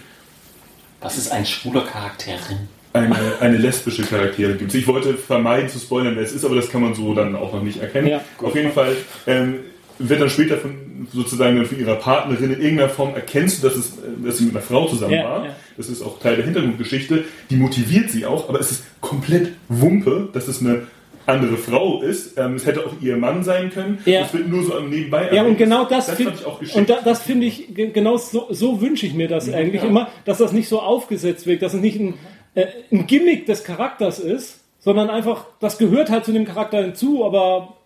[1.00, 2.68] Was ist ein schwuler Charakterin?
[2.92, 4.74] Eine, eine lesbische Charakterin gibt.
[4.74, 7.52] Ich wollte vermeiden zu spoilern, wer es ist, aber das kann man so dann auch
[7.52, 8.06] noch nicht erkennen.
[8.06, 8.94] Ja, Auf jeden Fall
[9.26, 9.60] ähm,
[9.98, 13.92] wird dann später von sozusagen von ihrer Partnerin in irgendeiner Form erkennst du, dass, es,
[14.24, 15.44] dass sie mit einer Frau zusammen ja, war.
[15.44, 15.56] Ja.
[15.76, 17.24] Das ist auch Teil der Hintergrundgeschichte.
[17.50, 20.86] Die motiviert sie auch, aber es ist komplett Wumpe, dass es eine
[21.26, 22.38] andere Frau ist.
[22.38, 23.98] Ähm, es hätte auch ihr Mann sein können.
[24.04, 24.22] Ja.
[24.22, 25.30] Das wird nur so am Nebenbei.
[25.32, 26.78] Ja, und genau das, das finde ich auch geschickt.
[26.78, 30.08] Und da, das finde ich, genau so, so wünsche ich mir das ja, eigentlich immer,
[30.24, 32.14] dass das nicht so aufgesetzt wird, dass es nicht ein,
[32.54, 37.24] äh, ein Gimmick des Charakters ist, sondern einfach, das gehört halt zu dem Charakter hinzu,
[37.24, 37.78] aber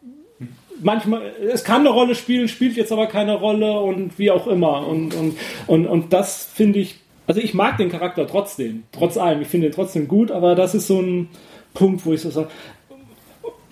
[0.82, 1.22] manchmal,
[1.52, 4.86] es kann eine Rolle spielen, spielt jetzt aber keine Rolle und wie auch immer.
[4.86, 9.42] Und, und, und, und das finde ich, also ich mag den Charakter trotzdem, trotz allem,
[9.42, 11.28] ich finde ihn trotzdem gut, aber das ist so ein
[11.74, 12.48] Punkt, wo ich so sage,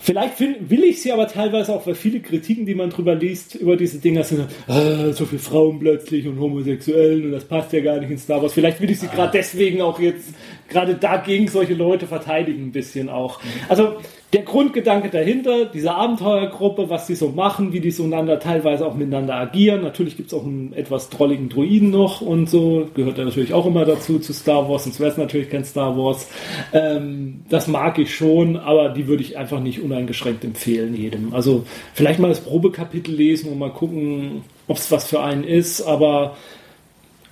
[0.07, 3.57] Vielleicht find, will ich sie aber teilweise auch, weil viele Kritiken, die man drüber liest,
[3.57, 7.81] über diese Dinger sind, ah, so viele Frauen plötzlich und Homosexuellen und das passt ja
[7.81, 8.53] gar nicht in Star Wars.
[8.53, 9.15] Vielleicht will ich sie ah.
[9.15, 10.29] gerade deswegen auch jetzt
[10.69, 13.41] gerade dagegen solche Leute verteidigen ein bisschen auch.
[13.69, 13.97] Also
[14.33, 18.95] der Grundgedanke dahinter, diese Abenteuergruppe, was die so machen, wie die so einander teilweise auch
[18.95, 19.83] miteinander agieren.
[19.83, 23.67] Natürlich gibt es auch einen etwas drolligen Druiden noch und so, gehört ja natürlich auch
[23.67, 26.29] immer dazu zu Star Wars, sonst wäre es natürlich kein Star Wars.
[26.73, 31.33] Ähm, das mag ich schon, aber die würde ich einfach nicht uneingeschränkt empfehlen jedem.
[31.33, 31.65] Also
[31.95, 36.37] vielleicht mal das Probekapitel lesen und mal gucken, ob es was für einen ist, aber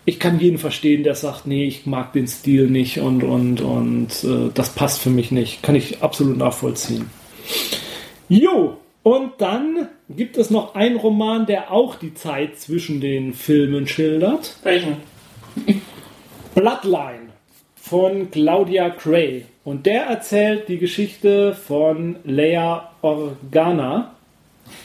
[0.05, 4.25] ich kann jeden verstehen, der sagt, nee, ich mag den Stil nicht und, und, und
[4.25, 5.63] äh, das passt für mich nicht.
[5.63, 7.09] Kann ich absolut nachvollziehen.
[8.29, 13.87] Jo, und dann gibt es noch einen Roman, der auch die Zeit zwischen den Filmen
[13.87, 14.57] schildert.
[14.63, 14.97] Welchen?
[16.55, 17.31] Bloodline
[17.77, 19.45] von Claudia Gray.
[19.65, 24.14] Und der erzählt die Geschichte von Leia Organa,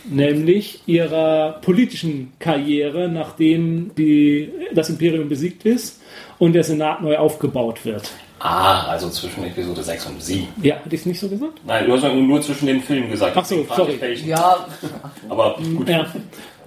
[0.06, 6.02] nämlich ihrer politischen Karriere, nachdem die, das Imperium besiegt ist
[6.38, 8.12] und der Senat neu aufgebaut wird.
[8.40, 10.48] Ah, also zwischen Episode 6 und 7.
[10.64, 11.60] Ja, hatte ich es nicht so gesagt?
[11.66, 13.36] Nein, du hast nur zwischen den Filmen gesagt.
[13.36, 14.00] Ach so, sorry.
[14.26, 14.66] Ja.
[15.28, 15.90] Aber gut.
[15.90, 16.08] Ja.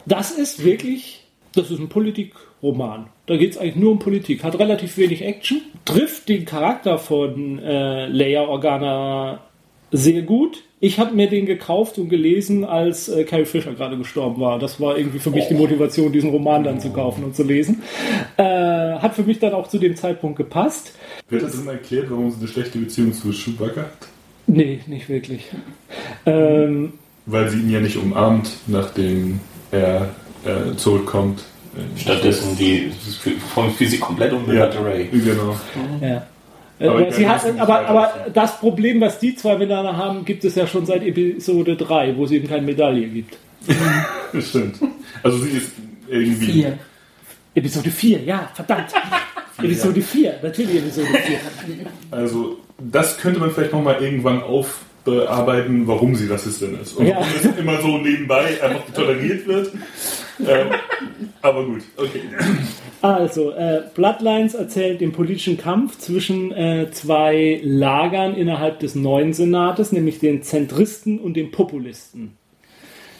[0.04, 1.24] Das ist wirklich,
[1.54, 3.06] das ist ein Politikroman.
[3.26, 4.44] Da geht es eigentlich nur um Politik.
[4.44, 5.62] Hat relativ wenig Action.
[5.86, 9.40] Trifft den Charakter von äh, Leia Organa
[9.92, 10.64] sehr gut.
[10.80, 14.58] Ich habe mir den gekauft und gelesen, als äh, Carrie Fisher gerade gestorben war.
[14.58, 17.82] Das war irgendwie für mich die Motivation, diesen Roman dann zu kaufen und zu lesen.
[18.36, 20.92] Äh, hat für mich dann auch zu dem Zeitpunkt gepasst.
[21.28, 24.08] Wird das denn erklärt, warum sie eine schlechte Beziehung zu Chewbacca hat?
[24.48, 25.46] Nee, nicht wirklich.
[26.26, 26.94] Ähm,
[27.26, 29.38] Weil sie ihn ja nicht umarmt, nachdem
[29.70, 30.08] er
[30.44, 31.44] äh, zurückkommt.
[31.96, 32.90] Stattdessen die
[33.54, 35.08] von Physik komplett unbekannte ja, Ray.
[35.10, 35.56] Genau.
[36.02, 36.26] Ja.
[36.82, 40.66] Aber, äh, hat, aber, aber, das Problem, was die zwei miteinander haben, gibt es ja
[40.66, 43.36] schon seit Episode 3, wo es eben keine Medaille gibt.
[44.32, 44.76] das stimmt.
[45.22, 45.72] Also sie ist
[46.08, 46.46] irgendwie.
[46.46, 46.78] Vier.
[47.54, 48.92] Episode 4, ja, verdammt.
[49.60, 50.06] Vier, Episode ja.
[50.06, 51.38] 4, natürlich Episode 4.
[52.10, 54.42] Also, das könnte man vielleicht nochmal irgendwann
[55.06, 56.94] aufbearbeiten, warum sie Rassistin ist.
[56.94, 57.16] Und ja.
[57.16, 59.72] warum es immer so nebenbei einfach toleriert wird.
[60.46, 60.68] Ähm,
[61.40, 62.22] aber gut, okay.
[63.00, 69.92] Also, äh, Bloodlines erzählt den politischen Kampf zwischen äh, zwei Lagern innerhalb des neuen Senates,
[69.92, 72.36] nämlich den Zentristen und den Populisten.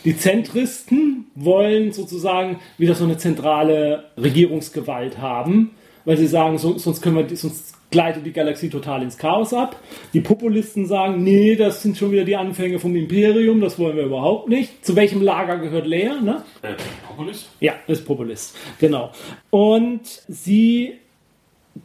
[0.05, 5.71] Die Zentristen wollen sozusagen wieder so eine zentrale Regierungsgewalt haben,
[6.05, 9.81] weil sie sagen, so, sonst können wir, sonst gleitet die Galaxie total ins Chaos ab.
[10.13, 14.05] Die Populisten sagen, nee, das sind schon wieder die Anfänge vom Imperium, das wollen wir
[14.05, 14.85] überhaupt nicht.
[14.85, 16.21] Zu welchem Lager gehört Leia?
[16.21, 16.43] Ne?
[16.63, 16.75] Äh,
[17.07, 17.49] Populist?
[17.61, 19.13] Ja, ist Populist, genau.
[19.51, 20.95] Und sie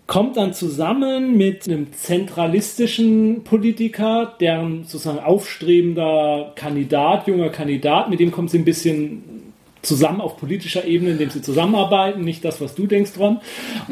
[0.06, 8.32] kommt dann zusammen mit einem zentralistischen Politiker, deren sozusagen aufstrebender Kandidat, junger Kandidat, mit dem
[8.32, 12.88] kommt sie ein bisschen zusammen auf politischer Ebene, indem sie zusammenarbeiten, nicht das, was du
[12.88, 13.40] denkst, Ron.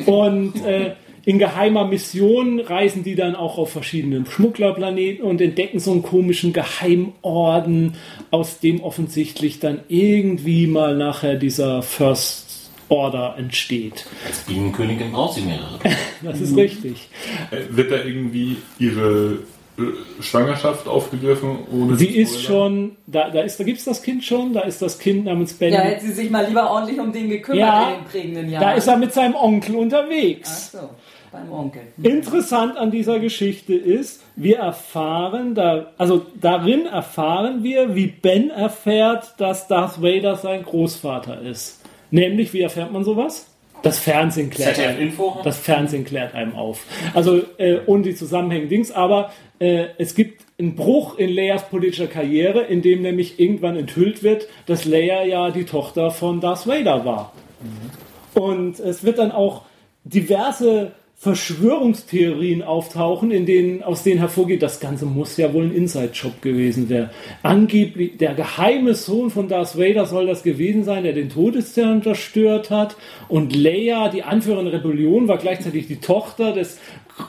[0.06, 0.96] Und äh,
[1.26, 6.54] in geheimer Mission reisen die dann auch auf verschiedenen Schmugglerplaneten und entdecken so einen komischen
[6.54, 7.96] Geheimorden,
[8.30, 14.06] aus dem offensichtlich dann irgendwie mal nachher dieser First Order entsteht.
[14.28, 15.80] Als Bienenkönigin braucht sie mehrere.
[16.22, 17.10] das ist richtig.
[17.50, 19.40] Äh, wird da irgendwie ihre
[19.80, 21.58] äh, Schwangerschaft aufgegriffen?
[21.72, 25.00] Ohne sie ist schon, da, da, da gibt es das Kind schon, da ist das
[25.00, 25.74] Kind namens Ben.
[25.74, 28.62] Ja, hätte sie sich mal lieber ordentlich um den gekümmert ja, in den prägenden Jahren.
[28.62, 30.72] Da ist er mit seinem Onkel unterwegs.
[30.76, 30.90] Ach so
[31.36, 31.82] beim Onkel.
[32.02, 39.34] Interessant an dieser Geschichte ist, wir erfahren, da, also darin erfahren wir, wie Ben erfährt,
[39.38, 41.82] dass Darth Vader sein Großvater ist.
[42.12, 43.48] Nämlich, wie erfährt man sowas?
[43.82, 45.14] Das Fernsehen klärt, einem,
[45.44, 46.86] das Fernsehen klärt einem auf.
[47.14, 52.08] Also äh, ohne die Zusammenhänge Dings, aber äh, es gibt einen Bruch in Leias politischer
[52.08, 57.06] Karriere, in dem nämlich irgendwann enthüllt wird, dass Leia ja die Tochter von Darth Vader
[57.06, 57.34] war.
[57.62, 58.42] Mhm.
[58.42, 59.64] Und es wird dann auch
[60.06, 66.42] diverse Verschwörungstheorien auftauchen, in denen, aus denen hervorgeht, das Ganze muss ja wohl ein Inside-Job
[66.42, 67.10] gewesen sein.
[67.42, 72.70] Angeblich, der geheime Sohn von Darth Vader soll das gewesen sein, der den Todesstern zerstört
[72.70, 72.98] hat.
[73.30, 76.80] Und Leia, die Anführerin der Rebellion, war gleichzeitig die Tochter des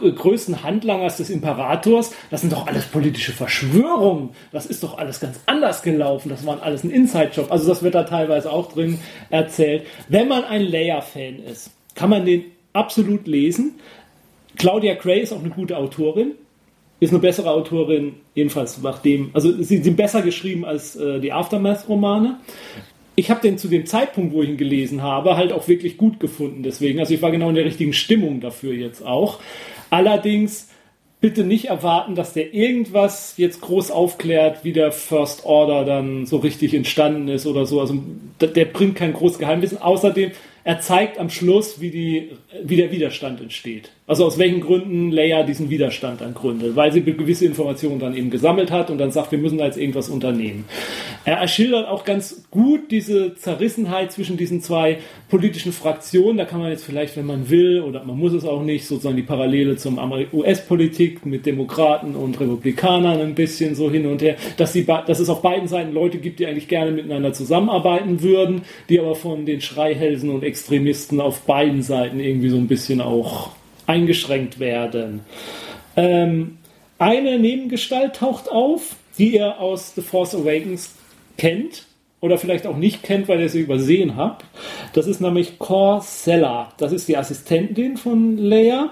[0.01, 2.13] größten Handlangers des Imperators.
[2.31, 4.31] Das sind doch alles politische Verschwörungen.
[4.51, 6.29] Das ist doch alles ganz anders gelaufen.
[6.29, 7.53] Das war alles ein Inside-Job.
[7.53, 8.99] Also das wird da teilweise auch drin
[9.31, 9.87] erzählt.
[10.09, 13.75] Wenn man ein Leia-Fan ist, kann man den absolut lesen.
[14.57, 16.33] Claudia Gray ist auch eine gute Autorin.
[16.99, 22.39] Ist eine bessere Autorin, jedenfalls nachdem, also sie sind besser geschrieben als äh, die Aftermath-Romane.
[23.17, 26.21] Ich habe den zu dem Zeitpunkt, wo ich ihn gelesen habe, halt auch wirklich gut
[26.21, 26.63] gefunden.
[26.63, 29.41] Deswegen, also ich war genau in der richtigen Stimmung dafür jetzt auch.
[29.91, 30.71] Allerdings
[31.21, 36.39] bitte nicht erwarten, dass der irgendwas jetzt groß aufklärt, wie der First Order dann so
[36.39, 37.81] richtig entstanden ist oder so.
[37.81, 38.03] Also
[38.41, 39.79] der bringt kein großes Geheimwissen.
[39.79, 40.33] Außerdem
[40.67, 42.33] er zeigt am Schluss, wie, die,
[42.65, 43.93] wie der Widerstand entsteht.
[44.09, 46.77] Also aus welchen Gründen Leia diesen Widerstand dann gründet.
[46.77, 49.79] Weil sie gewisse Informationen dann eben gesammelt hat und dann sagt, wir müssen da jetzt
[49.79, 50.65] irgendwas unternehmen.
[51.25, 56.37] Er schildert auch ganz gut diese Zerrissenheit zwischen diesen zwei politischen Fraktionen.
[56.37, 59.17] Da kann man jetzt vielleicht, wenn man will, oder man muss es auch nicht, sozusagen
[59.17, 59.99] die Parallele zum
[60.33, 65.29] US-Politik mit Demokraten und Republikanern ein bisschen so hin und her, dass, sie, dass es
[65.29, 69.61] auf beiden Seiten Leute gibt, die eigentlich gerne miteinander zusammenarbeiten würden, die aber von den
[69.61, 73.56] Schreihälsen und Extremisten auf beiden Seiten irgendwie so ein bisschen auch
[73.87, 75.21] eingeschränkt werden.
[75.97, 76.59] Ähm,
[76.99, 80.95] eine Nebengestalt taucht auf, die ihr aus The Force Awakens
[81.37, 81.87] kennt
[82.21, 84.45] oder vielleicht auch nicht kennt, weil ihr sie übersehen habt.
[84.93, 86.71] Das ist nämlich Corsella.
[86.79, 88.91] Das ist die Assistentin von Leia.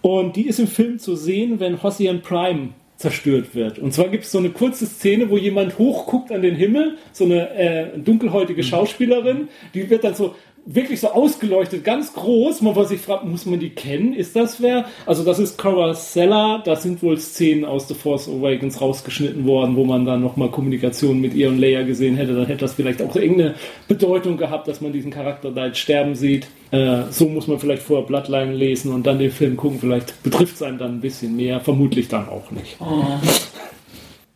[0.00, 3.78] Und die ist im Film zu sehen, wenn Hossian Prime zerstört wird.
[3.78, 7.24] Und zwar gibt es so eine kurze Szene, wo jemand hochguckt an den Himmel, so
[7.24, 10.34] eine äh, dunkelhäutige Schauspielerin, die wird dann so
[10.66, 12.60] wirklich so ausgeleuchtet, ganz groß.
[12.60, 14.12] Man sich fragt, muss man die kennen?
[14.12, 14.84] Ist das wer?
[15.06, 16.62] Also das ist Cora Sella.
[16.64, 21.20] Da sind wohl Szenen aus The Force Awakens rausgeschnitten worden, wo man dann nochmal Kommunikation
[21.20, 22.34] mit ihr und Leia gesehen hätte.
[22.34, 23.54] Dann hätte das vielleicht auch irgendeine
[23.88, 26.48] Bedeutung gehabt, dass man diesen Charakter da jetzt sterben sieht.
[26.70, 29.78] Äh, so muss man vielleicht vorher Bloodline lesen und dann den Film gucken.
[29.80, 31.60] Vielleicht betrifft es einen dann ein bisschen mehr.
[31.60, 32.76] Vermutlich dann auch nicht.
[32.80, 33.04] Oh.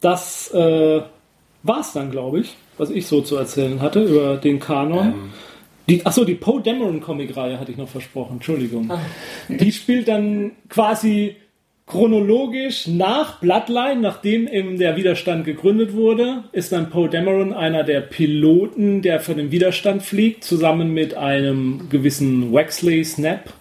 [0.00, 1.02] das äh,
[1.62, 5.06] war es dann, glaube ich, was ich so zu erzählen hatte über den Kanon.
[5.08, 5.30] Ähm.
[5.88, 8.90] Die, achso, die Poe Dameron Comic-Reihe hatte ich noch versprochen, Entschuldigung.
[8.90, 9.00] Ah.
[9.48, 11.36] Die spielt dann quasi
[11.86, 18.00] chronologisch nach Bloodline, nachdem eben der Widerstand gegründet wurde, ist dann Poe Dameron einer der
[18.00, 23.52] Piloten, der für den Widerstand fliegt, zusammen mit einem gewissen Wexley Snap,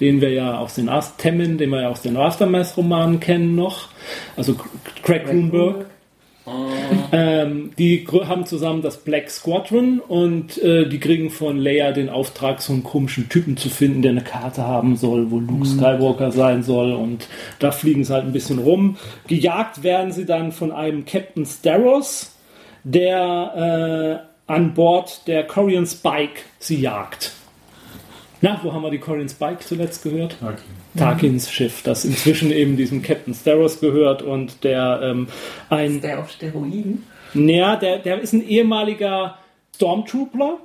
[0.00, 3.88] den wir ja aus den Temmin, den wir ja aus den Aftermath-Romanen kennen noch,
[4.36, 4.56] also
[5.02, 5.86] Craig Grunberg.
[7.12, 12.60] Ähm, die haben zusammen das Black Squadron und äh, die kriegen von Leia den Auftrag,
[12.60, 15.64] so einen komischen Typen zu finden, der eine Karte haben soll, wo Luke mhm.
[15.64, 16.92] Skywalker sein soll.
[16.92, 17.28] Und
[17.60, 18.96] da fliegen sie halt ein bisschen rum.
[19.28, 22.34] Gejagt werden sie dann von einem Captain Staros,
[22.82, 27.32] der äh, an Bord der Korean Spike sie jagt.
[28.44, 30.36] Na, wo haben wir die Korean Spike zuletzt gehört?
[30.42, 30.58] Okay.
[30.98, 35.28] Tarkins Schiff, das inzwischen eben diesem Captain Staros gehört und der ähm,
[35.70, 35.94] ein.
[35.94, 37.06] Ist der auf Steroiden?
[37.32, 39.38] Naja, der, der ist ein ehemaliger
[39.74, 40.58] Stormtrooper,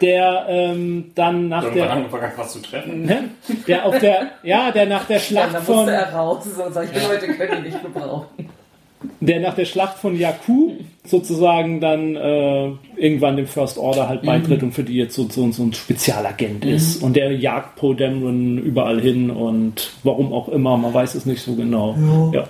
[0.00, 3.02] der ähm, dann nach Irgendwann der angefangen was zu treffen.
[3.02, 3.30] Ne?
[3.66, 7.64] Der auf der ja, der nach der Schlacht ja, von er raus, solche Leute können
[7.64, 8.48] die nicht gebrauchen
[9.20, 10.72] der nach der Schlacht von Jakku
[11.04, 14.68] sozusagen dann äh, irgendwann dem First Order halt beitritt mhm.
[14.68, 16.70] und für die jetzt so, so, so ein Spezialagent mhm.
[16.70, 17.02] ist.
[17.02, 21.42] Und der jagt Poe Dameron überall hin und warum auch immer, man weiß es nicht
[21.42, 21.96] so genau.
[22.32, 22.40] Ja.
[22.40, 22.48] ja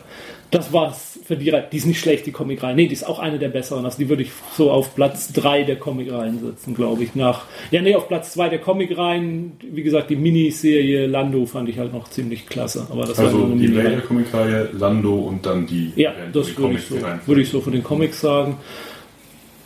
[0.51, 2.75] das war's für die ist nicht schlecht, die Comic-Reihe.
[2.75, 3.85] Nee, die ist auch eine der besseren.
[3.85, 7.15] Also die würde ich so auf Platz 3 der Comic-Reihen setzen, glaube ich.
[7.15, 9.53] Nach, ja, nee, auf Platz 2 der Comic-Reihen.
[9.63, 12.89] Wie gesagt, die Miniserie Lando fand ich halt noch ziemlich klasse.
[12.91, 15.93] Aber das also war nur die Vader-Comic-Reihe, Lando und dann die.
[15.95, 16.97] Ja, das würde ich, so,
[17.27, 18.57] würde ich so von den Comics sagen.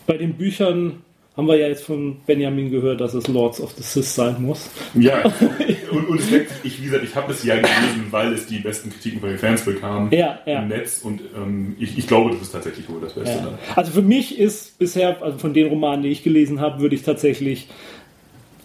[0.07, 1.04] Bei den Büchern
[1.37, 4.71] haben wir ja jetzt von Benjamin gehört, dass es Lords of the Sith sein muss.
[4.95, 5.25] Ja,
[5.91, 8.59] und, und es deckt ich, wie gesagt, ich habe es ja gelesen, weil es die
[8.59, 10.63] besten Kritiken von den Fans bekam ja, ja.
[10.63, 13.37] im Netz und ähm, ich, ich, glaube, das ist tatsächlich wohl das Beste.
[13.37, 13.59] Ja.
[13.75, 17.03] Also für mich ist bisher, also von den Romanen, die ich gelesen habe, würde ich
[17.03, 17.69] tatsächlich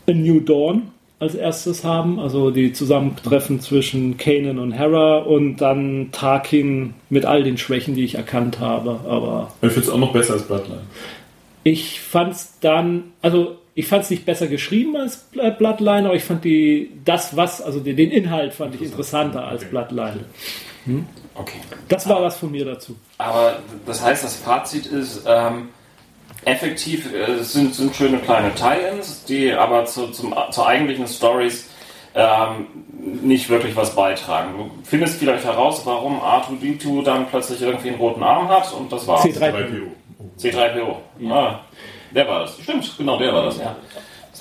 [0.07, 0.89] A New Dawn
[1.19, 7.43] als erstes haben, also die Zusammentreffen zwischen Kanan und Hera und dann Tarkin mit all
[7.43, 9.01] den Schwächen, die ich erkannt habe.
[9.05, 10.81] Aber ich finde es auch noch besser als Bloodline.
[11.63, 16.23] Ich fand es dann, also ich fand es nicht besser geschrieben als Bloodline, aber ich
[16.23, 20.25] fand die, das was, also den, den Inhalt fand ich interessanter als Bloodline.
[20.85, 21.05] Hm?
[21.35, 21.59] Okay.
[21.87, 22.95] Das war was von mir dazu.
[23.17, 25.69] Aber das heißt, das Fazit ist, ähm,
[26.45, 31.69] effektiv äh, sind, sind schöne kleine Tie-Ins, die aber zu, zum, zur eigentlichen Stories
[32.15, 32.67] ähm,
[33.21, 34.57] nicht wirklich was beitragen.
[34.57, 39.07] Du findest vielleicht heraus, warum R2D2 dann plötzlich irgendwie einen roten Arm hat und das
[39.07, 39.23] war's.
[39.23, 39.87] C3PO.
[40.37, 40.95] C3PO.
[41.19, 41.33] Ja.
[41.33, 41.59] Ah,
[42.13, 42.57] der war das.
[42.59, 43.75] Stimmt, genau, der war das, ja.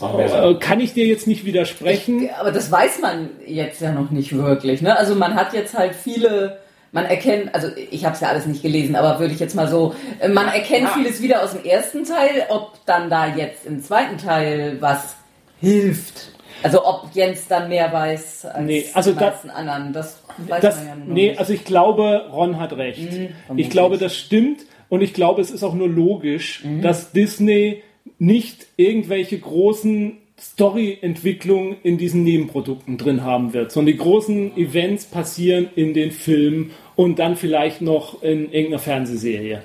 [0.00, 2.24] Äh, kann ich dir jetzt nicht widersprechen?
[2.24, 4.80] Ich, aber das weiß man jetzt ja noch nicht wirklich.
[4.80, 4.96] Ne?
[4.96, 6.59] Also man hat jetzt halt viele,
[6.92, 9.66] man erkennt, also ich habe es ja alles nicht gelesen, aber würde ich jetzt mal
[9.66, 10.94] so, äh, man erkennt ja.
[10.94, 15.16] vieles wieder aus dem ersten Teil, ob dann da jetzt im zweiten Teil was
[15.60, 16.32] hilft.
[16.62, 20.60] Also ob Jens dann mehr weiß als nee, also die meisten da, anderen, das weiß
[20.60, 21.38] das, man ja noch Nee, nicht.
[21.40, 23.12] also ich glaube, Ron hat recht.
[23.12, 24.62] Mhm, ich glaube, das stimmt.
[24.89, 26.82] Und ich glaube, es ist auch nur logisch, mhm.
[26.82, 27.82] dass Disney
[28.19, 35.69] nicht irgendwelche großen Story-Entwicklungen in diesen Nebenprodukten drin haben wird, sondern die großen Events passieren
[35.74, 39.62] in den Filmen und dann vielleicht noch in irgendeiner Fernsehserie.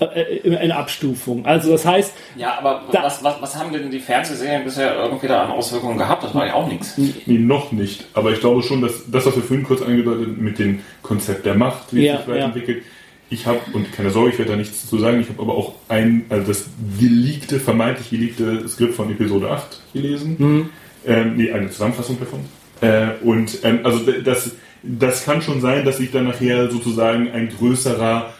[0.00, 1.44] Äh, in Abstufung.
[1.44, 2.14] Also das heißt.
[2.36, 5.98] Ja, aber da, was, was, was haben denn die Fernsehserien bisher irgendwie da an Auswirkungen
[5.98, 6.24] gehabt?
[6.24, 6.96] Das war ja auch nichts.
[6.96, 8.06] Nee, noch nicht.
[8.14, 11.54] Aber ich glaube schon, dass das, was wir vorhin kurz angedeutet mit dem Konzept der
[11.54, 12.84] Macht, wie es sich weiterentwickelt, ja
[13.30, 15.76] ich habe, und keine Sorge, ich werde da nichts zu sagen, ich habe aber auch
[15.88, 16.66] ein, also das
[16.98, 20.36] geleakte, vermeintlich geleakte Skript von Episode 8 gelesen.
[20.38, 20.70] Mhm.
[21.06, 22.40] Ähm, nee, eine Zusammenfassung davon.
[22.80, 27.48] Äh, und ähm, also das, das kann schon sein, dass sich dann nachher sozusagen ein
[27.50, 28.34] größerer,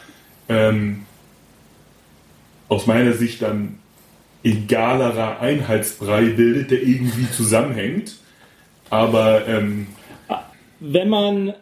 [0.49, 1.03] ähm,
[2.67, 3.79] aus meiner Sicht dann
[4.43, 8.17] egalerer Einheitsbrei bildet, der irgendwie zusammenhängt.
[8.89, 9.87] Aber ähm,
[10.79, 11.53] wenn man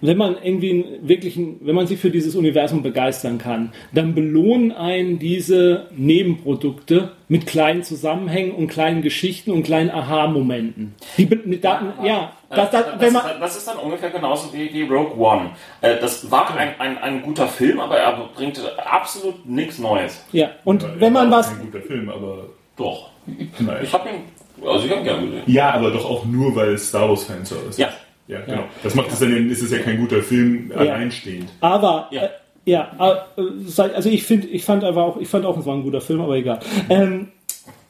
[0.00, 5.18] wenn man irgendwie wirklich, wenn man sich für dieses Universum begeistern kann, dann belohnen einen
[5.18, 10.94] diese Nebenprodukte mit kleinen Zusammenhängen und kleinen Geschichten und kleinen Aha-Momenten.
[11.16, 14.82] Die, da, ja, ja das, das, das, man, das, ist dann ungefähr genauso wie, wie
[14.82, 15.50] Rogue One.
[15.82, 20.24] Äh, das war ein, ein, ein guter Film, aber er bringt absolut nichts Neues.
[20.32, 21.50] Ja, und ja, wenn man was.
[21.50, 22.46] Ein guter Film, aber
[22.76, 23.10] doch.
[23.58, 23.80] Nein.
[23.82, 25.42] Ich habe ihn, also ich habe ihn gerne gesehen.
[25.46, 27.78] Ja, aber doch auch nur, weil es Star Wars Fans ist.
[27.78, 27.90] Ja.
[28.28, 28.64] Ja, genau.
[28.82, 30.76] Das macht es dann, ist es ja kein guter Film ja.
[30.76, 31.48] alleinstehend.
[31.60, 32.28] Aber, ja, äh,
[32.66, 35.82] ja äh, also ich finde, ich fand aber auch, ich fand auch, es war ein
[35.82, 36.60] guter Film, aber egal.
[36.90, 37.28] Ähm,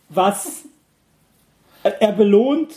[0.08, 0.64] was,
[1.82, 2.70] er belohnt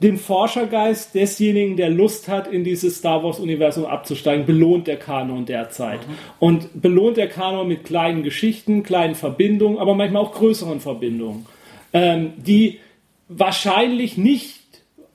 [0.00, 6.06] den Forschergeist desjenigen, der Lust hat, in dieses Star Wars-Universum abzusteigen, belohnt der Kanon derzeit.
[6.06, 6.14] Mhm.
[6.38, 11.46] Und belohnt der Kanon mit kleinen Geschichten, kleinen Verbindungen, aber manchmal auch größeren Verbindungen,
[11.92, 12.78] ähm, die
[13.28, 14.65] wahrscheinlich nicht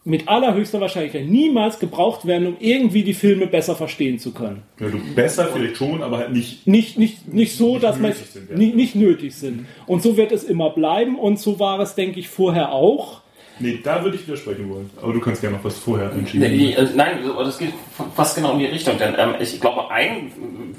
[0.03, 4.63] mit allerhöchster Wahrscheinlichkeit niemals gebraucht werden, um irgendwie die Filme besser verstehen zu können.
[4.79, 6.65] Ja, du, besser vielleicht schon, aber halt nicht.
[6.65, 8.57] Nicht, nicht, nicht so, nicht dass man sind, ja.
[8.57, 9.67] nicht, nicht nötig sind.
[9.85, 13.21] Und so wird es immer bleiben und so war es, denke ich, vorher auch.
[13.59, 14.89] Nee, da würde ich widersprechen wollen.
[14.99, 16.49] Aber du kannst gerne noch was vorher entschieden.
[16.49, 17.73] Nee, äh, nein, das geht
[18.15, 18.97] fast genau in die Richtung.
[18.97, 20.31] Denn ähm, ich glaube, einen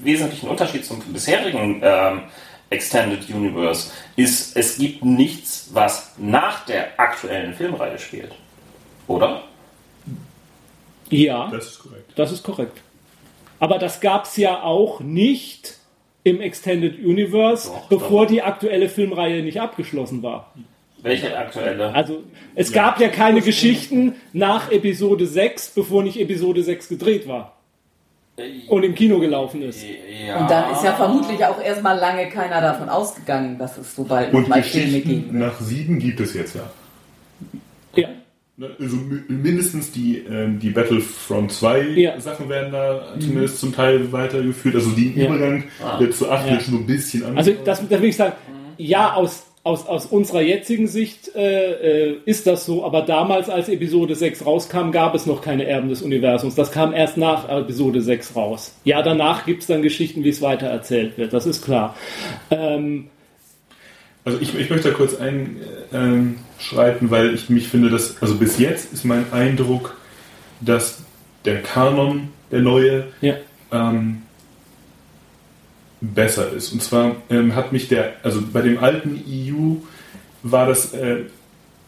[0.02, 2.22] wesentlichen Unterschied zum bisherigen ähm,
[2.70, 8.32] Extended Universe ist, es gibt nichts, was nach der aktuellen Filmreihe spielt.
[9.06, 9.42] Oder?
[11.10, 11.48] Ja.
[11.50, 12.12] Das ist korrekt.
[12.16, 12.80] Das ist korrekt.
[13.58, 15.78] Aber das gab es ja auch nicht
[16.24, 18.32] im Extended Universe, doch, bevor doch.
[18.32, 20.52] die aktuelle Filmreihe nicht abgeschlossen war.
[21.02, 21.92] Welche aktuelle?
[21.92, 22.22] Also,
[22.54, 22.82] es ja.
[22.82, 27.56] gab ja keine Geschichten nach Episode 6, bevor nicht Episode 6 gedreht war.
[28.68, 29.84] Und im Kino gelaufen ist.
[29.84, 30.40] Ja.
[30.40, 34.32] Und dann ist ja vermutlich auch erstmal lange keiner davon ausgegangen, dass es so bald
[34.32, 36.70] mal Filme geben Nach sieben gibt es jetzt ja.
[37.94, 38.08] Ja.
[38.56, 38.98] Ne, also
[39.28, 42.20] mindestens die, äh, die Battlefront 2 ja.
[42.20, 43.20] Sachen werden da mhm.
[43.20, 44.74] zumindest zum Teil weitergeführt.
[44.74, 45.26] Also die ja.
[45.26, 45.98] Übergang ah.
[46.10, 46.60] zu 8 ja.
[46.60, 47.48] schon ein bisschen anders.
[47.48, 48.34] Also das, das will ich sagen,
[48.76, 53.68] ja, aus aus, aus unserer jetzigen Sicht äh, äh, ist das so, aber damals, als
[53.68, 56.56] Episode 6 rauskam, gab es noch keine Erben des Universums.
[56.56, 58.74] Das kam erst nach Episode 6 raus.
[58.84, 61.94] Ja, danach gibt es dann Geschichten, wie es weiter erzählt wird, das ist klar.
[62.50, 63.08] Ähm,
[64.24, 66.38] also ich, ich möchte da kurz einschreiten,
[66.70, 69.96] ähm, weil ich mich finde, dass, also bis jetzt ist mein Eindruck,
[70.60, 71.02] dass
[71.44, 73.34] der Kanon, der neue, ja.
[73.72, 74.22] ähm,
[76.00, 76.72] besser ist.
[76.72, 79.76] Und zwar ähm, hat mich der, also bei dem alten EU
[80.42, 81.24] war das, äh,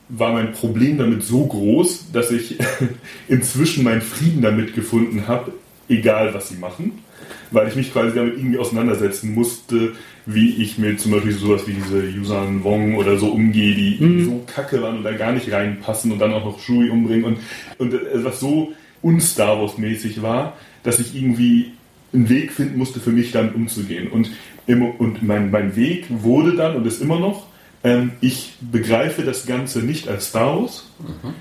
[0.08, 2.58] war mein Problem damit so groß, dass ich
[3.28, 5.52] inzwischen meinen Frieden damit gefunden habe,
[5.88, 7.03] egal was sie machen,
[7.50, 9.92] weil ich mich quasi damit irgendwie auseinandersetzen musste,
[10.26, 14.24] wie ich mit zum Beispiel sowas wie diese Yusan Wong oder so umgehe, die mhm.
[14.24, 17.38] so kacke waren und da gar nicht reinpassen und dann auch noch Shui umbringen und,
[17.78, 18.72] und äh, was so
[19.02, 21.72] un-Star Wars-mäßig war, dass ich irgendwie
[22.12, 24.08] einen Weg finden musste, für mich dann umzugehen.
[24.08, 24.30] Und,
[24.66, 27.46] und mein, mein Weg wurde dann und ist immer noch,
[27.82, 30.90] ähm, ich begreife das Ganze nicht als Star Wars.
[31.00, 31.34] Mhm.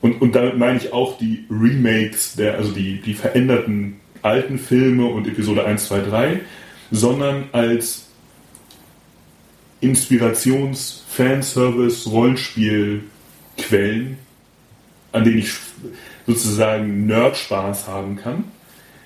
[0.00, 5.06] Und, und damit meine ich auch die Remakes, der, also die, die veränderten alten Filme
[5.06, 6.40] und Episode 1, 2, 3,
[6.90, 8.08] sondern als
[9.80, 14.18] Inspirations-, Fanservice-, Rollenspielquellen,
[15.12, 15.54] an denen ich
[16.26, 18.44] sozusagen Nerd-Spaß haben kann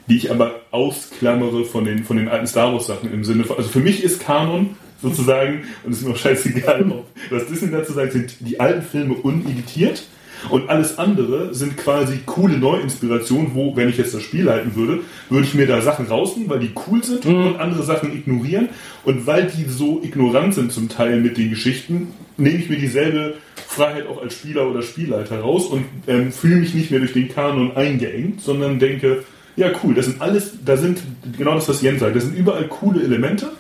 [0.09, 3.57] die ich aber ausklammere von den, von den alten Star Wars Sachen im Sinne von,
[3.57, 7.71] also für mich ist Kanon sozusagen, und es ist mir auch scheißegal, ob, was Disney
[7.71, 10.05] dazu sagt, sind die alten Filme uneditiert
[10.51, 15.01] und alles andere sind quasi coole Neuinspirationen, wo, wenn ich jetzt das Spiel halten würde,
[15.29, 17.47] würde ich mir da Sachen rausnehmen, weil die cool sind mhm.
[17.47, 18.69] und andere Sachen ignorieren.
[19.05, 23.35] Und weil die so ignorant sind zum Teil mit den Geschichten, nehme ich mir dieselbe
[23.67, 27.29] Freiheit auch als Spieler oder Spielleiter raus und ähm, fühle mich nicht mehr durch den
[27.29, 29.25] Kanon eingeengt, sondern denke,
[29.57, 29.95] ja, cool.
[29.95, 31.03] Das sind alles, da sind,
[31.37, 33.51] genau das, was Jens sagt, das sind überall coole Elemente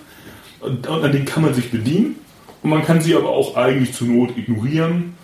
[0.60, 2.16] und, und an denen kann man sich bedienen.
[2.62, 5.14] Und man kann sie aber auch eigentlich zur Not ignorieren.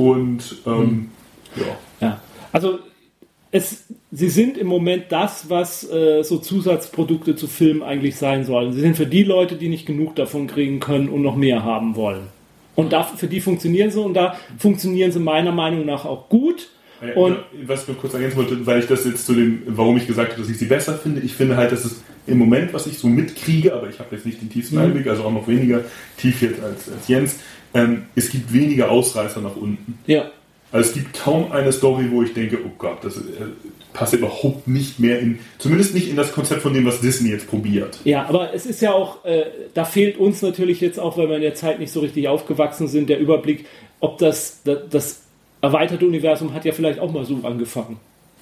[0.00, 1.08] Und ähm, hm.
[1.56, 2.06] ja.
[2.08, 2.20] ja.
[2.52, 2.78] Also
[3.52, 8.72] es, sie sind im Moment das, was äh, so Zusatzprodukte zu Filmen eigentlich sein sollen.
[8.72, 11.96] Sie sind für die Leute, die nicht genug davon kriegen können und noch mehr haben
[11.96, 12.28] wollen.
[12.76, 16.68] Und da, für die funktionieren sie und da funktionieren sie meiner Meinung nach auch gut.
[17.14, 20.06] Und was ich nur kurz ergänzen wollte, weil ich das jetzt zu dem, warum ich
[20.06, 22.86] gesagt habe, dass ich sie besser finde, ich finde halt, dass es im Moment, was
[22.86, 24.82] ich so mitkriege, aber ich habe jetzt nicht den tiefsten mhm.
[24.82, 25.82] Einblick, also auch noch weniger
[26.18, 27.36] tief jetzt als, als Jens,
[27.74, 29.98] ähm, es gibt weniger Ausreißer nach unten.
[30.06, 30.30] Ja.
[30.72, 33.20] Also es gibt kaum eine Story, wo ich denke, oh Gott, das äh,
[33.92, 37.48] passt überhaupt nicht mehr in, zumindest nicht in das Konzept von dem, was Disney jetzt
[37.48, 37.98] probiert.
[38.04, 41.36] Ja, aber es ist ja auch, äh, da fehlt uns natürlich jetzt auch, weil wir
[41.36, 43.66] in der Zeit nicht so richtig aufgewachsen sind, der Überblick,
[43.98, 45.22] ob das, das, das
[45.60, 47.98] erweiterte Universum hat ja vielleicht auch mal so angefangen.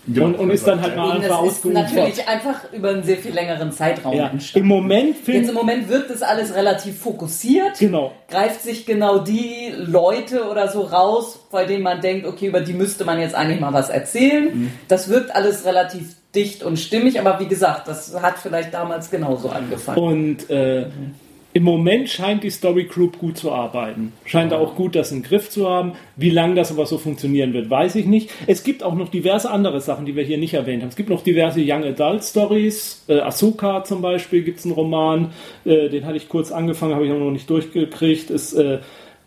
[0.06, 1.90] Ja, und, und ist dann halt mal einfach ausgeufert.
[1.90, 4.28] Natürlich einfach über einen sehr viel längeren Zeitraum ja.
[4.28, 4.64] entstanden.
[4.70, 7.78] Im Moment Jetzt im Moment wirkt das alles relativ fokussiert.
[7.78, 8.12] Genau.
[8.28, 12.72] Greift sich genau die Leute oder so raus, bei denen man denkt, okay, über die
[12.72, 14.44] müsste man jetzt eigentlich mal was erzählen.
[14.44, 14.72] Mhm.
[14.88, 19.50] Das wirkt alles relativ dicht und stimmig, aber wie gesagt, das hat vielleicht damals genauso
[19.50, 19.98] angefangen.
[19.98, 21.14] Und äh, mhm
[21.54, 24.12] im Moment scheint die Story Group gut zu arbeiten.
[24.26, 25.92] Scheint auch gut das im Griff zu haben.
[26.14, 28.30] Wie lange das aber so funktionieren wird, weiß ich nicht.
[28.46, 30.90] Es gibt auch noch diverse andere Sachen, die wir hier nicht erwähnt haben.
[30.90, 33.04] Es gibt noch diverse Young Adult Stories.
[33.08, 35.32] Äh, Ahsoka zum Beispiel gibt es einen Roman.
[35.64, 38.30] Äh, den hatte ich kurz angefangen, habe ich auch noch nicht durchgekriegt.
[38.30, 38.78] Es, äh,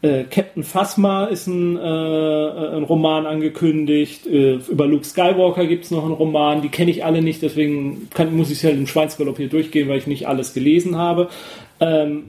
[0.04, 4.26] äh, Captain Phasma ist ein, äh, ein Roman angekündigt.
[4.26, 6.62] Äh, über Luke Skywalker gibt es noch einen Roman.
[6.62, 9.90] Die kenne ich alle nicht, deswegen kann, muss ich es halt im Schweinsgalopp hier durchgehen,
[9.90, 11.30] weil ich nicht alles gelesen habe.
[11.82, 12.24] Ähm,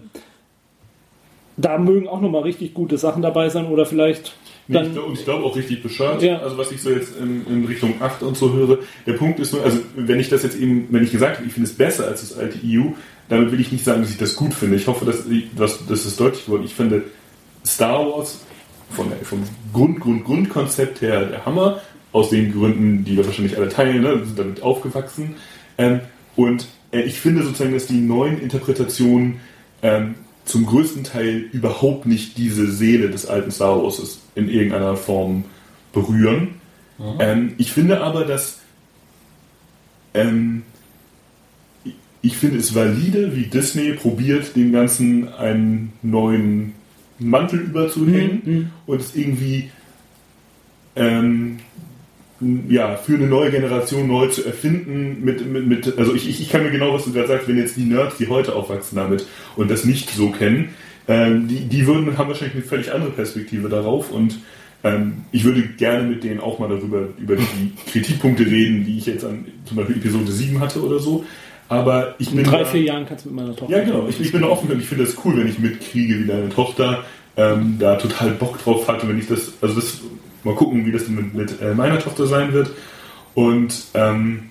[1.57, 4.35] da mögen auch nochmal richtig gute Sachen dabei sein oder vielleicht.
[4.69, 6.39] Nee, ich glaub, und ich glaube auch richtig bescheuert, ja.
[6.39, 8.79] also was ich so jetzt in, in, Richtung 8 und so höre.
[9.07, 11.53] Der Punkt ist nur, also wenn ich das jetzt eben, wenn ich gesagt habe, ich
[11.53, 12.93] finde es besser als das alte EU,
[13.29, 14.77] damit will ich nicht sagen, dass ich das gut finde.
[14.77, 15.25] Ich hoffe, dass,
[15.57, 16.65] dass, dass es deutlich wurde.
[16.65, 17.05] Ich finde
[17.67, 18.45] Star Wars
[18.91, 19.43] von vom
[19.73, 21.81] Grund, Grund, Grundkonzept her der Hammer,
[22.13, 25.37] aus den Gründen, die wir wahrscheinlich alle teilen, ne, sind damit aufgewachsen.
[25.79, 26.01] Ähm,
[26.37, 26.67] und
[27.01, 29.41] ich finde sozusagen, dass die neuen Interpretationen
[29.83, 30.15] ähm,
[30.45, 35.45] zum größten Teil überhaupt nicht diese Seele des alten Star Wars in irgendeiner Form
[35.93, 36.55] berühren.
[36.99, 37.05] Mhm.
[37.19, 38.59] Ähm, ich finde aber, dass
[40.15, 40.63] ähm,
[42.23, 46.75] ich finde es valide, wie Disney probiert, dem Ganzen einen neuen
[47.19, 48.71] Mantel überzuhängen mhm.
[48.87, 49.71] und es irgendwie
[50.95, 51.59] ähm,
[52.69, 55.25] ja, für eine neue Generation neu zu erfinden.
[55.25, 57.77] Mit, mit, mit, also ich, ich kann mir genau, was du gerade sagst, wenn jetzt
[57.77, 60.71] die Nerds, die heute aufwachsen damit und das nicht so kennen,
[61.09, 64.39] ähm, die, die würden, haben wahrscheinlich eine völlig andere Perspektive darauf und
[64.85, 69.07] ähm, ich würde gerne mit denen auch mal darüber, über die Kritikpunkte reden, die ich
[69.07, 71.25] jetzt an zum Beispiel Episode 7 hatte oder so.
[71.69, 72.41] Aber ich bin.
[72.41, 73.77] In drei, da, vier Jahren kannst du mit meiner Tochter.
[73.77, 74.07] Ja, genau.
[74.09, 77.05] Ich, ich bin offen und ich finde das cool, wenn ich mitkriege, wie deine Tochter
[77.37, 80.01] ähm, da total Bock drauf hat und wenn ich das, also das,
[80.45, 82.71] mal gucken, wie das mit, mit äh, meiner Tochter sein wird.
[83.35, 84.51] Und ähm,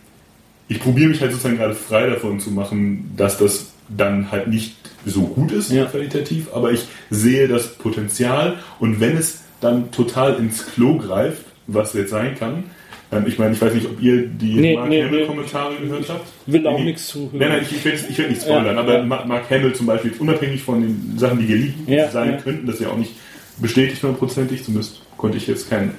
[0.68, 4.76] ich probiere mich halt sozusagen gerade frei davon zu machen, dass das dann halt nicht
[5.06, 5.86] so gut ist, ja.
[5.86, 11.94] qualitativ, aber ich sehe das Potenzial und wenn es dann total ins Klo greift, was
[11.94, 12.64] jetzt sein kann,
[13.12, 15.88] ähm, ich meine, ich weiß nicht, ob ihr die nee, Mark nee, Hamill-Kommentare nee.
[15.88, 16.26] gehört habt.
[16.46, 17.40] Will auch nichts zuhören.
[17.40, 19.04] Nein, nein, ich, ich, will, ich will nicht spoilern, ja, aber ja.
[19.04, 22.98] Mark Hamill zum Beispiel, unabhängig von den Sachen, die geleakt sein könnten, das ja auch
[22.98, 23.14] nicht
[23.58, 25.92] bestätigt hundertprozentig, zumindest konnte ich jetzt keine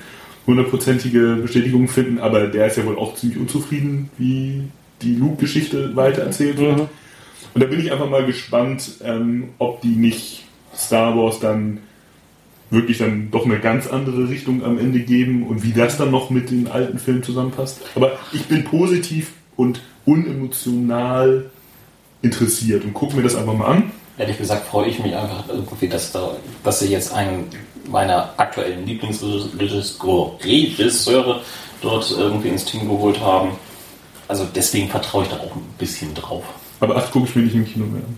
[0.46, 4.64] hundertprozentige Bestätigung finden, aber der ist ja wohl auch ziemlich unzufrieden, wie
[5.00, 6.78] die Luke-Geschichte weitererzählt wird.
[6.78, 6.88] Mhm.
[7.54, 10.44] Und da bin ich einfach mal gespannt, ähm, ob die nicht
[10.74, 11.78] Star Wars dann
[12.70, 16.30] wirklich dann doch eine ganz andere Richtung am Ende geben und wie das dann noch
[16.30, 17.82] mit den alten Filmen zusammenpasst.
[17.94, 21.50] Aber ich bin positiv und unemotional
[22.22, 23.92] interessiert und gucke mir das einfach mal an.
[24.16, 27.44] Ehrlich gesagt freue ich mich einfach irgendwie, dass, da, dass sie jetzt einen
[27.88, 31.40] meiner aktuellen Lieblingsregisseure
[31.80, 33.50] dort irgendwie ins Team geholt haben.
[34.28, 36.44] Also deswegen vertraue ich da auch ein bisschen drauf.
[36.80, 38.16] Aber acht gucke ich mir nicht im Kino mehr an.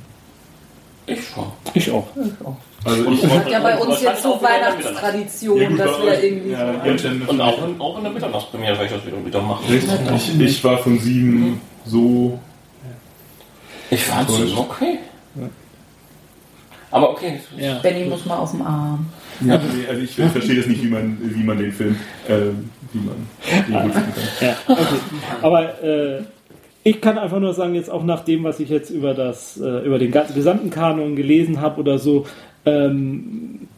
[1.06, 1.44] Ich schon.
[1.74, 2.06] Ich auch.
[2.16, 2.56] Ich auch.
[2.84, 6.50] Also ich hat ja bei uns jetzt so Weihnachtstradition, ja, dass wir irgendwie.
[6.50, 9.64] Ja, und, und auch, in, auch in der Mitternachtspremiere werde ich das wieder, wieder machen.
[9.68, 11.60] Ich, ich, war von sieben mhm.
[11.86, 12.38] so.
[13.90, 14.98] Ich fand es okay.
[16.90, 17.40] Aber okay.
[17.56, 17.78] Ja.
[17.80, 19.06] Benny muss mal auf dem Arm.
[19.40, 21.96] Ja, also ich verstehe das nicht, wie man, wie man den Film,
[22.28, 22.50] äh,
[22.92, 24.04] wie man den kann.
[24.40, 24.96] Ja, okay.
[25.42, 26.22] Aber äh,
[26.84, 29.84] ich kann einfach nur sagen, jetzt auch nach dem, was ich jetzt über das, äh,
[29.86, 32.26] über den gesamten Kanon gelesen habe oder so,
[32.66, 33.68] ähm,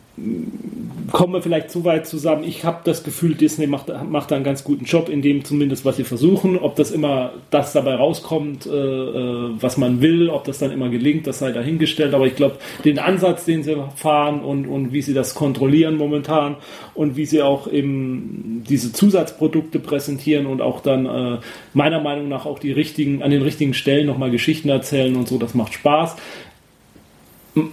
[1.13, 2.45] kommen wir vielleicht zu weit zusammen.
[2.45, 5.85] Ich habe das Gefühl, Disney macht, macht da einen ganz guten Job, in dem zumindest,
[5.85, 6.59] was sie versuchen.
[6.59, 10.89] Ob das immer das dabei rauskommt, äh, äh, was man will, ob das dann immer
[10.89, 12.15] gelingt, das sei dahingestellt.
[12.15, 16.57] Aber ich glaube, den Ansatz, den sie fahren und, und wie sie das kontrollieren momentan
[16.95, 21.39] und wie sie auch eben diese Zusatzprodukte präsentieren und auch dann äh,
[21.75, 25.37] meiner Meinung nach auch die richtigen, an den richtigen Stellen nochmal Geschichten erzählen und so,
[25.37, 26.17] das macht Spaß.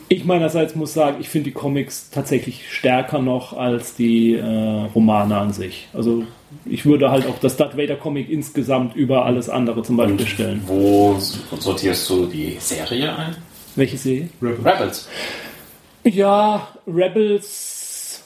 [0.07, 4.43] Ich meinerseits muss sagen, ich finde die Comics tatsächlich stärker noch als die äh,
[4.95, 5.89] Romane an sich.
[5.93, 6.23] Also
[6.65, 10.27] ich würde halt auch das Darth Vader Comic insgesamt über alles andere zum Beispiel Und
[10.27, 10.61] stellen.
[10.65, 13.35] Wo sortierst du die Serie ein?
[13.75, 14.29] Welche Serie?
[14.41, 14.65] Rebels.
[14.65, 15.09] Rebels.
[16.05, 18.23] Ja, Rebels.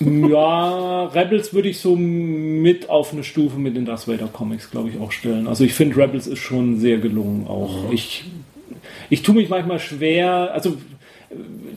[0.00, 4.88] ja, Rebels würde ich so mit auf eine Stufe mit den Darth Vader Comics, glaube
[4.88, 5.46] ich, auch stellen.
[5.46, 7.86] Also ich finde Rebels ist schon sehr gelungen auch.
[7.86, 7.92] Mhm.
[7.92, 8.24] Ich
[9.08, 10.76] ich tue mich manchmal schwer, also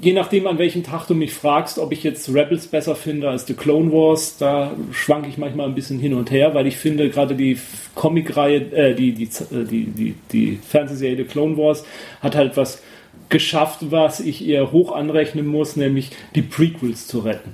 [0.01, 3.45] je nachdem, an welchem Tag du mich fragst, ob ich jetzt Rebels besser finde als
[3.45, 7.09] The Clone Wars, da schwanke ich manchmal ein bisschen hin und her, weil ich finde,
[7.09, 7.57] gerade die
[7.95, 11.85] Comicreihe, äh, die, die, äh, die, die, die Fernsehserie The Clone Wars
[12.21, 12.81] hat halt was
[13.29, 17.53] geschafft, was ich ihr hoch anrechnen muss, nämlich die Prequels zu retten.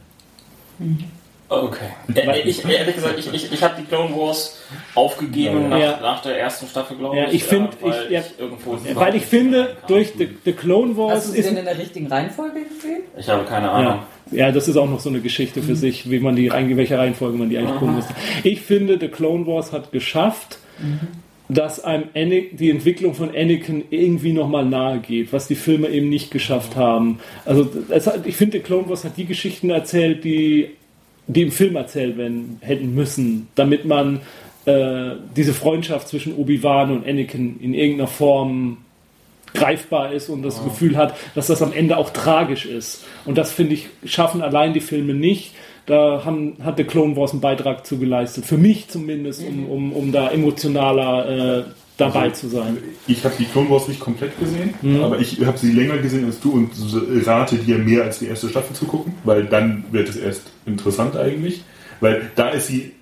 [0.80, 1.19] Mhm.
[1.50, 1.86] Okay.
[2.14, 4.60] Äh, ich, ehrlich gesagt, ich, ich, ich habe die Clone Wars
[4.94, 5.94] aufgegeben ja.
[5.94, 7.24] nach, nach, der ersten Staffel, glaube ich.
[7.24, 11.16] Ja, ich finde, äh, weil, ja, ich, weil ich finde, durch the, the, Clone Wars.
[11.16, 13.02] Hast du sie denn in der richtigen Reihenfolge gesehen?
[13.18, 14.00] Ich habe keine Ahnung.
[14.32, 15.76] Ja, das ist auch noch so eine Geschichte für mhm.
[15.76, 18.06] sich, wie man die, welche Reihenfolge man die eigentlich gucken muss.
[18.44, 21.00] Ich finde, The Clone Wars hat geschafft, mhm.
[21.48, 26.10] dass einem Anakin, die Entwicklung von Anakin irgendwie nochmal nahe geht, was die Filme eben
[26.10, 27.20] nicht geschafft haben.
[27.44, 30.76] Also hat, ich finde, Clone Wars hat die Geschichten erzählt, die,
[31.30, 34.22] die im Film erzählt werden hätten müssen, damit man
[34.66, 38.78] äh, diese Freundschaft zwischen Obi-Wan und Anakin in irgendeiner Form
[39.54, 40.66] greifbar ist und das oh.
[40.66, 43.06] Gefühl hat, dass das am Ende auch tragisch ist.
[43.26, 45.54] Und das, finde ich, schaffen allein die Filme nicht.
[45.86, 48.46] Da haben, hat der Clone Wars einen Beitrag zu geleistet.
[48.46, 51.30] Für mich zumindest, um, um, um da emotionaler
[51.60, 51.64] äh,
[52.00, 52.78] dabei also, zu sein.
[53.08, 55.02] Ich habe die Clone Wars nicht komplett gesehen, mhm.
[55.02, 56.72] aber ich habe sie länger gesehen als du und
[57.26, 61.16] rate dir mehr als die erste Staffel zu gucken, weil dann wird es erst interessant
[61.16, 61.64] eigentlich.
[62.02, 62.94] Weil da ist sie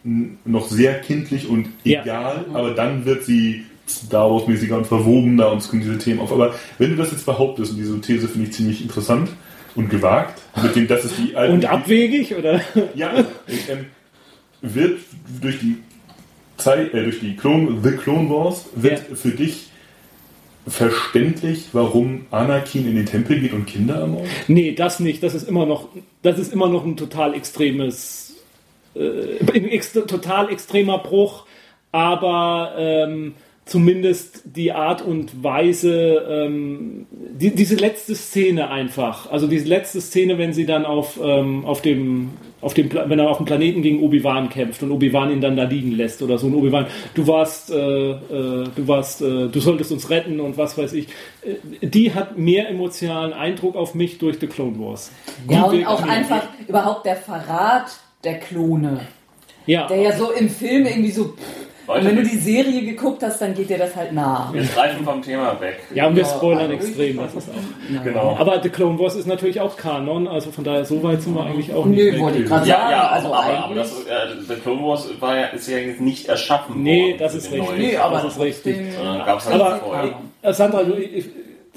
[0.44, 2.56] noch sehr kindlich und egal, ja.
[2.56, 6.32] aber dann wird sie Star Wars-mäßiger und verwobener und es kommen diese Themen auf.
[6.32, 9.30] Aber wenn du das jetzt behauptest, und diese These finde ich ziemlich interessant,
[9.78, 10.42] und gewagt.
[10.62, 12.60] Mit dem, das ist die alte, und abwegig, oder?
[12.96, 13.14] Ja,
[13.70, 13.86] ähm,
[14.62, 15.00] wird
[15.40, 15.78] durch die
[16.58, 19.16] Zeit, äh, durch die Clone, The Clone Wars, wird ja.
[19.16, 19.70] für dich
[20.68, 24.30] verständlich, warum Anakin in den Tempel geht und Kinder ermordet?
[24.48, 25.24] Nee, das nicht.
[25.24, 25.90] Das ist immer noch,
[26.22, 28.36] das ist immer noch ein total extremes,
[28.96, 31.46] äh, ein ex total extremer Bruch.
[31.92, 33.36] Aber ähm,
[33.68, 40.38] zumindest die Art und Weise, ähm, die, diese letzte Szene einfach, also diese letzte Szene,
[40.38, 42.32] wenn sie dann auf, ähm, auf dem,
[42.62, 45.64] auf dem, wenn er auf dem Planeten gegen Obi-Wan kämpft und Obi-Wan ihn dann da
[45.64, 48.18] liegen lässt oder so, und Obi-Wan, du warst, äh, äh,
[48.76, 51.10] du warst, äh, du solltest uns retten und was weiß ich,
[51.44, 55.12] äh, die hat mehr emotionalen Eindruck auf mich durch The Clone Wars.
[55.50, 59.02] Ja, und auch einfach überhaupt der Verrat der Klone.
[59.66, 59.88] Ja.
[59.88, 63.24] Der ja so im Film irgendwie so, pff, Leute, und wenn du die Serie geguckt
[63.24, 64.50] hast, dann geht dir das halt nah.
[64.52, 65.80] Wir streifen vom Thema weg.
[65.94, 67.18] Ja, und wir spoilern extrem.
[67.18, 68.36] Das ist auch, genau.
[68.38, 71.46] Aber The Clone Wars ist natürlich auch Kanon, also von daher so weit sind wir
[71.46, 72.14] eigentlich auch nicht.
[72.14, 72.82] Nö, wollte ich gerade sagen.
[72.82, 74.04] Ja, ja, also aber, aber das, äh,
[74.48, 77.78] The Clone Wars war ja, ist ja jetzt nicht erschaffen Nee, das ist richtig.
[77.78, 78.78] Nee, aber das ist richtig.
[79.02, 81.26] Halt aber, äh, Sandra, du, ich,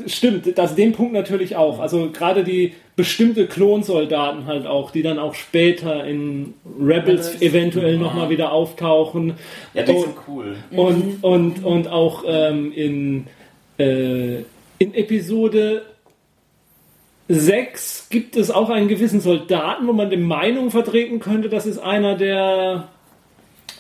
[0.07, 1.81] Stimmt, das den Punkt natürlich auch.
[1.81, 8.31] Also gerade die bestimmte Klonsoldaten halt auch, die dann auch später in Rebels eventuell nochmal
[8.31, 9.35] wieder auftauchen.
[9.75, 10.57] Ja, die und, sind cool.
[10.71, 13.27] Und, und, und auch ähm, in,
[13.79, 14.41] äh,
[14.79, 15.83] in Episode
[17.29, 21.79] 6 gibt es auch einen gewissen Soldaten, wo man die Meinung vertreten könnte, das ist
[21.79, 22.89] einer der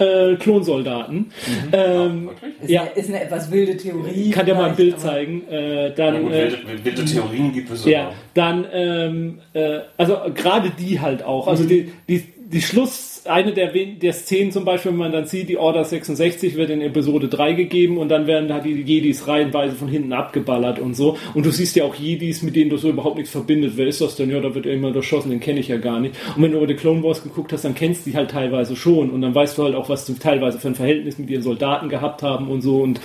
[0.00, 1.16] äh, Klonsoldaten.
[1.16, 1.32] Mhm.
[1.72, 2.30] Ähm,
[2.62, 2.82] ist, ja.
[2.82, 4.30] eine, ist eine etwas wilde Theorie.
[4.30, 5.46] Kann dir mal ein Bild zeigen.
[5.48, 10.18] Äh, dann, ja, gut, wilde, äh, wilde, Theorien gibt es ja, Dann, ähm, äh, also
[10.34, 11.48] gerade die halt auch.
[11.48, 11.68] Also mhm.
[11.68, 15.56] die, die, die Schluss eine der, der Szenen zum Beispiel, wenn man dann sieht, die
[15.56, 19.88] Order 66 wird in Episode 3 gegeben und dann werden da die Jedis reihenweise von
[19.88, 21.16] hinten abgeballert und so.
[21.34, 23.72] Und du siehst ja auch Jedis, mit denen du so überhaupt nichts verbindet.
[23.76, 24.30] Wer ist das denn?
[24.30, 26.14] Ja, da wird irgendwann erschossen, den kenne ich ja gar nicht.
[26.36, 28.76] Und wenn du über die Clone Wars geguckt hast, dann kennst du die halt teilweise
[28.76, 31.42] schon und dann weißt du halt auch, was du teilweise für ein Verhältnis mit ihren
[31.42, 33.00] Soldaten gehabt haben und so und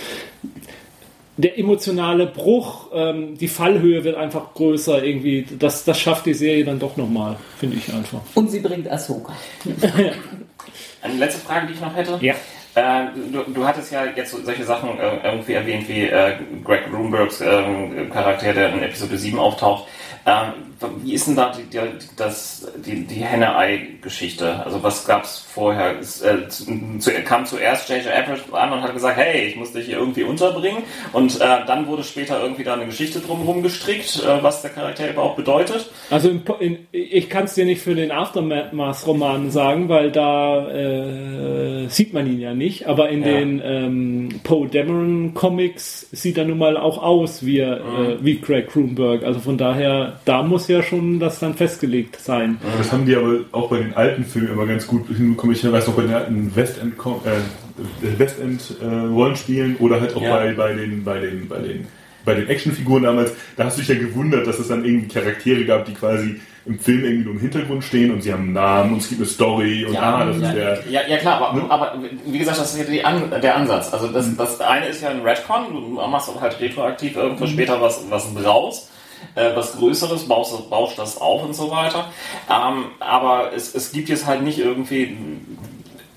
[1.36, 5.46] der emotionale Bruch, ähm, die Fallhöhe wird einfach größer irgendwie.
[5.58, 8.20] Das, das schafft die Serie dann doch nochmal, finde ich einfach.
[8.34, 9.34] Und sie bringt Ahsoka.
[11.02, 12.18] Eine letzte Frage, die ich noch hätte.
[12.20, 12.34] Ja.
[12.74, 17.40] Äh, du, du, hattest ja jetzt solche Sachen äh, irgendwie erwähnt wie äh, Greg Roombergs
[17.40, 19.88] ähm, Charakter, der in Episode 7 auftaucht.
[20.26, 20.52] Ähm,
[21.02, 21.78] wie ist denn da die, die,
[22.16, 24.64] das, die, die Henne-Ei-Geschichte?
[24.64, 25.98] Also was gab es vorher?
[25.98, 28.12] Es, äh, zu, kam zuerst J.J.
[28.12, 30.82] Abrams an und hat gesagt, hey, ich muss dich hier irgendwie unterbringen.
[31.12, 35.08] Und äh, dann wurde später irgendwie da eine Geschichte drumherum gestrickt, äh, was der Charakter
[35.08, 35.90] überhaupt bedeutet.
[36.10, 41.88] Also in, in, ich kann es dir nicht für den Aftermath-Roman sagen, weil da äh,
[41.88, 42.86] sieht man ihn ja nicht.
[42.86, 43.28] Aber in ja.
[43.28, 48.18] den ähm, Poe Dameron Comics sieht er nun mal auch aus wie, äh, mhm.
[48.20, 49.24] wie Craig Kroonberg.
[49.24, 52.58] Also von daher da muss ja schon das dann festgelegt sein.
[52.78, 55.54] Das haben die aber auch bei den alten Filmen immer ganz gut hinbekommen.
[55.54, 60.36] Ich weiß noch bei den alten Westend, äh, Westend äh, Rollenspielen oder halt auch ja.
[60.36, 61.86] bei, bei den, bei den, bei den,
[62.24, 65.64] bei den Actionfiguren damals, da hast du dich ja gewundert, dass es dann irgendwie Charaktere
[65.64, 68.92] gab, die quasi im Film irgendwie nur im Hintergrund stehen und sie haben einen Namen
[68.94, 70.90] und es gibt eine Story und ja, ah, das ja, ist der.
[70.90, 71.70] Ja, ja klar, aber, ne?
[71.70, 71.94] aber
[72.26, 73.92] wie gesagt, das ist ja An der Ansatz.
[73.92, 74.36] Also das, mhm.
[74.36, 77.50] das eine ist ja ein Redcon, du machst halt retroaktiv irgendwo mhm.
[77.50, 78.90] später was, was raus
[79.34, 82.10] äh, was Größeres, baust, baust das auf und so weiter.
[82.50, 85.16] Ähm, aber es, es gibt jetzt halt nicht irgendwie.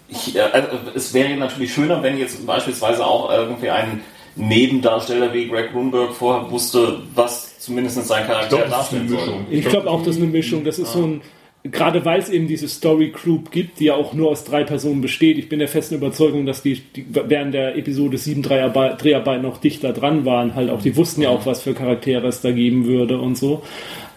[0.07, 0.63] Ich, äh, äh,
[0.95, 4.01] es wäre natürlich schöner, wenn jetzt beispielsweise auch irgendwie ein
[4.35, 9.45] Nebendarsteller wie Greg Grunberg vorher wusste, was zumindest sein Charakter darstellen soll.
[9.49, 10.63] Ich glaube auch, das ist eine Mischung.
[10.63, 11.21] Das ist so ein
[11.71, 15.01] gerade weil es eben diese Story Group gibt, die ja auch nur aus drei Personen
[15.01, 19.57] besteht, ich bin der festen Überzeugung, dass die, die während der Episode 7 Dreharbeiten noch
[19.57, 22.85] dichter dran waren, halt auch, die wussten ja auch, was für Charaktere es da geben
[22.85, 23.63] würde und so.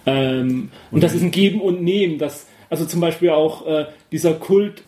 [0.07, 4.35] Ähm, und das ist ein Geben und Nehmen, das, also zum Beispiel auch äh, dieser
[4.35, 4.83] Kult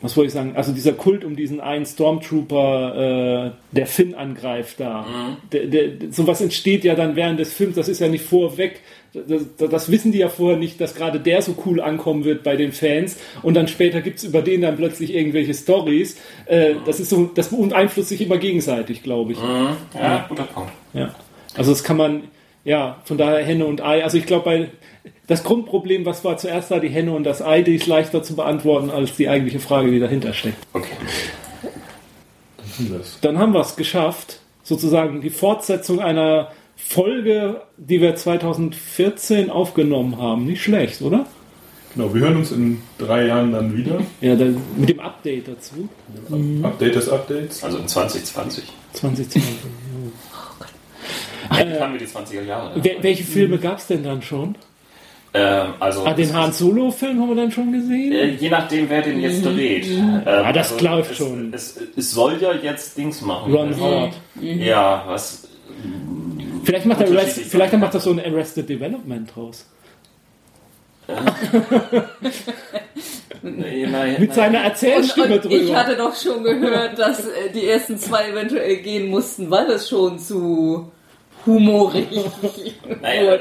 [0.00, 4.78] was wollte ich sagen, also dieser Kult um diesen einen Stormtrooper, äh, der Finn angreift
[4.78, 5.02] da.
[5.02, 5.36] Mhm.
[5.50, 8.80] Der, der, sowas entsteht ja dann während des Films, das ist ja nicht vorweg.
[9.14, 12.56] Das, das, wissen die ja vorher nicht, dass gerade der so cool ankommen wird bei
[12.56, 16.18] den Fans und dann später gibt es über den dann plötzlich irgendwelche Stories.
[16.44, 19.42] Äh, das ist so, das beeinflusst sich immer gegenseitig, glaube ich.
[19.42, 19.76] Mhm.
[19.94, 20.72] Ja, ja, guter Punkt.
[20.92, 21.14] Ja.
[21.56, 22.24] Also das kann man,
[22.64, 24.04] ja, von daher Henne und Ei.
[24.04, 24.68] Also ich glaube, bei
[25.26, 28.36] das Grundproblem, was war zuerst da, die Henne und das Ei, die ist leichter zu
[28.36, 30.56] beantworten als die eigentliche Frage, die dahinter steckt.
[30.72, 30.88] Okay.
[33.20, 40.46] Dann haben wir es geschafft, sozusagen die Fortsetzung einer Folge, die wir 2014 aufgenommen haben.
[40.46, 41.26] Nicht schlecht, oder?
[41.94, 44.00] Genau, wir hören uns in drei Jahren dann wieder.
[44.20, 45.88] Ja, dann mit dem Update dazu.
[46.28, 46.64] Mhm.
[46.64, 47.64] Update des Updates.
[47.64, 48.64] Also in 2020.
[48.92, 49.42] 2020.
[49.42, 50.68] oh Gott.
[51.50, 52.82] Eigentlich äh, haben wir die 20er Jahre.
[53.00, 54.54] Welche Filme gab es denn dann schon?
[55.34, 58.12] Ähm, also ah, den Han Solo-Film haben wir dann schon gesehen?
[58.12, 59.86] Äh, je nachdem, wer den jetzt dreht.
[59.86, 61.52] Ähm, ah, das also läuft schon.
[61.52, 63.52] Es, es, soll ja jetzt Dings machen.
[63.52, 64.14] Ron also, Howard.
[64.40, 65.48] Ja, was.
[66.68, 69.64] Vielleicht macht, er Arrest, vielleicht macht er so ein Arrested Development draus.
[73.42, 75.54] Mit seiner Erzählstimme und, und drüber.
[75.54, 79.88] Ich hatte doch schon gehört, dass äh, die ersten zwei eventuell gehen mussten, weil es
[79.88, 80.92] schon zu
[81.46, 82.08] humorig.
[83.02, 83.38] naja,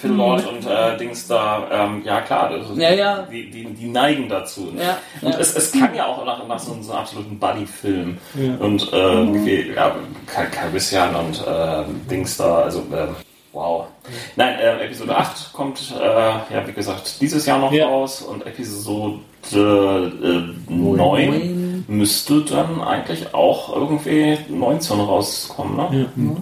[0.00, 3.22] Phil Lord und äh, Dings da, ähm, ja klar, ist, ja, ja.
[3.30, 4.70] Die, die, die, neigen dazu.
[4.72, 4.82] Ne?
[4.82, 5.40] Ja, und ja.
[5.40, 8.18] Es, es kann ja auch nach, nach so, so einem absoluten Buddy-Film
[8.58, 9.46] und äh, mhm.
[9.74, 9.94] ja,
[10.26, 13.08] Calrissian und äh, Dings da, also äh,
[13.52, 13.86] wow.
[14.36, 19.18] Nein, äh, Episode 8 kommt, äh, ja wie gesagt, dieses Jahr noch raus und Episode
[20.68, 26.08] 9 müsste dann eigentlich auch irgendwie 19 rauskommen, ne?
[26.14, 26.36] Mhm.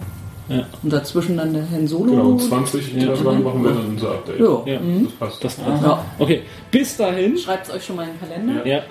[0.51, 0.67] Ja.
[0.83, 2.11] Und dazwischen dann der Herrn Solo.
[2.11, 3.15] Genau, 20 ja.
[3.15, 4.41] dran machen wir dann unser Update.
[4.41, 4.81] Ja, ja.
[4.81, 5.05] Mhm.
[5.05, 5.45] das passt.
[5.45, 5.83] Das passt.
[5.85, 6.05] Ja.
[6.19, 7.39] Okay, bis dahin.
[7.39, 8.67] Schreibt es euch schon mal in den Kalender.
[8.67, 8.83] Ja.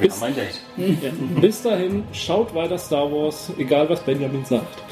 [0.00, 0.58] Bis, mein Date.
[0.78, 1.10] Ja.
[1.40, 4.82] Bis dahin, schaut weiter Star Wars, egal was Benjamin sagt.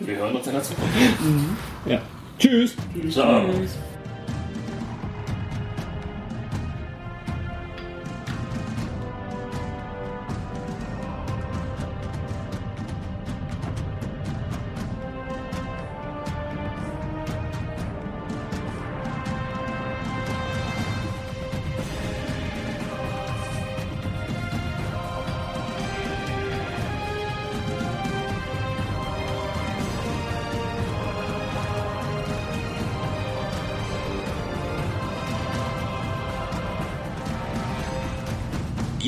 [0.00, 0.94] wir hören uns in der Zukunft.
[1.22, 1.56] Mhm.
[1.84, 2.00] Ja.
[2.38, 2.76] Tschüss.
[2.94, 3.14] Tschüss.
[3.14, 3.44] Ciao.
[3.52, 3.76] Tschüss.